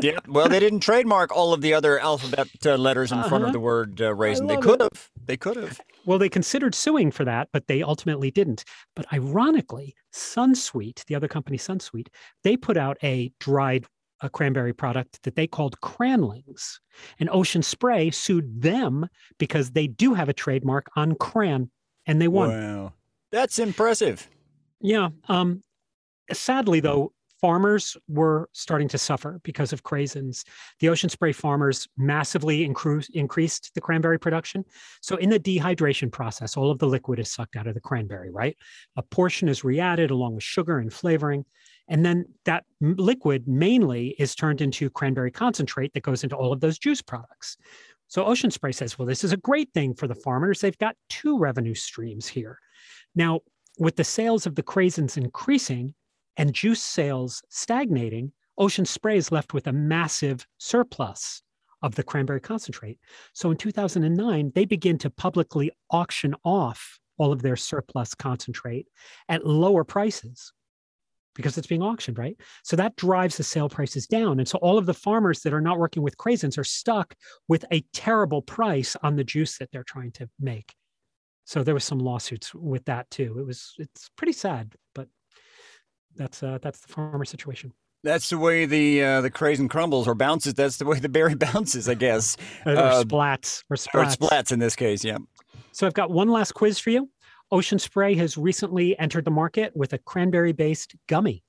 yeah. 0.00 0.18
Well, 0.28 0.48
they 0.48 0.60
didn't 0.60 0.80
trademark 0.80 1.34
all 1.34 1.52
of 1.52 1.60
the 1.60 1.74
other 1.74 1.98
alphabet 1.98 2.48
uh, 2.64 2.76
letters 2.76 3.12
in 3.12 3.18
uh-huh. 3.18 3.28
front 3.28 3.44
of 3.44 3.48
uh-huh. 3.48 3.52
the 3.52 3.60
word 3.60 4.00
uh, 4.00 4.14
raisin. 4.14 4.46
They 4.46 4.56
could 4.56 4.80
have. 4.80 5.10
They 5.24 5.36
could 5.36 5.56
have. 5.56 5.80
Well, 6.04 6.18
they 6.18 6.28
considered 6.28 6.74
suing 6.74 7.10
for 7.10 7.24
that, 7.24 7.48
but 7.52 7.66
they 7.66 7.82
ultimately 7.82 8.30
didn't. 8.30 8.64
But 8.96 9.12
ironically, 9.12 9.94
Sunsweet, 10.12 11.04
the 11.06 11.14
other 11.14 11.28
company, 11.28 11.58
Sunsweet, 11.58 12.08
they 12.42 12.56
put 12.56 12.76
out 12.76 12.98
a 13.02 13.32
dried 13.38 13.86
a 14.22 14.30
cranberry 14.30 14.72
product 14.72 15.22
that 15.24 15.36
they 15.36 15.46
called 15.46 15.80
Cranlings. 15.80 16.80
And 17.18 17.28
Ocean 17.30 17.62
Spray 17.62 18.10
sued 18.10 18.62
them 18.62 19.08
because 19.38 19.72
they 19.72 19.86
do 19.86 20.14
have 20.14 20.28
a 20.28 20.34
trademark 20.34 20.88
on 20.96 21.14
cran, 21.14 21.70
and 22.06 22.20
they 22.20 22.28
won. 22.28 22.50
Wow, 22.50 22.92
that's 23.30 23.58
impressive. 23.58 24.28
Yeah. 24.80 25.10
Um, 25.28 25.62
sadly, 26.32 26.80
though, 26.80 27.12
farmers 27.42 27.96
were 28.08 28.48
starting 28.52 28.88
to 28.88 28.96
suffer 28.96 29.40
because 29.42 29.72
of 29.72 29.82
craisins. 29.82 30.44
The 30.80 30.88
ocean 30.88 31.10
spray 31.10 31.32
farmers 31.32 31.88
massively 31.98 32.66
incru- 32.66 33.08
increased 33.12 33.72
the 33.74 33.80
cranberry 33.80 34.18
production. 34.18 34.64
So, 35.02 35.16
in 35.16 35.28
the 35.28 35.40
dehydration 35.40 36.10
process, 36.10 36.56
all 36.56 36.70
of 36.70 36.78
the 36.78 36.86
liquid 36.86 37.18
is 37.18 37.30
sucked 37.30 37.56
out 37.56 37.66
of 37.66 37.74
the 37.74 37.80
cranberry, 37.80 38.30
right? 38.30 38.56
A 38.96 39.02
portion 39.02 39.48
is 39.48 39.64
re 39.64 39.80
added 39.80 40.10
along 40.10 40.36
with 40.36 40.44
sugar 40.44 40.78
and 40.78 40.92
flavoring. 40.92 41.44
And 41.92 42.06
then 42.06 42.24
that 42.46 42.64
liquid 42.80 43.46
mainly 43.46 44.16
is 44.18 44.34
turned 44.34 44.62
into 44.62 44.88
cranberry 44.88 45.30
concentrate 45.30 45.92
that 45.92 46.02
goes 46.02 46.24
into 46.24 46.34
all 46.34 46.50
of 46.50 46.60
those 46.60 46.78
juice 46.78 47.02
products. 47.02 47.58
So, 48.08 48.24
Ocean 48.24 48.50
Spray 48.50 48.72
says, 48.72 48.98
well, 48.98 49.06
this 49.06 49.22
is 49.22 49.32
a 49.32 49.36
great 49.36 49.68
thing 49.74 49.92
for 49.92 50.06
the 50.06 50.14
farmers. 50.14 50.62
They've 50.62 50.78
got 50.78 50.96
two 51.10 51.38
revenue 51.38 51.74
streams 51.74 52.26
here. 52.26 52.58
Now, 53.14 53.40
with 53.78 53.96
the 53.96 54.04
sales 54.04 54.46
of 54.46 54.54
the 54.54 54.62
craisins 54.62 55.18
increasing, 55.18 55.92
and 56.38 56.54
juice 56.54 56.82
sales 56.82 57.42
stagnating, 57.50 58.32
Ocean 58.56 58.86
Spray 58.86 59.18
is 59.18 59.30
left 59.30 59.52
with 59.52 59.66
a 59.66 59.72
massive 59.72 60.46
surplus 60.56 61.42
of 61.82 61.94
the 61.94 62.02
cranberry 62.02 62.40
concentrate. 62.40 62.98
So 63.34 63.50
in 63.50 63.58
2009, 63.58 64.52
they 64.54 64.64
begin 64.64 64.96
to 64.96 65.10
publicly 65.10 65.70
auction 65.90 66.34
off 66.42 66.98
all 67.18 67.32
of 67.32 67.42
their 67.42 67.56
surplus 67.56 68.14
concentrate 68.14 68.88
at 69.28 69.46
lower 69.46 69.84
prices 69.84 70.54
because 71.34 71.56
it's 71.58 71.66
being 71.66 71.82
auctioned, 71.82 72.18
right? 72.18 72.36
So 72.62 72.76
that 72.76 72.96
drives 72.96 73.36
the 73.36 73.44
sale 73.44 73.68
prices 73.68 74.06
down. 74.06 74.38
And 74.38 74.48
so 74.48 74.58
all 74.58 74.78
of 74.78 74.86
the 74.86 74.94
farmers 74.94 75.40
that 75.40 75.52
are 75.52 75.60
not 75.60 75.78
working 75.78 76.02
with 76.02 76.16
craisins 76.16 76.58
are 76.58 76.64
stuck 76.64 77.14
with 77.48 77.64
a 77.72 77.84
terrible 77.92 78.42
price 78.42 78.96
on 79.02 79.16
the 79.16 79.24
juice 79.24 79.58
that 79.58 79.70
they're 79.72 79.84
trying 79.84 80.12
to 80.12 80.28
make. 80.40 80.74
So 81.44 81.62
there 81.62 81.74
was 81.74 81.84
some 81.84 81.98
lawsuits 81.98 82.54
with 82.54 82.84
that 82.84 83.10
too. 83.10 83.36
It 83.38 83.46
was 83.46 83.74
it's 83.78 84.10
pretty 84.16 84.32
sad, 84.32 84.74
but 84.94 85.08
that's 86.14 86.42
uh, 86.42 86.58
that's 86.62 86.80
the 86.80 86.92
farmer 86.92 87.24
situation. 87.24 87.72
That's 88.04 88.30
the 88.30 88.38
way 88.38 88.64
the 88.66 89.02
uh, 89.02 89.20
the 89.20 89.30
craisin 89.30 89.68
crumbles 89.68 90.08
or 90.08 90.14
bounces. 90.14 90.54
That's 90.54 90.76
the 90.76 90.84
way 90.84 90.98
the 90.98 91.08
berry 91.08 91.34
bounces, 91.52 91.88
I 91.88 91.94
guess. 91.94 92.36
or 92.66 92.76
uh, 92.76 93.04
splats 93.04 93.64
or 93.70 93.76
splats. 93.76 93.94
Or 93.94 94.28
splats 94.28 94.52
in 94.52 94.58
this 94.58 94.76
case, 94.76 95.04
yeah. 95.04 95.18
So 95.72 95.86
I've 95.86 95.94
got 95.94 96.10
one 96.10 96.28
last 96.28 96.52
quiz 96.52 96.78
for 96.78 96.90
you. 96.90 97.08
Ocean 97.52 97.78
Spray 97.78 98.14
has 98.14 98.38
recently 98.38 98.98
entered 98.98 99.26
the 99.26 99.30
market 99.30 99.76
with 99.76 99.92
a 99.92 99.98
cranberry-based 99.98 100.96
gummy. 101.06 101.44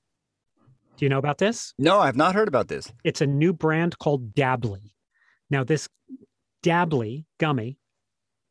Do 0.98 1.04
you 1.04 1.08
know 1.08 1.18
about 1.18 1.38
this? 1.38 1.72
No, 1.78 1.98
I've 1.98 2.14
not 2.14 2.34
heard 2.34 2.46
about 2.46 2.68
this. 2.68 2.92
It's 3.04 3.22
a 3.22 3.26
new 3.26 3.54
brand 3.54 3.98
called 3.98 4.34
Dabbly. 4.34 4.94
Now, 5.48 5.64
this 5.64 5.88
Dabbly 6.62 7.24
gummy, 7.40 7.78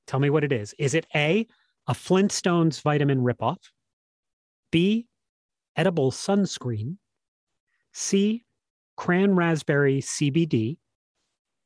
tell 0.08 0.20
me 0.20 0.32
what 0.32 0.44
it 0.44 0.52
is. 0.52 0.74
Is 0.80 0.96
it 0.96 1.06
A, 1.16 1.46
a 1.88 1.94
Flintstones 1.94 2.82
vitamin 2.82 3.20
ripoff? 3.20 3.58
B, 4.72 5.06
edible 5.76 6.12
sunscreen, 6.12 6.98
C, 7.94 8.44
cran 8.98 9.36
raspberry 9.36 10.02
CBD, 10.02 10.78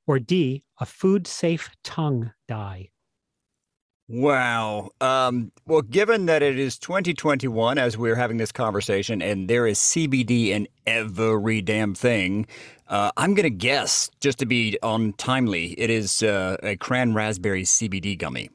or 0.06 0.20
D, 0.20 0.66
a 0.82 0.86
food 0.86 1.28
safe 1.28 1.70
tongue 1.84 2.34
dye? 2.50 2.90
Wow. 4.10 4.92
Um, 5.02 5.52
well, 5.66 5.82
given 5.82 6.28
that 6.28 6.42
it 6.42 6.58
is 6.58 6.78
2021 6.80 7.78
as 7.78 7.98
we're 7.98 8.16
having 8.16 8.38
this 8.38 8.54
conversation 8.54 9.22
and 9.22 9.50
there 9.50 9.68
is 9.68 9.78
CBD 9.78 10.48
in 10.50 10.68
every 10.86 11.62
damn 11.62 11.94
thing, 11.94 12.48
uh, 12.88 13.12
I'm 13.18 13.34
going 13.34 13.44
to 13.44 13.50
guess, 13.50 14.10
just 14.22 14.40
to 14.40 14.46
be 14.46 14.78
on 14.82 15.12
timely, 15.14 15.78
it 15.78 15.90
is 15.90 16.24
uh, 16.24 16.56
a 16.64 16.78
cran 16.78 17.14
raspberry 17.14 17.64
CBD 17.64 18.18
gummy. 18.18 18.50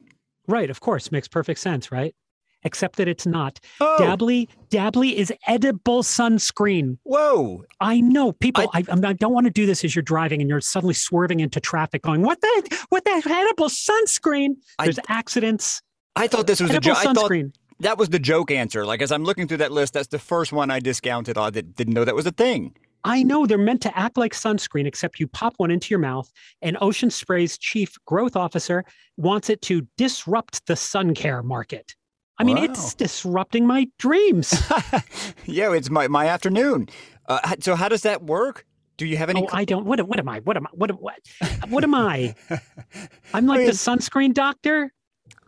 Right. 0.47 0.71
Of 0.71 0.81
course. 0.81 1.11
Makes 1.11 1.27
perfect 1.27 1.59
sense, 1.59 1.91
right? 1.91 2.15
Except 2.63 2.97
that 2.97 3.07
it's 3.07 3.25
not. 3.25 3.59
Oh. 3.79 3.97
Dabbly, 3.97 4.49
Dabbly 4.69 5.17
is 5.17 5.31
edible 5.47 6.03
sunscreen. 6.03 6.97
Whoa! 7.03 7.63
I 7.79 8.01
know 8.01 8.31
people. 8.31 8.69
I, 8.73 8.79
I, 8.79 9.07
I, 9.07 9.13
don't 9.13 9.33
want 9.33 9.45
to 9.45 9.51
do 9.51 9.65
this 9.65 9.83
as 9.83 9.95
you're 9.95 10.03
driving 10.03 10.41
and 10.41 10.49
you're 10.49 10.61
suddenly 10.61 10.93
swerving 10.93 11.39
into 11.39 11.59
traffic, 11.59 12.01
going, 12.01 12.21
"What 12.21 12.41
the? 12.41 12.85
What 12.89 13.05
the 13.05 13.11
edible 13.11 13.69
sunscreen?" 13.69 14.55
There's 14.83 14.99
I, 14.99 15.03
accidents. 15.09 15.81
I 16.15 16.27
thought 16.27 16.47
this 16.47 16.61
was 16.61 16.71
edible 16.71 16.91
a 16.91 17.03
joke. 17.03 17.15
Sunscreen. 17.15 17.53
That 17.79 17.97
was 17.97 18.09
the 18.09 18.19
joke 18.19 18.51
answer. 18.51 18.85
Like 18.85 19.01
as 19.01 19.11
I'm 19.11 19.23
looking 19.23 19.47
through 19.47 19.57
that 19.57 19.71
list, 19.71 19.93
that's 19.93 20.07
the 20.07 20.19
first 20.19 20.53
one 20.53 20.71
I 20.71 20.79
discounted. 20.79 21.37
I 21.37 21.49
didn't 21.49 21.93
know 21.93 22.05
that 22.05 22.15
was 22.15 22.25
a 22.25 22.31
thing. 22.31 22.75
I 23.05 23.21
know 23.21 23.45
they're 23.45 23.57
meant 23.57 23.81
to 23.81 23.97
act 23.97 24.17
like 24.17 24.33
sunscreen, 24.33 24.87
except 24.87 25.19
you 25.19 25.27
pop 25.27 25.55
one 25.57 25.71
into 25.71 25.89
your 25.89 25.99
mouth, 25.99 26.31
and 26.61 26.77
Ocean 26.79 27.09
Spray's 27.09 27.57
chief 27.57 27.95
growth 28.05 28.37
officer 28.37 28.85
wants 29.17 29.49
it 29.49 29.61
to 29.63 29.85
disrupt 29.97 30.65
the 30.67 30.77
sun 30.77 31.13
care 31.13 31.43
market. 31.43 31.95
I 32.39 32.43
mean, 32.43 32.57
wow. 32.57 32.63
it's 32.63 32.95
disrupting 32.95 33.67
my 33.67 33.87
dreams. 33.99 34.53
yeah, 35.45 35.73
it's 35.73 35.89
my, 35.89 36.07
my 36.07 36.27
afternoon. 36.27 36.89
Uh, 37.27 37.55
so 37.59 37.75
how 37.75 37.89
does 37.89 38.01
that 38.01 38.23
work? 38.23 38.65
Do 38.97 39.05
you 39.05 39.17
have 39.17 39.29
any? 39.29 39.41
Oh, 39.41 39.49
I 39.51 39.65
don't. 39.65 39.85
What, 39.85 40.01
what 40.07 40.19
am 40.19 40.29
I? 40.29 40.39
What 40.41 40.57
am 40.57 40.67
I? 40.67 40.69
What, 40.73 40.91
what, 41.01 41.19
what 41.69 41.83
am 41.83 41.95
I? 41.95 42.35
I'm 43.33 43.47
like 43.47 43.57
I 43.57 43.59
mean, 43.59 43.67
the 43.67 43.73
sunscreen 43.73 44.33
doctor. 44.33 44.93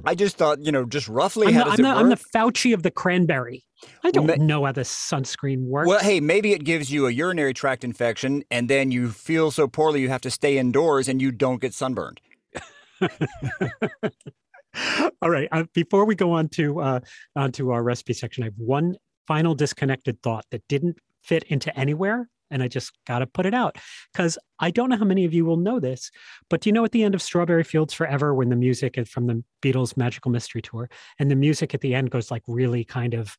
I 0.04 0.15
just 0.15 0.38
thought, 0.38 0.60
you 0.65 0.71
know, 0.71 0.86
just 0.86 1.08
roughly 1.08 1.48
I'm 1.48 1.54
how 1.54 1.63
the, 1.65 1.69
does 1.71 1.80
I'm 1.80 1.86
it 1.86 1.89
the, 1.89 1.95
work? 1.95 2.04
I'm 2.04 2.10
the 2.10 2.15
Fauci 2.15 2.74
of 2.74 2.84
the 2.84 2.91
cranberry. 2.91 3.63
I 4.04 4.12
don't 4.12 4.39
know 4.39 4.65
how 4.65 4.71
the 4.71 4.82
sunscreen 4.82 5.67
works. 5.67 5.88
Well, 5.88 6.00
hey, 6.00 6.19
maybe 6.19 6.54
it 6.54 6.63
gives 6.63 6.91
you 6.91 7.08
a 7.08 7.12
urinary 7.12 7.54
tract 7.54 7.84
infection, 7.84 8.43
and 8.50 8.69
then 8.69 8.91
you 8.91 9.10
feel 9.12 9.52
so 9.52 9.68
poorly 9.68 10.01
you 10.01 10.10
have 10.10 10.22
to 10.22 10.32
stay 10.32 10.57
indoors, 10.57 11.07
and 11.07 11.22
you 11.22 11.32
don't 11.32 11.62
get 11.62 11.74
sunburned. 11.74 12.20
All 15.21 15.30
right. 15.30 15.47
Uh, 15.51 15.63
before 15.73 16.05
we 16.05 16.15
go 16.15 16.32
on 16.32 16.49
to 16.49 16.80
uh, 16.82 16.99
onto 17.36 17.71
our 17.71 17.84
recipe 17.84 18.13
section, 18.13 18.43
I 18.43 18.47
have 18.47 18.57
one 18.57 18.95
final 19.28 19.55
disconnected 19.55 20.21
thought 20.21 20.45
that 20.51 20.63
didn't 20.67 20.97
fit 21.23 21.43
into 21.43 21.78
anywhere, 21.78 22.30
and 22.51 22.61
I 22.61 22.67
just 22.67 22.91
got 23.07 23.19
to 23.19 23.28
put 23.28 23.45
it 23.45 23.53
out 23.53 23.78
because 24.13 24.38
I 24.59 24.71
don't 24.71 24.89
know 24.89 24.97
how 24.97 25.05
many 25.05 25.26
of 25.26 25.34
you 25.34 25.45
will 25.45 25.57
know 25.57 25.80
this, 25.80 26.11
but 26.49 26.61
do 26.61 26.69
you 26.69 26.73
know 26.73 26.86
at 26.86 26.91
the 26.91 27.03
end 27.03 27.15
of 27.15 27.21
Strawberry 27.21 27.63
Fields 27.63 27.93
Forever 27.93 28.34
when 28.34 28.49
the 28.49 28.55
music 28.55 28.97
is 28.97 29.09
from 29.09 29.28
the 29.28 29.43
Beatles' 29.61 29.97
Magical 29.97 30.32
Mystery 30.32 30.61
Tour, 30.61 30.89
and 31.19 31.32
the 31.32 31.36
music 31.36 31.73
at 31.73 31.82
the 31.82 31.95
end 31.95 32.11
goes 32.11 32.30
like 32.32 32.43
really 32.47 32.84
kind 32.84 33.13
of, 33.13 33.36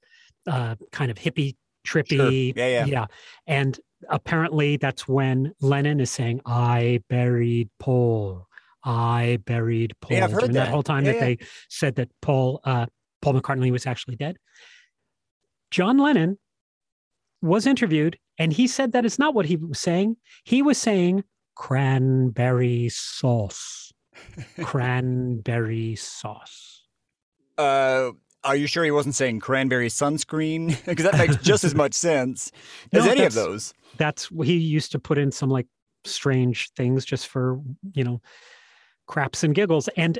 uh, 0.46 0.74
kind 0.92 1.10
of 1.10 1.18
hippie 1.18 1.56
trippy, 1.86 2.16
sure. 2.16 2.64
yeah, 2.64 2.66
yeah, 2.66 2.84
yeah, 2.84 3.06
and 3.46 3.78
apparently 4.08 4.76
that's 4.76 5.06
when 5.06 5.52
Lennon 5.60 6.00
is 6.00 6.10
saying, 6.10 6.40
"I 6.44 7.02
buried 7.08 7.70
Paul." 7.78 8.45
I 8.86 9.38
buried 9.44 9.94
Paul. 10.00 10.16
Yeah, 10.16 10.24
I've 10.24 10.30
heard 10.30 10.40
During 10.40 10.54
that. 10.54 10.66
that 10.66 10.70
whole 10.70 10.82
time 10.84 11.04
yeah, 11.04 11.12
that 11.12 11.18
yeah. 11.18 11.24
they 11.24 11.38
said 11.68 11.96
that 11.96 12.08
Paul 12.22 12.60
uh, 12.64 12.86
Paul 13.20 13.34
McCartney 13.34 13.72
was 13.72 13.86
actually 13.86 14.16
dead. 14.16 14.36
John 15.70 15.98
Lennon 15.98 16.38
was 17.42 17.66
interviewed 17.66 18.18
And 18.38 18.52
he 18.52 18.66
said 18.66 18.92
that 18.92 19.04
is 19.04 19.18
not 19.18 19.34
what 19.34 19.46
he 19.46 19.56
was 19.56 19.78
saying. 19.78 20.16
He 20.44 20.62
was 20.62 20.78
saying 20.78 21.24
cranberry 21.54 22.88
sauce. 22.90 23.92
cranberry 24.62 25.96
sauce. 25.96 26.84
Uh, 27.58 28.10
are 28.44 28.56
you 28.56 28.66
sure 28.66 28.84
he 28.84 28.90
wasn't 28.90 29.14
saying 29.14 29.40
cranberry 29.40 29.88
sunscreen? 29.88 30.68
because 30.86 31.04
that 31.04 31.16
makes 31.16 31.36
just 31.36 31.64
as 31.64 31.74
much 31.74 31.94
sense 31.94 32.52
as 32.92 33.04
No, 33.04 33.10
any 33.10 33.24
of 33.24 33.34
those. 33.34 33.74
That's 33.96 34.28
he 34.44 34.56
used 34.56 34.92
to 34.92 34.98
put 34.98 35.18
in 35.18 35.32
some 35.32 35.48
like 35.50 35.66
strange 36.04 36.70
things 36.76 37.04
just 37.04 37.26
for, 37.26 37.60
you 37.94 38.04
know, 38.04 38.20
craps 39.06 39.42
and 39.42 39.54
giggles. 39.54 39.88
And 39.96 40.18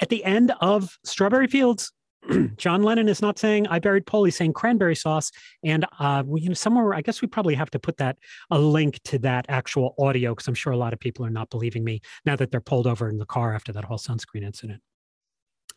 at 0.00 0.08
the 0.08 0.24
end 0.24 0.52
of 0.60 0.98
Strawberry 1.04 1.46
Fields, 1.46 1.92
John 2.56 2.82
Lennon 2.82 3.08
is 3.08 3.20
not 3.20 3.38
saying 3.38 3.66
I 3.66 3.78
buried 3.78 4.06
Paul. 4.06 4.24
He's 4.24 4.36
saying 4.36 4.54
cranberry 4.54 4.96
sauce. 4.96 5.30
And 5.62 5.84
uh, 5.98 6.22
we, 6.26 6.42
you 6.42 6.48
know, 6.48 6.54
somewhere 6.54 6.94
I 6.94 7.02
guess 7.02 7.20
we 7.20 7.28
probably 7.28 7.54
have 7.54 7.70
to 7.70 7.78
put 7.78 7.98
that 7.98 8.16
a 8.50 8.58
link 8.58 9.00
to 9.04 9.18
that 9.20 9.46
actual 9.48 9.94
audio 9.98 10.32
because 10.34 10.48
I'm 10.48 10.54
sure 10.54 10.72
a 10.72 10.76
lot 10.76 10.92
of 10.92 11.00
people 11.00 11.24
are 11.24 11.30
not 11.30 11.50
believing 11.50 11.84
me 11.84 12.00
now 12.24 12.36
that 12.36 12.50
they're 12.50 12.60
pulled 12.60 12.86
over 12.86 13.08
in 13.08 13.18
the 13.18 13.26
car 13.26 13.54
after 13.54 13.72
that 13.72 13.84
whole 13.84 13.98
sunscreen 13.98 14.42
incident. 14.42 14.80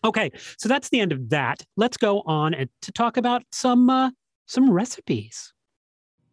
Okay, 0.03 0.31
so 0.57 0.69
that's 0.69 0.89
the 0.89 0.99
end 0.99 1.11
of 1.11 1.29
that. 1.29 1.63
Let's 1.75 1.97
go 1.97 2.21
on 2.21 2.53
and 2.53 2.69
to 2.83 2.91
talk 2.91 3.17
about 3.17 3.43
some 3.51 3.89
uh, 3.89 4.11
some 4.45 4.71
recipes. 4.71 5.53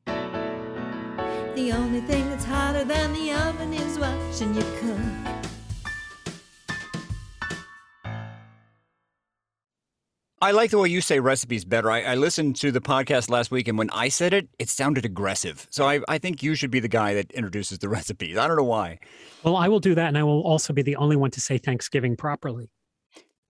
The 0.07 1.72
only 1.72 2.01
thing 2.03 2.29
that's 2.31 2.45
hotter 2.45 2.85
than 2.85 3.12
the 3.14 3.33
oven 3.33 3.72
is 3.72 3.99
watching 3.99 4.55
you 4.55 4.62
cook. 4.81 5.43
I 10.45 10.51
like 10.51 10.70
the 10.70 10.76
way 10.76 10.90
you 10.90 11.01
say 11.01 11.20
recipes 11.20 11.64
better. 11.64 11.90
I, 11.90 12.03
I 12.03 12.14
listened 12.16 12.57
to 12.57 12.70
the 12.70 12.82
podcast 12.82 13.30
last 13.30 13.51
week, 13.51 13.66
and 13.66 13.78
when 13.78 13.88
I 13.88 14.11
said 14.11 14.34
it, 14.34 14.47
it 14.59 14.68
sounded 14.68 15.07
aggressive. 15.07 15.66
So 15.70 15.88
I, 15.88 16.01
I 16.07 16.18
think 16.18 16.42
you 16.42 16.55
should 16.55 16.70
be 16.70 16.80
the 16.80 16.88
guy 16.88 17.14
that 17.14 17.32
introduces 17.32 17.78
the 17.78 17.88
recipes. 17.99 18.36
I 18.36 18.47
don't 18.47 18.59
know 18.59 18.62
why. 18.62 18.99
Well, 19.42 19.57
I 19.57 19.68
will 19.68 19.80
do 19.80 19.95
that, 19.95 20.09
and 20.09 20.18
I 20.18 20.22
will 20.22 20.42
also 20.42 20.74
be 20.74 20.82
the 20.82 20.97
only 20.97 21.16
one 21.16 21.30
to 21.30 21.40
say 21.40 21.57
Thanksgiving 21.57 22.14
properly. 22.14 22.68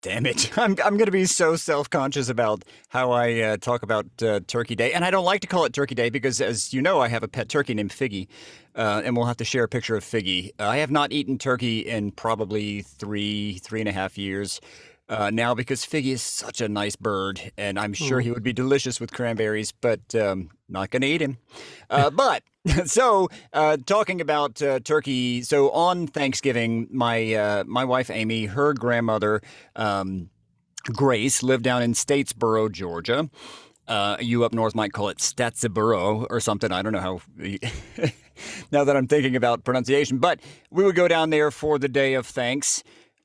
Damn 0.03 0.24
it. 0.24 0.57
I'm, 0.59 0.76
I'm 0.84 0.97
going 0.97 1.07
to 1.07 1.11
be 1.11 1.24
so 1.24 1.57
self 1.57 1.90
conscious 1.90 2.28
about 2.28 2.62
how 2.90 3.11
I 3.11 3.40
uh, 3.40 3.57
talk 3.57 3.82
about 3.82 4.07
uh, 4.22 4.38
Turkey 4.47 4.76
Day. 4.76 4.92
And 4.92 5.05
I 5.05 5.11
don't 5.11 5.24
like 5.24 5.40
to 5.40 5.49
call 5.49 5.64
it 5.64 5.72
Turkey 5.72 5.97
Day 5.97 6.11
because, 6.11 6.40
as 6.40 6.72
you 6.72 6.80
know, 6.80 7.01
I 7.01 7.09
have 7.09 7.24
a 7.24 7.28
pet 7.28 7.49
turkey 7.49 7.74
named 7.74 7.90
Figgy. 7.90 8.28
Uh, 8.76 9.03
and 9.05 9.16
we'll 9.16 9.26
have 9.26 9.38
to 9.38 9.45
share 9.45 9.64
a 9.64 9.68
picture 9.68 9.97
of 9.97 10.05
Figgy. 10.05 10.51
Uh, 10.61 10.68
I 10.68 10.76
have 10.76 10.92
not 10.92 11.11
eaten 11.11 11.38
turkey 11.38 11.80
in 11.80 12.12
probably 12.12 12.82
three, 12.82 13.59
three 13.59 13.80
and 13.80 13.88
a 13.88 13.92
half 13.92 14.16
years. 14.16 14.61
Uh, 15.09 15.30
now, 15.30 15.55
because 15.55 15.84
Figgy 15.84 16.12
is 16.12 16.22
such 16.22 16.62
a 16.62 16.68
nice 16.68 16.96
bird, 16.96 17.52
and 17.59 17.78
I'm 17.78 17.92
sure 17.92 18.20
he 18.20 18.30
would 18.30 18.42
be 18.42 18.55
delicious 18.55 19.00
with 19.00 19.12
cranberries, 19.12 19.70
but 19.70 20.14
um, 20.14 20.48
not 20.66 20.90
going 20.90 21.02
to 21.02 21.09
eat 21.09 21.20
him. 21.20 21.36
Uh, 21.90 22.09
but 22.09 22.42
so, 22.86 23.28
uh, 23.52 23.76
talking 23.84 24.22
about 24.22 24.62
uh, 24.62 24.80
turkey, 24.80 25.42
so 25.42 25.70
on 25.72 26.07
Thanksgiving, 26.07 26.88
my 26.90 27.34
uh, 27.34 27.64
my 27.66 27.84
wife 27.84 28.09
Amy, 28.09 28.46
her 28.46 28.72
grandmother 28.72 29.42
um, 29.76 30.30
Grace 30.84 31.42
lived 31.42 31.64
down 31.64 31.82
in 31.82 31.92
Statesboro, 31.92 32.72
Georgia. 32.72 33.28
Uh, 33.86 34.16
you 34.18 34.44
up 34.44 34.55
north 34.55 34.74
might 34.74 34.92
call 34.92 35.11
it 35.11 35.18
Statsboro 35.18 36.26
or 36.30 36.40
something. 36.40 36.72
I 36.72 36.80
don't 36.82 36.92
know 36.92 37.00
how. 37.00 37.20
now 38.72 38.84
that 38.84 38.96
I'm 38.96 39.07
thinking 39.07 39.36
about 39.36 39.64
pronunciation, 39.64 40.18
but 40.18 40.40
we 40.70 40.84
would 40.84 40.96
go 40.96 41.09
down 41.09 41.30
there 41.30 41.50
for 41.50 41.78
the 41.78 41.88
day 41.88 42.14
of 42.14 42.26
thanks. 42.26 42.82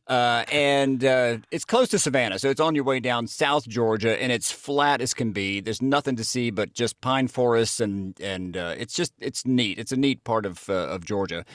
Uh, 0.10 0.43
and 0.51 1.05
uh, 1.05 1.38
it's 1.51 1.64
close 1.64 1.88
to 1.89 1.99
Savannah, 1.99 2.39
so 2.39 2.49
it's 2.49 2.60
on 2.60 2.74
your 2.74 2.84
way 2.84 2.99
down 2.99 3.28
South 3.28 3.68
Georgia, 3.68 4.20
and 4.20 4.32
it's 4.32 4.51
flat 4.51 5.01
as 5.01 5.14
can 5.14 5.32
be. 5.32 5.60
There's 5.60 5.84
nothing 5.84 6.16
to 6.16 6.24
see 6.24 6.49
but 6.49 6.74
just 6.74 6.99
pine 6.99 7.28
forests, 7.28 7.80
and 7.80 8.20
and 8.20 8.57
uh, 8.57 8.74
it's 8.76 8.95
just 8.95 9.14
it's 9.20 9.45
neat. 9.45 9.78
It's 9.78 9.91
a 9.91 9.97
neat 9.97 10.24
part 10.24 10.47
of 10.47 10.68
uh, 10.68 10.74
of 10.74 11.05
Georgia 11.05 11.45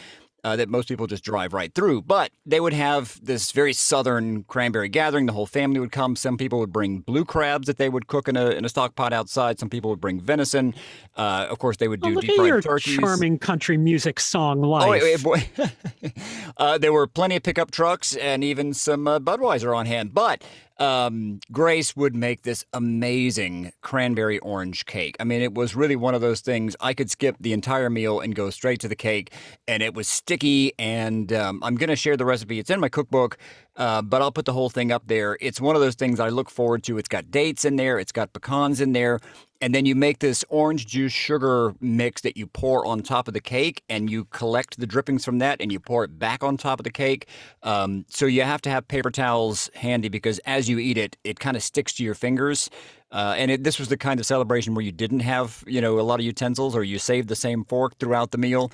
uh, 0.45 0.55
that 0.57 0.68
most 0.68 0.88
people 0.88 1.07
just 1.09 1.24
drive 1.24 1.53
right 1.53 1.74
through. 1.74 2.03
But 2.03 2.30
they 2.47 2.61
would 2.61 2.72
have 2.74 3.18
this 3.24 3.51
very 3.51 3.72
southern 3.72 4.45
cranberry 4.45 4.88
gathering. 4.88 5.26
The 5.26 5.32
whole 5.32 5.47
family 5.47 5.80
would 5.80 5.90
come. 5.92 6.14
Some 6.14 6.36
people 6.36 6.59
would 6.61 6.72
bring 6.72 7.01
blue 7.01 7.24
crabs 7.24 7.66
that 7.66 7.78
they 7.78 7.88
would 7.88 8.07
cook 8.07 8.28
in 8.28 8.36
a 8.36 8.51
in 8.51 8.64
a 8.64 8.68
stock 8.68 8.95
pot 8.95 9.12
outside. 9.12 9.59
Some 9.59 9.70
people 9.70 9.90
would 9.90 10.01
bring 10.01 10.20
venison. 10.20 10.74
Uh, 11.16 11.47
of 11.51 11.59
course, 11.59 11.78
they 11.78 11.88
would 11.88 12.01
Oh, 12.05 12.09
do 12.11 12.14
look 12.16 12.24
deep 12.24 12.36
fried 12.36 12.49
your 12.49 12.61
turkeys. 12.61 12.99
charming 12.99 13.38
country 13.38 13.76
music 13.78 14.20
song 14.20 14.61
life. 14.61 14.86
Oh, 14.86 14.90
wait, 14.90 15.03
wait, 15.03 15.22
boy. 15.22 15.49
uh, 16.59 16.78
there 16.78 16.92
were 16.92 17.07
plenty 17.07 17.36
of 17.36 17.42
pickup 17.42 17.70
trucks 17.70 18.14
and 18.16 18.45
even 18.45 18.74
some 18.74 19.09
uh, 19.09 19.18
Budweiser 19.18 19.76
on 19.76 19.86
hand. 19.86 20.12
But 20.14 20.45
um, 20.78 21.40
Grace 21.52 21.94
would 21.96 22.14
make 22.14 22.42
this 22.42 22.64
amazing 22.72 23.72
cranberry 23.82 24.38
orange 24.40 24.86
cake. 24.86 25.16
I 25.20 25.24
mean, 25.24 25.42
it 25.42 25.54
was 25.54 25.76
really 25.76 25.96
one 25.96 26.14
of 26.14 26.20
those 26.20 26.40
things 26.40 26.76
I 26.80 26.94
could 26.94 27.10
skip 27.10 27.36
the 27.40 27.52
entire 27.52 27.90
meal 27.90 28.20
and 28.20 28.34
go 28.34 28.50
straight 28.50 28.80
to 28.80 28.88
the 28.88 28.96
cake, 28.96 29.32
and 29.68 29.82
it 29.82 29.94
was 29.94 30.08
sticky. 30.08 30.72
And 30.78 31.32
um, 31.32 31.62
I'm 31.62 31.76
going 31.76 31.90
to 31.90 31.96
share 31.96 32.16
the 32.16 32.24
recipe. 32.24 32.58
It's 32.58 32.70
in 32.70 32.80
my 32.80 32.88
cookbook, 32.88 33.38
uh, 33.76 34.02
but 34.02 34.22
I'll 34.22 34.32
put 34.32 34.44
the 34.44 34.52
whole 34.52 34.70
thing 34.70 34.92
up 34.92 35.06
there. 35.06 35.36
It's 35.40 35.60
one 35.60 35.74
of 35.74 35.82
those 35.82 35.94
things 35.94 36.20
I 36.20 36.28
look 36.28 36.50
forward 36.50 36.82
to. 36.84 36.98
It's 36.98 37.08
got 37.08 37.30
dates 37.30 37.64
in 37.64 37.76
there, 37.76 37.98
it's 37.98 38.12
got 38.12 38.32
pecans 38.32 38.80
in 38.80 38.92
there. 38.92 39.20
And 39.60 39.74
then 39.74 39.86
you 39.86 39.94
make 39.94 40.18
this 40.18 40.44
orange 40.50 40.86
juice 40.86 41.12
sugar 41.12 41.74
mix 41.80 42.20
that 42.20 42.36
you 42.36 42.46
pour 42.46 42.84
on 42.84 43.00
top 43.02 43.28
of 43.28 43.34
the 43.34 43.40
cake, 43.40 43.82
and 43.88 44.10
you 44.10 44.26
collect 44.26 44.78
the 44.78 44.86
drippings 44.86 45.24
from 45.24 45.38
that 45.38 45.62
and 45.62 45.72
you 45.72 45.80
pour 45.80 46.04
it 46.04 46.18
back 46.18 46.44
on 46.44 46.58
top 46.58 46.80
of 46.80 46.84
the 46.84 46.90
cake. 46.90 47.28
Um, 47.62 48.04
so 48.10 48.26
you 48.26 48.42
have 48.42 48.60
to 48.62 48.70
have 48.70 48.86
paper 48.88 49.10
towels 49.10 49.70
handy 49.74 50.10
because 50.10 50.38
as 50.40 50.68
you 50.68 50.78
eat 50.78 50.98
it, 50.98 51.16
it 51.24 51.40
kind 51.40 51.56
of 51.56 51.62
sticks 51.62 51.94
to 51.94 52.04
your 52.04 52.14
fingers. 52.14 52.68
Uh, 53.10 53.34
and 53.38 53.50
it, 53.50 53.64
this 53.64 53.78
was 53.78 53.88
the 53.88 53.96
kind 53.96 54.20
of 54.20 54.26
celebration 54.26 54.74
where 54.74 54.84
you 54.84 54.92
didn't 54.92 55.20
have, 55.20 55.62
you 55.66 55.80
know, 55.80 55.98
a 55.98 56.02
lot 56.02 56.18
of 56.18 56.26
utensils, 56.26 56.74
or 56.76 56.82
you 56.82 56.98
saved 56.98 57.28
the 57.28 57.36
same 57.36 57.64
fork 57.64 57.96
throughout 57.98 58.32
the 58.32 58.38
meal. 58.38 58.70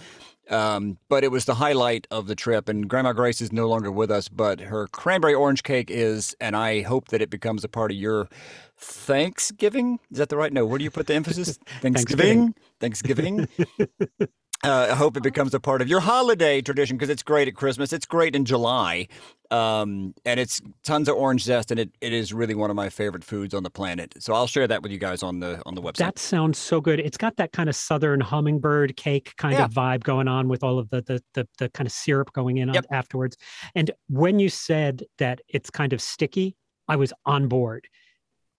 Um, 0.51 0.98
but 1.09 1.22
it 1.22 1.30
was 1.30 1.44
the 1.44 1.55
highlight 1.55 2.07
of 2.11 2.26
the 2.26 2.34
trip, 2.34 2.68
and 2.68 2.88
Grandma 2.88 3.12
Grace 3.12 3.40
is 3.40 3.53
no 3.53 3.68
longer 3.68 3.90
with 3.90 4.11
us, 4.11 4.28
but 4.28 4.61
her 4.61 4.88
cranberry 4.88 5.34
orange 5.34 5.62
cake 5.62 5.90
is, 5.90 6.34
and 6.40 6.57
I 6.57 6.82
hope 6.82 7.09
that 7.09 7.22
it 7.22 7.30
becomes 7.30 7.62
a 7.62 7.68
part 7.68 7.92
of 7.92 7.96
your 7.96 8.28
Thanksgiving. 8.76 10.01
Is 10.11 10.18
that 10.18 10.28
the 10.28 10.36
right? 10.36 10.53
No, 10.53 10.66
where 10.66 10.78
do 10.78 10.84
you 10.84 10.90
put 10.90 11.07
the 11.07 11.14
emphasis? 11.14 11.57
Thanksgiving. 11.80 12.55
Thanksgiving. 12.80 13.48
Uh, 14.63 14.89
I 14.91 14.95
hope 14.95 15.17
it 15.17 15.23
becomes 15.23 15.55
a 15.55 15.61
part 15.61 15.81
of 15.81 15.89
your 15.89 16.01
holiday 16.01 16.61
tradition 16.61 16.99
because 16.99 17.09
it's 17.09 17.23
great 17.23 17.49
at 17.49 17.55
Christmas. 17.55 17.95
It's 17.95 18.05
great 18.05 18.37
in 18.37 18.45
July, 18.45 19.09
um, 19.51 20.13
and 20.27 20.39
it's 20.39 20.61
tons 20.85 21.09
of 21.09 21.17
orange 21.17 21.45
zest, 21.45 21.71
and 21.71 21.81
it, 21.81 21.91
it 22.03 22.13
is 22.13 22.35
really 22.35 22.55
one 22.55 22.69
of 22.69 22.77
my 22.77 22.91
favorite 22.91 23.25
foods 23.25 23.55
on 23.55 23.63
the 23.63 23.71
planet. 23.71 24.15
So 24.19 24.35
I'll 24.35 24.47
share 24.47 24.69
that 24.69 24.83
with 24.83 24.93
you 24.93 24.99
guys 24.99 25.23
on 25.23 25.41
the 25.41 25.63
on 25.65 25.75
the 25.75 25.81
website. 25.81 25.97
That 25.97 26.19
sounds 26.19 26.59
so 26.59 26.79
good. 26.79 27.01
It's 27.01 27.17
got 27.17 27.37
that 27.39 27.53
kind 27.53 27.71
of 27.71 27.75
southern 27.75 28.21
hummingbird 28.21 28.97
cake 28.99 29.33
kind 29.39 29.55
Yeah. 29.55 29.65
of 29.65 29.71
vibe 29.71 30.03
going 30.03 30.29
on 30.29 30.47
with 30.49 30.63
all 30.63 30.79
of 30.79 30.91
the 30.91 31.01
the 31.01 31.23
the, 31.33 31.49
the 31.57 31.71
kind 31.71 31.87
of 31.87 31.93
syrup 31.93 32.31
going 32.35 32.59
in 32.59 32.69
on 32.69 32.75
Yep. 32.75 32.87
afterwards. 32.93 33.39
And 33.75 33.91
when 34.11 34.39
you 34.39 34.51
said 34.51 35.05
that 35.17 35.41
it's 35.49 35.71
kind 35.71 35.95
of 35.95 36.03
sticky, 36.03 36.55
I 36.87 36.97
was 36.97 37.15
on 37.25 37.49
board 37.49 37.89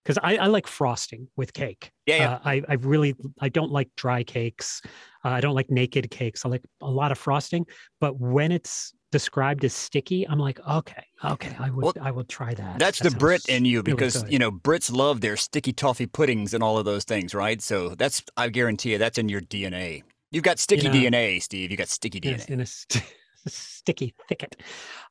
because 0.03 0.17
I, 0.23 0.37
I 0.37 0.47
like 0.47 0.65
frosting 0.65 1.27
with 1.35 1.53
cake. 1.53 1.91
Yeah, 2.07 2.17
yeah. 2.17 2.31
Uh, 2.33 2.39
I 2.43 2.61
I 2.67 2.73
really 2.73 3.13
I 3.39 3.49
don't 3.49 3.71
like 3.71 3.89
dry 3.97 4.23
cakes. 4.23 4.81
Uh, 5.23 5.29
I 5.29 5.41
don't 5.41 5.55
like 5.55 5.69
naked 5.69 6.09
cakes. 6.11 6.45
I 6.45 6.49
like 6.49 6.63
a 6.81 6.89
lot 6.89 7.11
of 7.11 7.17
frosting. 7.17 7.65
But 7.99 8.19
when 8.19 8.51
it's 8.51 8.93
described 9.11 9.63
as 9.65 9.73
sticky, 9.73 10.27
I'm 10.27 10.39
like, 10.39 10.59
okay, 10.67 11.03
okay, 11.23 11.55
I 11.59 11.69
would 11.69 11.83
Well, 11.83 11.93
I 12.01 12.11
will 12.11 12.23
try 12.23 12.53
that. 12.53 12.79
That's 12.79 12.99
That 12.99 13.11
the 13.11 13.17
Brit 13.17 13.47
in 13.49 13.65
you 13.65 13.83
because 13.83 14.23
good. 14.23 14.31
you 14.31 14.39
know 14.39 14.51
Brits 14.51 14.91
love 14.91 15.21
their 15.21 15.37
sticky 15.37 15.73
toffee 15.73 16.07
puddings 16.07 16.53
and 16.53 16.63
all 16.63 16.77
of 16.77 16.85
those 16.85 17.03
things, 17.03 17.35
right? 17.35 17.61
So 17.61 17.89
that's 17.95 18.23
I 18.37 18.49
guarantee 18.49 18.93
you 18.93 18.97
that's 18.97 19.17
in 19.17 19.29
your 19.29 19.41
DNA. 19.41 20.03
You've 20.31 20.43
got 20.43 20.59
sticky 20.59 20.87
know- 20.87 20.93
DNA, 20.93 21.41
Steve. 21.41 21.71
You 21.71 21.77
got 21.77 21.89
sticky 21.89 22.21
DNA. 22.21 22.49
in 22.49 22.61
a 22.61 22.65
st- 22.65 23.03
sticky 23.47 24.15
thicket. 24.29 24.55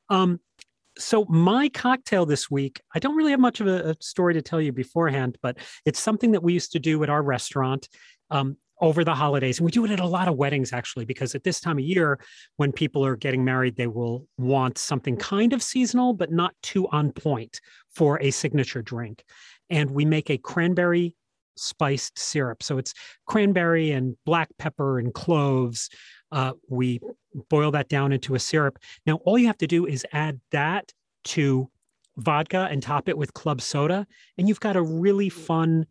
Um, 0.08 0.40
so 0.98 1.24
my 1.26 1.68
cocktail 1.68 2.26
this 2.26 2.50
week, 2.50 2.80
I 2.94 2.98
don't 2.98 3.16
really 3.16 3.30
have 3.30 3.40
much 3.40 3.60
of 3.60 3.66
a, 3.66 3.90
a 3.90 3.94
story 4.00 4.34
to 4.34 4.42
tell 4.42 4.60
you 4.60 4.72
beforehand, 4.72 5.38
but 5.42 5.58
it's 5.84 6.00
something 6.00 6.32
that 6.32 6.42
we 6.42 6.52
used 6.52 6.72
to 6.72 6.78
do 6.78 7.02
at 7.02 7.10
our 7.10 7.22
restaurant 7.22 7.88
um, 8.30 8.56
over 8.80 9.04
the 9.04 9.14
holidays, 9.14 9.58
and 9.58 9.64
we 9.64 9.70
do 9.70 9.84
it 9.84 9.90
at 9.90 10.00
a 10.00 10.06
lot 10.06 10.28
of 10.28 10.36
weddings 10.36 10.72
actually, 10.72 11.04
because 11.04 11.34
at 11.34 11.44
this 11.44 11.60
time 11.60 11.78
of 11.78 11.84
year, 11.84 12.18
when 12.56 12.72
people 12.72 13.04
are 13.04 13.16
getting 13.16 13.44
married, 13.44 13.76
they 13.76 13.86
will 13.86 14.26
want 14.38 14.78
something 14.78 15.16
kind 15.16 15.52
of 15.52 15.62
seasonal, 15.62 16.12
but 16.14 16.32
not 16.32 16.54
too 16.62 16.88
on 16.88 17.12
point 17.12 17.60
for 17.94 18.20
a 18.22 18.30
signature 18.30 18.82
drink, 18.82 19.24
and 19.68 19.90
we 19.90 20.04
make 20.04 20.30
a 20.30 20.38
cranberry 20.38 21.14
spiced 21.56 22.18
syrup. 22.18 22.62
So 22.62 22.78
it's 22.78 22.94
cranberry 23.26 23.90
and 23.90 24.16
black 24.24 24.48
pepper 24.58 24.98
and 24.98 25.12
cloves. 25.12 25.90
Uh, 26.32 26.52
we 26.68 27.00
boil 27.50 27.70
that 27.72 27.88
down 27.88 28.12
into 28.12 28.34
a 28.34 28.38
syrup. 28.38 28.78
Now, 29.04 29.16
all 29.24 29.36
you 29.36 29.46
have 29.48 29.58
to 29.58 29.66
do 29.66 29.84
is 29.84 30.06
add 30.12 30.40
that 30.52 30.92
to 31.24 31.68
vodka 32.16 32.68
and 32.70 32.82
top 32.82 33.08
it 33.08 33.18
with 33.18 33.34
club 33.34 33.60
soda, 33.60 34.06
and 34.38 34.48
you've 34.48 34.60
got 34.60 34.76
a 34.76 34.82
really 34.82 35.28
fun 35.28 35.86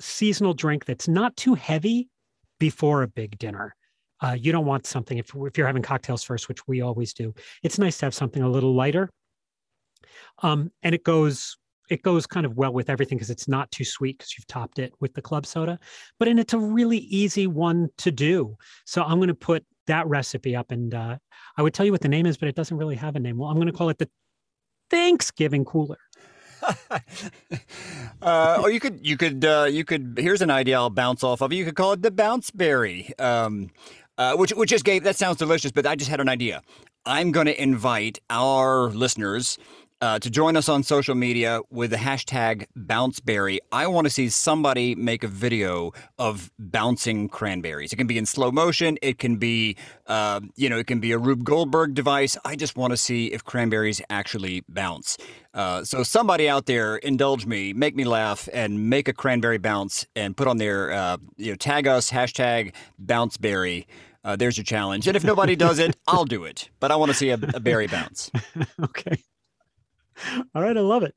seasonal 0.00 0.54
drink 0.54 0.84
that's 0.84 1.08
not 1.08 1.36
too 1.36 1.54
heavy 1.54 2.08
before 2.58 3.02
a 3.02 3.08
big 3.08 3.38
dinner. 3.38 3.74
Uh, 4.22 4.36
you 4.38 4.50
don't 4.50 4.64
want 4.64 4.86
something 4.86 5.18
if, 5.18 5.32
if 5.34 5.58
you're 5.58 5.66
having 5.66 5.82
cocktails 5.82 6.22
first, 6.22 6.48
which 6.48 6.66
we 6.66 6.80
always 6.80 7.12
do. 7.12 7.34
It's 7.62 7.78
nice 7.78 7.98
to 7.98 8.06
have 8.06 8.14
something 8.14 8.42
a 8.42 8.48
little 8.48 8.74
lighter, 8.74 9.10
um, 10.42 10.70
and 10.82 10.94
it 10.94 11.04
goes 11.04 11.58
it 11.88 12.02
goes 12.02 12.26
kind 12.26 12.44
of 12.44 12.56
well 12.56 12.72
with 12.72 12.90
everything 12.90 13.16
because 13.16 13.30
it's 13.30 13.46
not 13.46 13.70
too 13.70 13.84
sweet 13.84 14.18
because 14.18 14.36
you've 14.36 14.46
topped 14.46 14.78
it 14.78 14.92
with 15.00 15.14
the 15.14 15.22
club 15.22 15.46
soda. 15.46 15.78
But 16.18 16.28
and 16.28 16.40
it's 16.40 16.52
a 16.52 16.58
really 16.58 16.98
easy 16.98 17.46
one 17.46 17.88
to 17.98 18.10
do. 18.10 18.56
So 18.84 19.02
I'm 19.02 19.18
going 19.18 19.28
to 19.28 19.34
put 19.34 19.64
that 19.86 20.06
recipe 20.08 20.56
up, 20.56 20.70
and 20.72 20.94
uh, 20.94 21.18
I 21.56 21.62
would 21.62 21.74
tell 21.74 21.86
you 21.86 21.92
what 21.92 22.00
the 22.00 22.08
name 22.08 22.26
is, 22.26 22.36
but 22.36 22.48
it 22.48 22.56
doesn't 22.56 22.76
really 22.76 22.96
have 22.96 23.16
a 23.16 23.20
name. 23.20 23.36
Well, 23.36 23.50
I'm 23.50 23.56
going 23.56 23.66
to 23.66 23.72
call 23.72 23.88
it 23.90 23.98
the 23.98 24.08
Thanksgiving 24.90 25.64
cooler. 25.64 25.98
Uh, 28.22 28.60
or 28.62 28.70
you 28.70 28.80
could 28.80 29.06
you 29.06 29.16
could 29.16 29.44
uh, 29.44 29.66
you 29.70 29.84
could 29.84 30.18
here's 30.18 30.42
an 30.42 30.50
idea 30.50 30.76
I'll 30.76 30.90
bounce 30.90 31.22
off 31.22 31.40
of. 31.40 31.52
You 31.52 31.64
could 31.64 31.76
call 31.76 31.92
it 31.92 32.02
the 32.02 32.10
bounce 32.10 32.50
berry. 32.50 33.12
Um, 33.18 33.70
uh, 34.18 34.34
which 34.36 34.50
which 34.52 34.70
just 34.70 34.84
gave 34.84 35.04
that 35.04 35.16
sounds 35.16 35.36
delicious, 35.36 35.70
but 35.72 35.86
I 35.86 35.94
just 35.94 36.10
had 36.10 36.20
an 36.20 36.28
idea. 36.28 36.62
I'm 37.04 37.30
going 37.30 37.46
to 37.46 37.62
invite 37.62 38.18
our 38.30 38.90
listeners 38.90 39.58
uh, 40.00 40.18
to 40.18 40.30
join 40.30 40.56
us 40.56 40.68
on 40.68 40.82
social 40.82 41.14
media 41.14 41.60
with 41.70 41.90
the 41.90 41.96
hashtag 41.96 42.66
bounceberry. 42.76 43.58
I 43.72 43.86
want 43.86 44.06
to 44.06 44.10
see 44.10 44.28
somebody 44.28 44.94
make 44.94 45.24
a 45.24 45.28
video 45.28 45.92
of 46.18 46.50
bouncing 46.58 47.28
cranberries. 47.28 47.92
It 47.92 47.96
can 47.96 48.06
be 48.06 48.18
in 48.18 48.26
slow 48.26 48.50
motion. 48.50 48.98
It 49.00 49.18
can 49.18 49.36
be, 49.36 49.76
uh, 50.06 50.40
you 50.54 50.68
know, 50.68 50.78
it 50.78 50.86
can 50.86 51.00
be 51.00 51.12
a 51.12 51.18
Rube 51.18 51.44
Goldberg 51.44 51.94
device. 51.94 52.36
I 52.44 52.56
just 52.56 52.76
want 52.76 52.90
to 52.92 52.96
see 52.96 53.32
if 53.32 53.44
cranberries 53.44 54.02
actually 54.10 54.64
bounce. 54.68 55.16
Uh, 55.54 55.82
so 55.84 56.02
somebody 56.02 56.48
out 56.48 56.66
there, 56.66 56.96
indulge 56.96 57.46
me, 57.46 57.72
make 57.72 57.96
me 57.96 58.04
laugh, 58.04 58.48
and 58.52 58.90
make 58.90 59.08
a 59.08 59.14
cranberry 59.14 59.58
bounce, 59.58 60.06
and 60.14 60.36
put 60.36 60.46
on 60.46 60.58
there, 60.58 60.92
uh, 60.92 61.16
you 61.36 61.52
know, 61.52 61.56
tag 61.56 61.86
us 61.86 62.10
hashtag 62.10 62.74
bounceberry. 63.02 63.86
Uh, 64.22 64.36
there's 64.36 64.58
your 64.58 64.64
challenge. 64.64 65.06
And 65.06 65.16
if 65.16 65.24
nobody 65.24 65.56
does 65.56 65.78
it, 65.78 65.96
I'll 66.06 66.24
do 66.24 66.44
it. 66.44 66.68
But 66.80 66.90
I 66.90 66.96
want 66.96 67.10
to 67.10 67.14
see 67.14 67.30
a, 67.30 67.38
a 67.54 67.60
berry 67.60 67.86
bounce. 67.86 68.30
okay. 68.82 69.22
All 70.54 70.62
right, 70.62 70.76
I 70.76 70.80
love 70.80 71.02
it. 71.02 71.14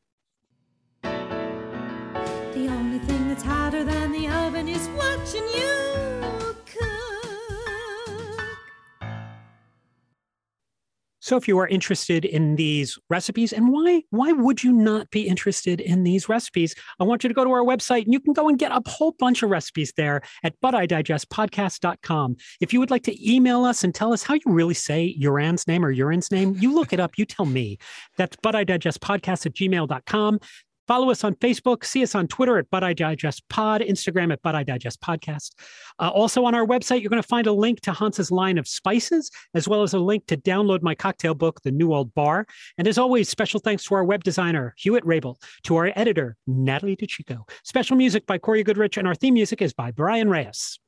So 11.29 11.37
if 11.37 11.47
you 11.47 11.59
are 11.59 11.67
interested 11.67 12.25
in 12.25 12.55
these 12.55 12.97
recipes, 13.07 13.53
and 13.53 13.71
why 13.71 14.01
why 14.09 14.31
would 14.31 14.63
you 14.63 14.73
not 14.73 15.11
be 15.11 15.27
interested 15.27 15.79
in 15.79 16.01
these 16.01 16.27
recipes? 16.27 16.73
I 16.99 17.03
want 17.03 17.23
you 17.23 17.27
to 17.27 17.35
go 17.35 17.43
to 17.43 17.51
our 17.51 17.63
website 17.63 18.05
and 18.05 18.13
you 18.13 18.19
can 18.19 18.33
go 18.33 18.49
and 18.49 18.57
get 18.57 18.71
a 18.71 18.81
whole 18.89 19.11
bunch 19.11 19.43
of 19.43 19.51
recipes 19.51 19.93
there 19.95 20.23
at 20.43 20.59
butidigestpodcast.com. 20.59 22.35
If 22.61 22.73
you 22.73 22.79
would 22.79 22.89
like 22.89 23.03
to 23.03 23.31
email 23.31 23.63
us 23.63 23.83
and 23.83 23.93
tell 23.93 24.11
us 24.11 24.23
how 24.23 24.33
you 24.33 24.41
really 24.47 24.73
say 24.73 25.15
Urann's 25.19 25.67
name 25.67 25.85
or 25.85 25.91
Urine's 25.91 26.31
name, 26.31 26.55
you 26.57 26.73
look 26.73 26.93
it 26.93 26.99
up, 26.99 27.11
you 27.15 27.25
tell 27.25 27.45
me. 27.45 27.77
That's 28.17 28.35
butidigestpodcast 28.37 29.45
at 29.45 29.53
gmail.com. 29.53 30.39
Follow 30.89 31.11
us 31.11 31.23
on 31.23 31.35
Facebook. 31.35 31.85
See 31.85 32.01
us 32.01 32.15
on 32.15 32.27
Twitter 32.27 32.57
at 32.57 32.65
But 32.71 32.83
I 32.83 32.93
Digest 32.93 33.47
Pod, 33.47 33.81
Instagram 33.81 34.33
at 34.33 34.41
But 34.41 34.55
I 34.55 34.63
Digest 34.63 34.99
Podcast. 35.01 35.51
Uh, 35.99 36.09
also 36.09 36.45
on 36.45 36.55
our 36.55 36.65
website, 36.65 37.01
you're 37.01 37.11
going 37.11 37.21
to 37.21 37.27
find 37.27 37.45
a 37.45 37.53
link 37.53 37.79
to 37.81 37.93
Hans's 37.93 38.31
line 38.31 38.57
of 38.57 38.67
spices, 38.67 39.29
as 39.53 39.67
well 39.67 39.83
as 39.83 39.93
a 39.93 39.99
link 39.99 40.25
to 40.25 40.35
download 40.35 40.81
my 40.81 40.95
cocktail 40.95 41.35
book, 41.35 41.61
The 41.61 41.69
New 41.69 41.93
Old 41.93 42.11
Bar. 42.15 42.47
And 42.79 42.87
as 42.87 42.97
always, 42.97 43.29
special 43.29 43.59
thanks 43.59 43.83
to 43.83 43.93
our 43.93 44.03
web 44.03 44.23
designer, 44.23 44.73
Hewitt 44.79 45.05
Rabel, 45.05 45.39
to 45.65 45.75
our 45.75 45.93
editor, 45.95 46.37
Natalie 46.47 46.97
DeChico. 46.97 47.47
Special 47.63 47.95
music 47.95 48.25
by 48.25 48.39
Corey 48.39 48.63
Goodrich, 48.63 48.97
and 48.97 49.07
our 49.07 49.13
theme 49.13 49.35
music 49.35 49.61
is 49.61 49.73
by 49.73 49.91
Brian 49.91 50.27
Reyes. 50.27 50.79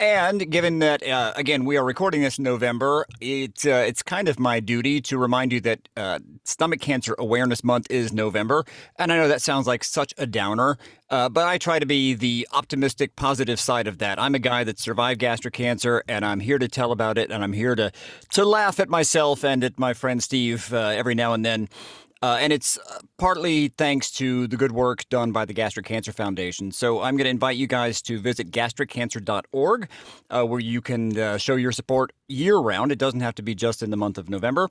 And 0.00 0.48
given 0.48 0.78
that, 0.78 1.04
uh, 1.04 1.32
again, 1.34 1.64
we 1.64 1.76
are 1.76 1.84
recording 1.84 2.22
this 2.22 2.38
in 2.38 2.44
November, 2.44 3.04
it, 3.20 3.66
uh, 3.66 3.82
it's 3.86 4.00
kind 4.00 4.28
of 4.28 4.38
my 4.38 4.60
duty 4.60 5.00
to 5.02 5.18
remind 5.18 5.52
you 5.52 5.60
that 5.62 5.88
uh, 5.96 6.20
Stomach 6.44 6.80
Cancer 6.80 7.16
Awareness 7.18 7.64
Month 7.64 7.88
is 7.90 8.12
November. 8.12 8.64
And 8.96 9.12
I 9.12 9.16
know 9.16 9.26
that 9.26 9.42
sounds 9.42 9.66
like 9.66 9.82
such 9.82 10.14
a 10.16 10.24
downer, 10.24 10.78
uh, 11.10 11.28
but 11.28 11.48
I 11.48 11.58
try 11.58 11.80
to 11.80 11.86
be 11.86 12.14
the 12.14 12.46
optimistic, 12.52 13.16
positive 13.16 13.58
side 13.58 13.88
of 13.88 13.98
that. 13.98 14.20
I'm 14.20 14.36
a 14.36 14.38
guy 14.38 14.62
that 14.62 14.78
survived 14.78 15.18
gastric 15.18 15.54
cancer, 15.54 16.04
and 16.06 16.24
I'm 16.24 16.38
here 16.38 16.60
to 16.60 16.68
tell 16.68 16.92
about 16.92 17.18
it, 17.18 17.32
and 17.32 17.42
I'm 17.42 17.52
here 17.52 17.74
to, 17.74 17.90
to 18.34 18.44
laugh 18.44 18.78
at 18.78 18.88
myself 18.88 19.44
and 19.44 19.64
at 19.64 19.80
my 19.80 19.94
friend 19.94 20.22
Steve 20.22 20.72
uh, 20.72 20.76
every 20.76 21.16
now 21.16 21.32
and 21.32 21.44
then. 21.44 21.68
Uh, 22.20 22.38
and 22.40 22.52
it's 22.52 22.78
uh, 22.78 22.98
partly 23.18 23.68
thanks 23.68 24.10
to 24.10 24.46
the 24.48 24.56
good 24.56 24.72
work 24.72 25.08
done 25.08 25.30
by 25.30 25.44
the 25.44 25.52
Gastric 25.52 25.86
Cancer 25.86 26.12
Foundation. 26.12 26.72
So 26.72 27.00
I'm 27.00 27.16
going 27.16 27.24
to 27.24 27.30
invite 27.30 27.56
you 27.56 27.66
guys 27.66 28.02
to 28.02 28.18
visit 28.18 28.50
gastriccancer.org, 28.50 29.88
uh, 30.30 30.44
where 30.44 30.60
you 30.60 30.80
can 30.80 31.16
uh, 31.18 31.38
show 31.38 31.54
your 31.54 31.72
support 31.72 32.12
year 32.28 32.56
round. 32.56 32.92
It 32.92 32.98
doesn't 32.98 33.20
have 33.20 33.34
to 33.36 33.42
be 33.42 33.54
just 33.54 33.82
in 33.82 33.90
the 33.90 33.96
month 33.96 34.18
of 34.18 34.28
November. 34.28 34.68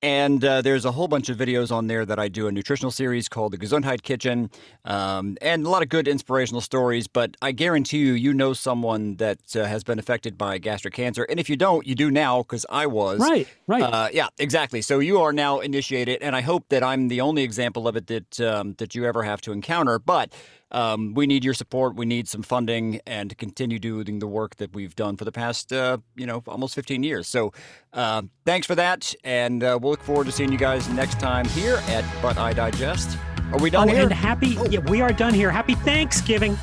And 0.00 0.44
uh, 0.44 0.62
there's 0.62 0.84
a 0.84 0.92
whole 0.92 1.08
bunch 1.08 1.28
of 1.28 1.36
videos 1.36 1.72
on 1.72 1.88
there 1.88 2.06
that 2.06 2.20
I 2.20 2.28
do 2.28 2.46
a 2.46 2.52
nutritional 2.52 2.92
series 2.92 3.28
called 3.28 3.52
the 3.52 3.58
Gesundheit 3.58 4.02
Kitchen, 4.02 4.48
um, 4.84 5.36
and 5.42 5.66
a 5.66 5.68
lot 5.68 5.82
of 5.82 5.88
good 5.88 6.06
inspirational 6.06 6.60
stories. 6.60 7.08
But 7.08 7.36
I 7.42 7.50
guarantee 7.50 7.98
you, 7.98 8.12
you 8.12 8.32
know 8.32 8.52
someone 8.52 9.16
that 9.16 9.56
uh, 9.56 9.64
has 9.64 9.82
been 9.82 9.98
affected 9.98 10.38
by 10.38 10.58
gastric 10.58 10.94
cancer, 10.94 11.24
and 11.24 11.40
if 11.40 11.50
you 11.50 11.56
don't, 11.56 11.84
you 11.84 11.96
do 11.96 12.12
now 12.12 12.42
because 12.42 12.64
I 12.70 12.86
was. 12.86 13.18
Right, 13.18 13.48
right. 13.66 13.82
Uh, 13.82 14.08
yeah, 14.12 14.28
exactly. 14.38 14.82
So 14.82 15.00
you 15.00 15.20
are 15.20 15.32
now 15.32 15.58
initiated, 15.58 16.22
and 16.22 16.36
I 16.36 16.42
hope 16.42 16.68
that 16.68 16.84
I'm 16.84 17.08
the 17.08 17.20
only 17.20 17.42
example 17.42 17.88
of 17.88 17.96
it 17.96 18.06
that 18.06 18.40
um, 18.40 18.74
that 18.78 18.94
you 18.94 19.04
ever 19.04 19.24
have 19.24 19.40
to 19.42 19.52
encounter. 19.52 19.98
But 19.98 20.32
um, 20.70 21.14
we 21.14 21.26
need 21.26 21.44
your 21.44 21.54
support. 21.54 21.96
We 21.96 22.06
need 22.06 22.28
some 22.28 22.42
funding 22.42 23.00
and 23.06 23.30
to 23.30 23.36
continue 23.36 23.78
doing 23.78 24.18
the 24.18 24.26
work 24.26 24.56
that 24.56 24.74
we've 24.74 24.94
done 24.94 25.16
for 25.16 25.24
the 25.24 25.32
past, 25.32 25.72
uh, 25.72 25.98
you 26.16 26.26
know, 26.26 26.42
almost 26.46 26.74
15 26.74 27.02
years. 27.02 27.26
So 27.26 27.52
uh, 27.92 28.22
thanks 28.44 28.66
for 28.66 28.74
that. 28.74 29.14
And 29.24 29.62
uh, 29.62 29.78
we'll 29.80 29.92
look 29.92 30.02
forward 30.02 30.26
to 30.26 30.32
seeing 30.32 30.52
you 30.52 30.58
guys 30.58 30.88
next 30.90 31.18
time 31.18 31.46
here 31.46 31.80
at 31.88 32.04
But 32.22 32.38
I 32.38 32.52
Digest. 32.52 33.16
Are 33.52 33.58
we 33.58 33.70
done 33.70 33.88
oh, 33.88 33.92
here? 33.92 34.02
And 34.02 34.12
happy, 34.12 34.56
oh. 34.58 34.66
yeah, 34.66 34.80
we 34.80 35.00
are 35.00 35.12
done 35.12 35.32
here. 35.32 35.50
Happy 35.50 35.74
Thanksgiving. 35.74 36.58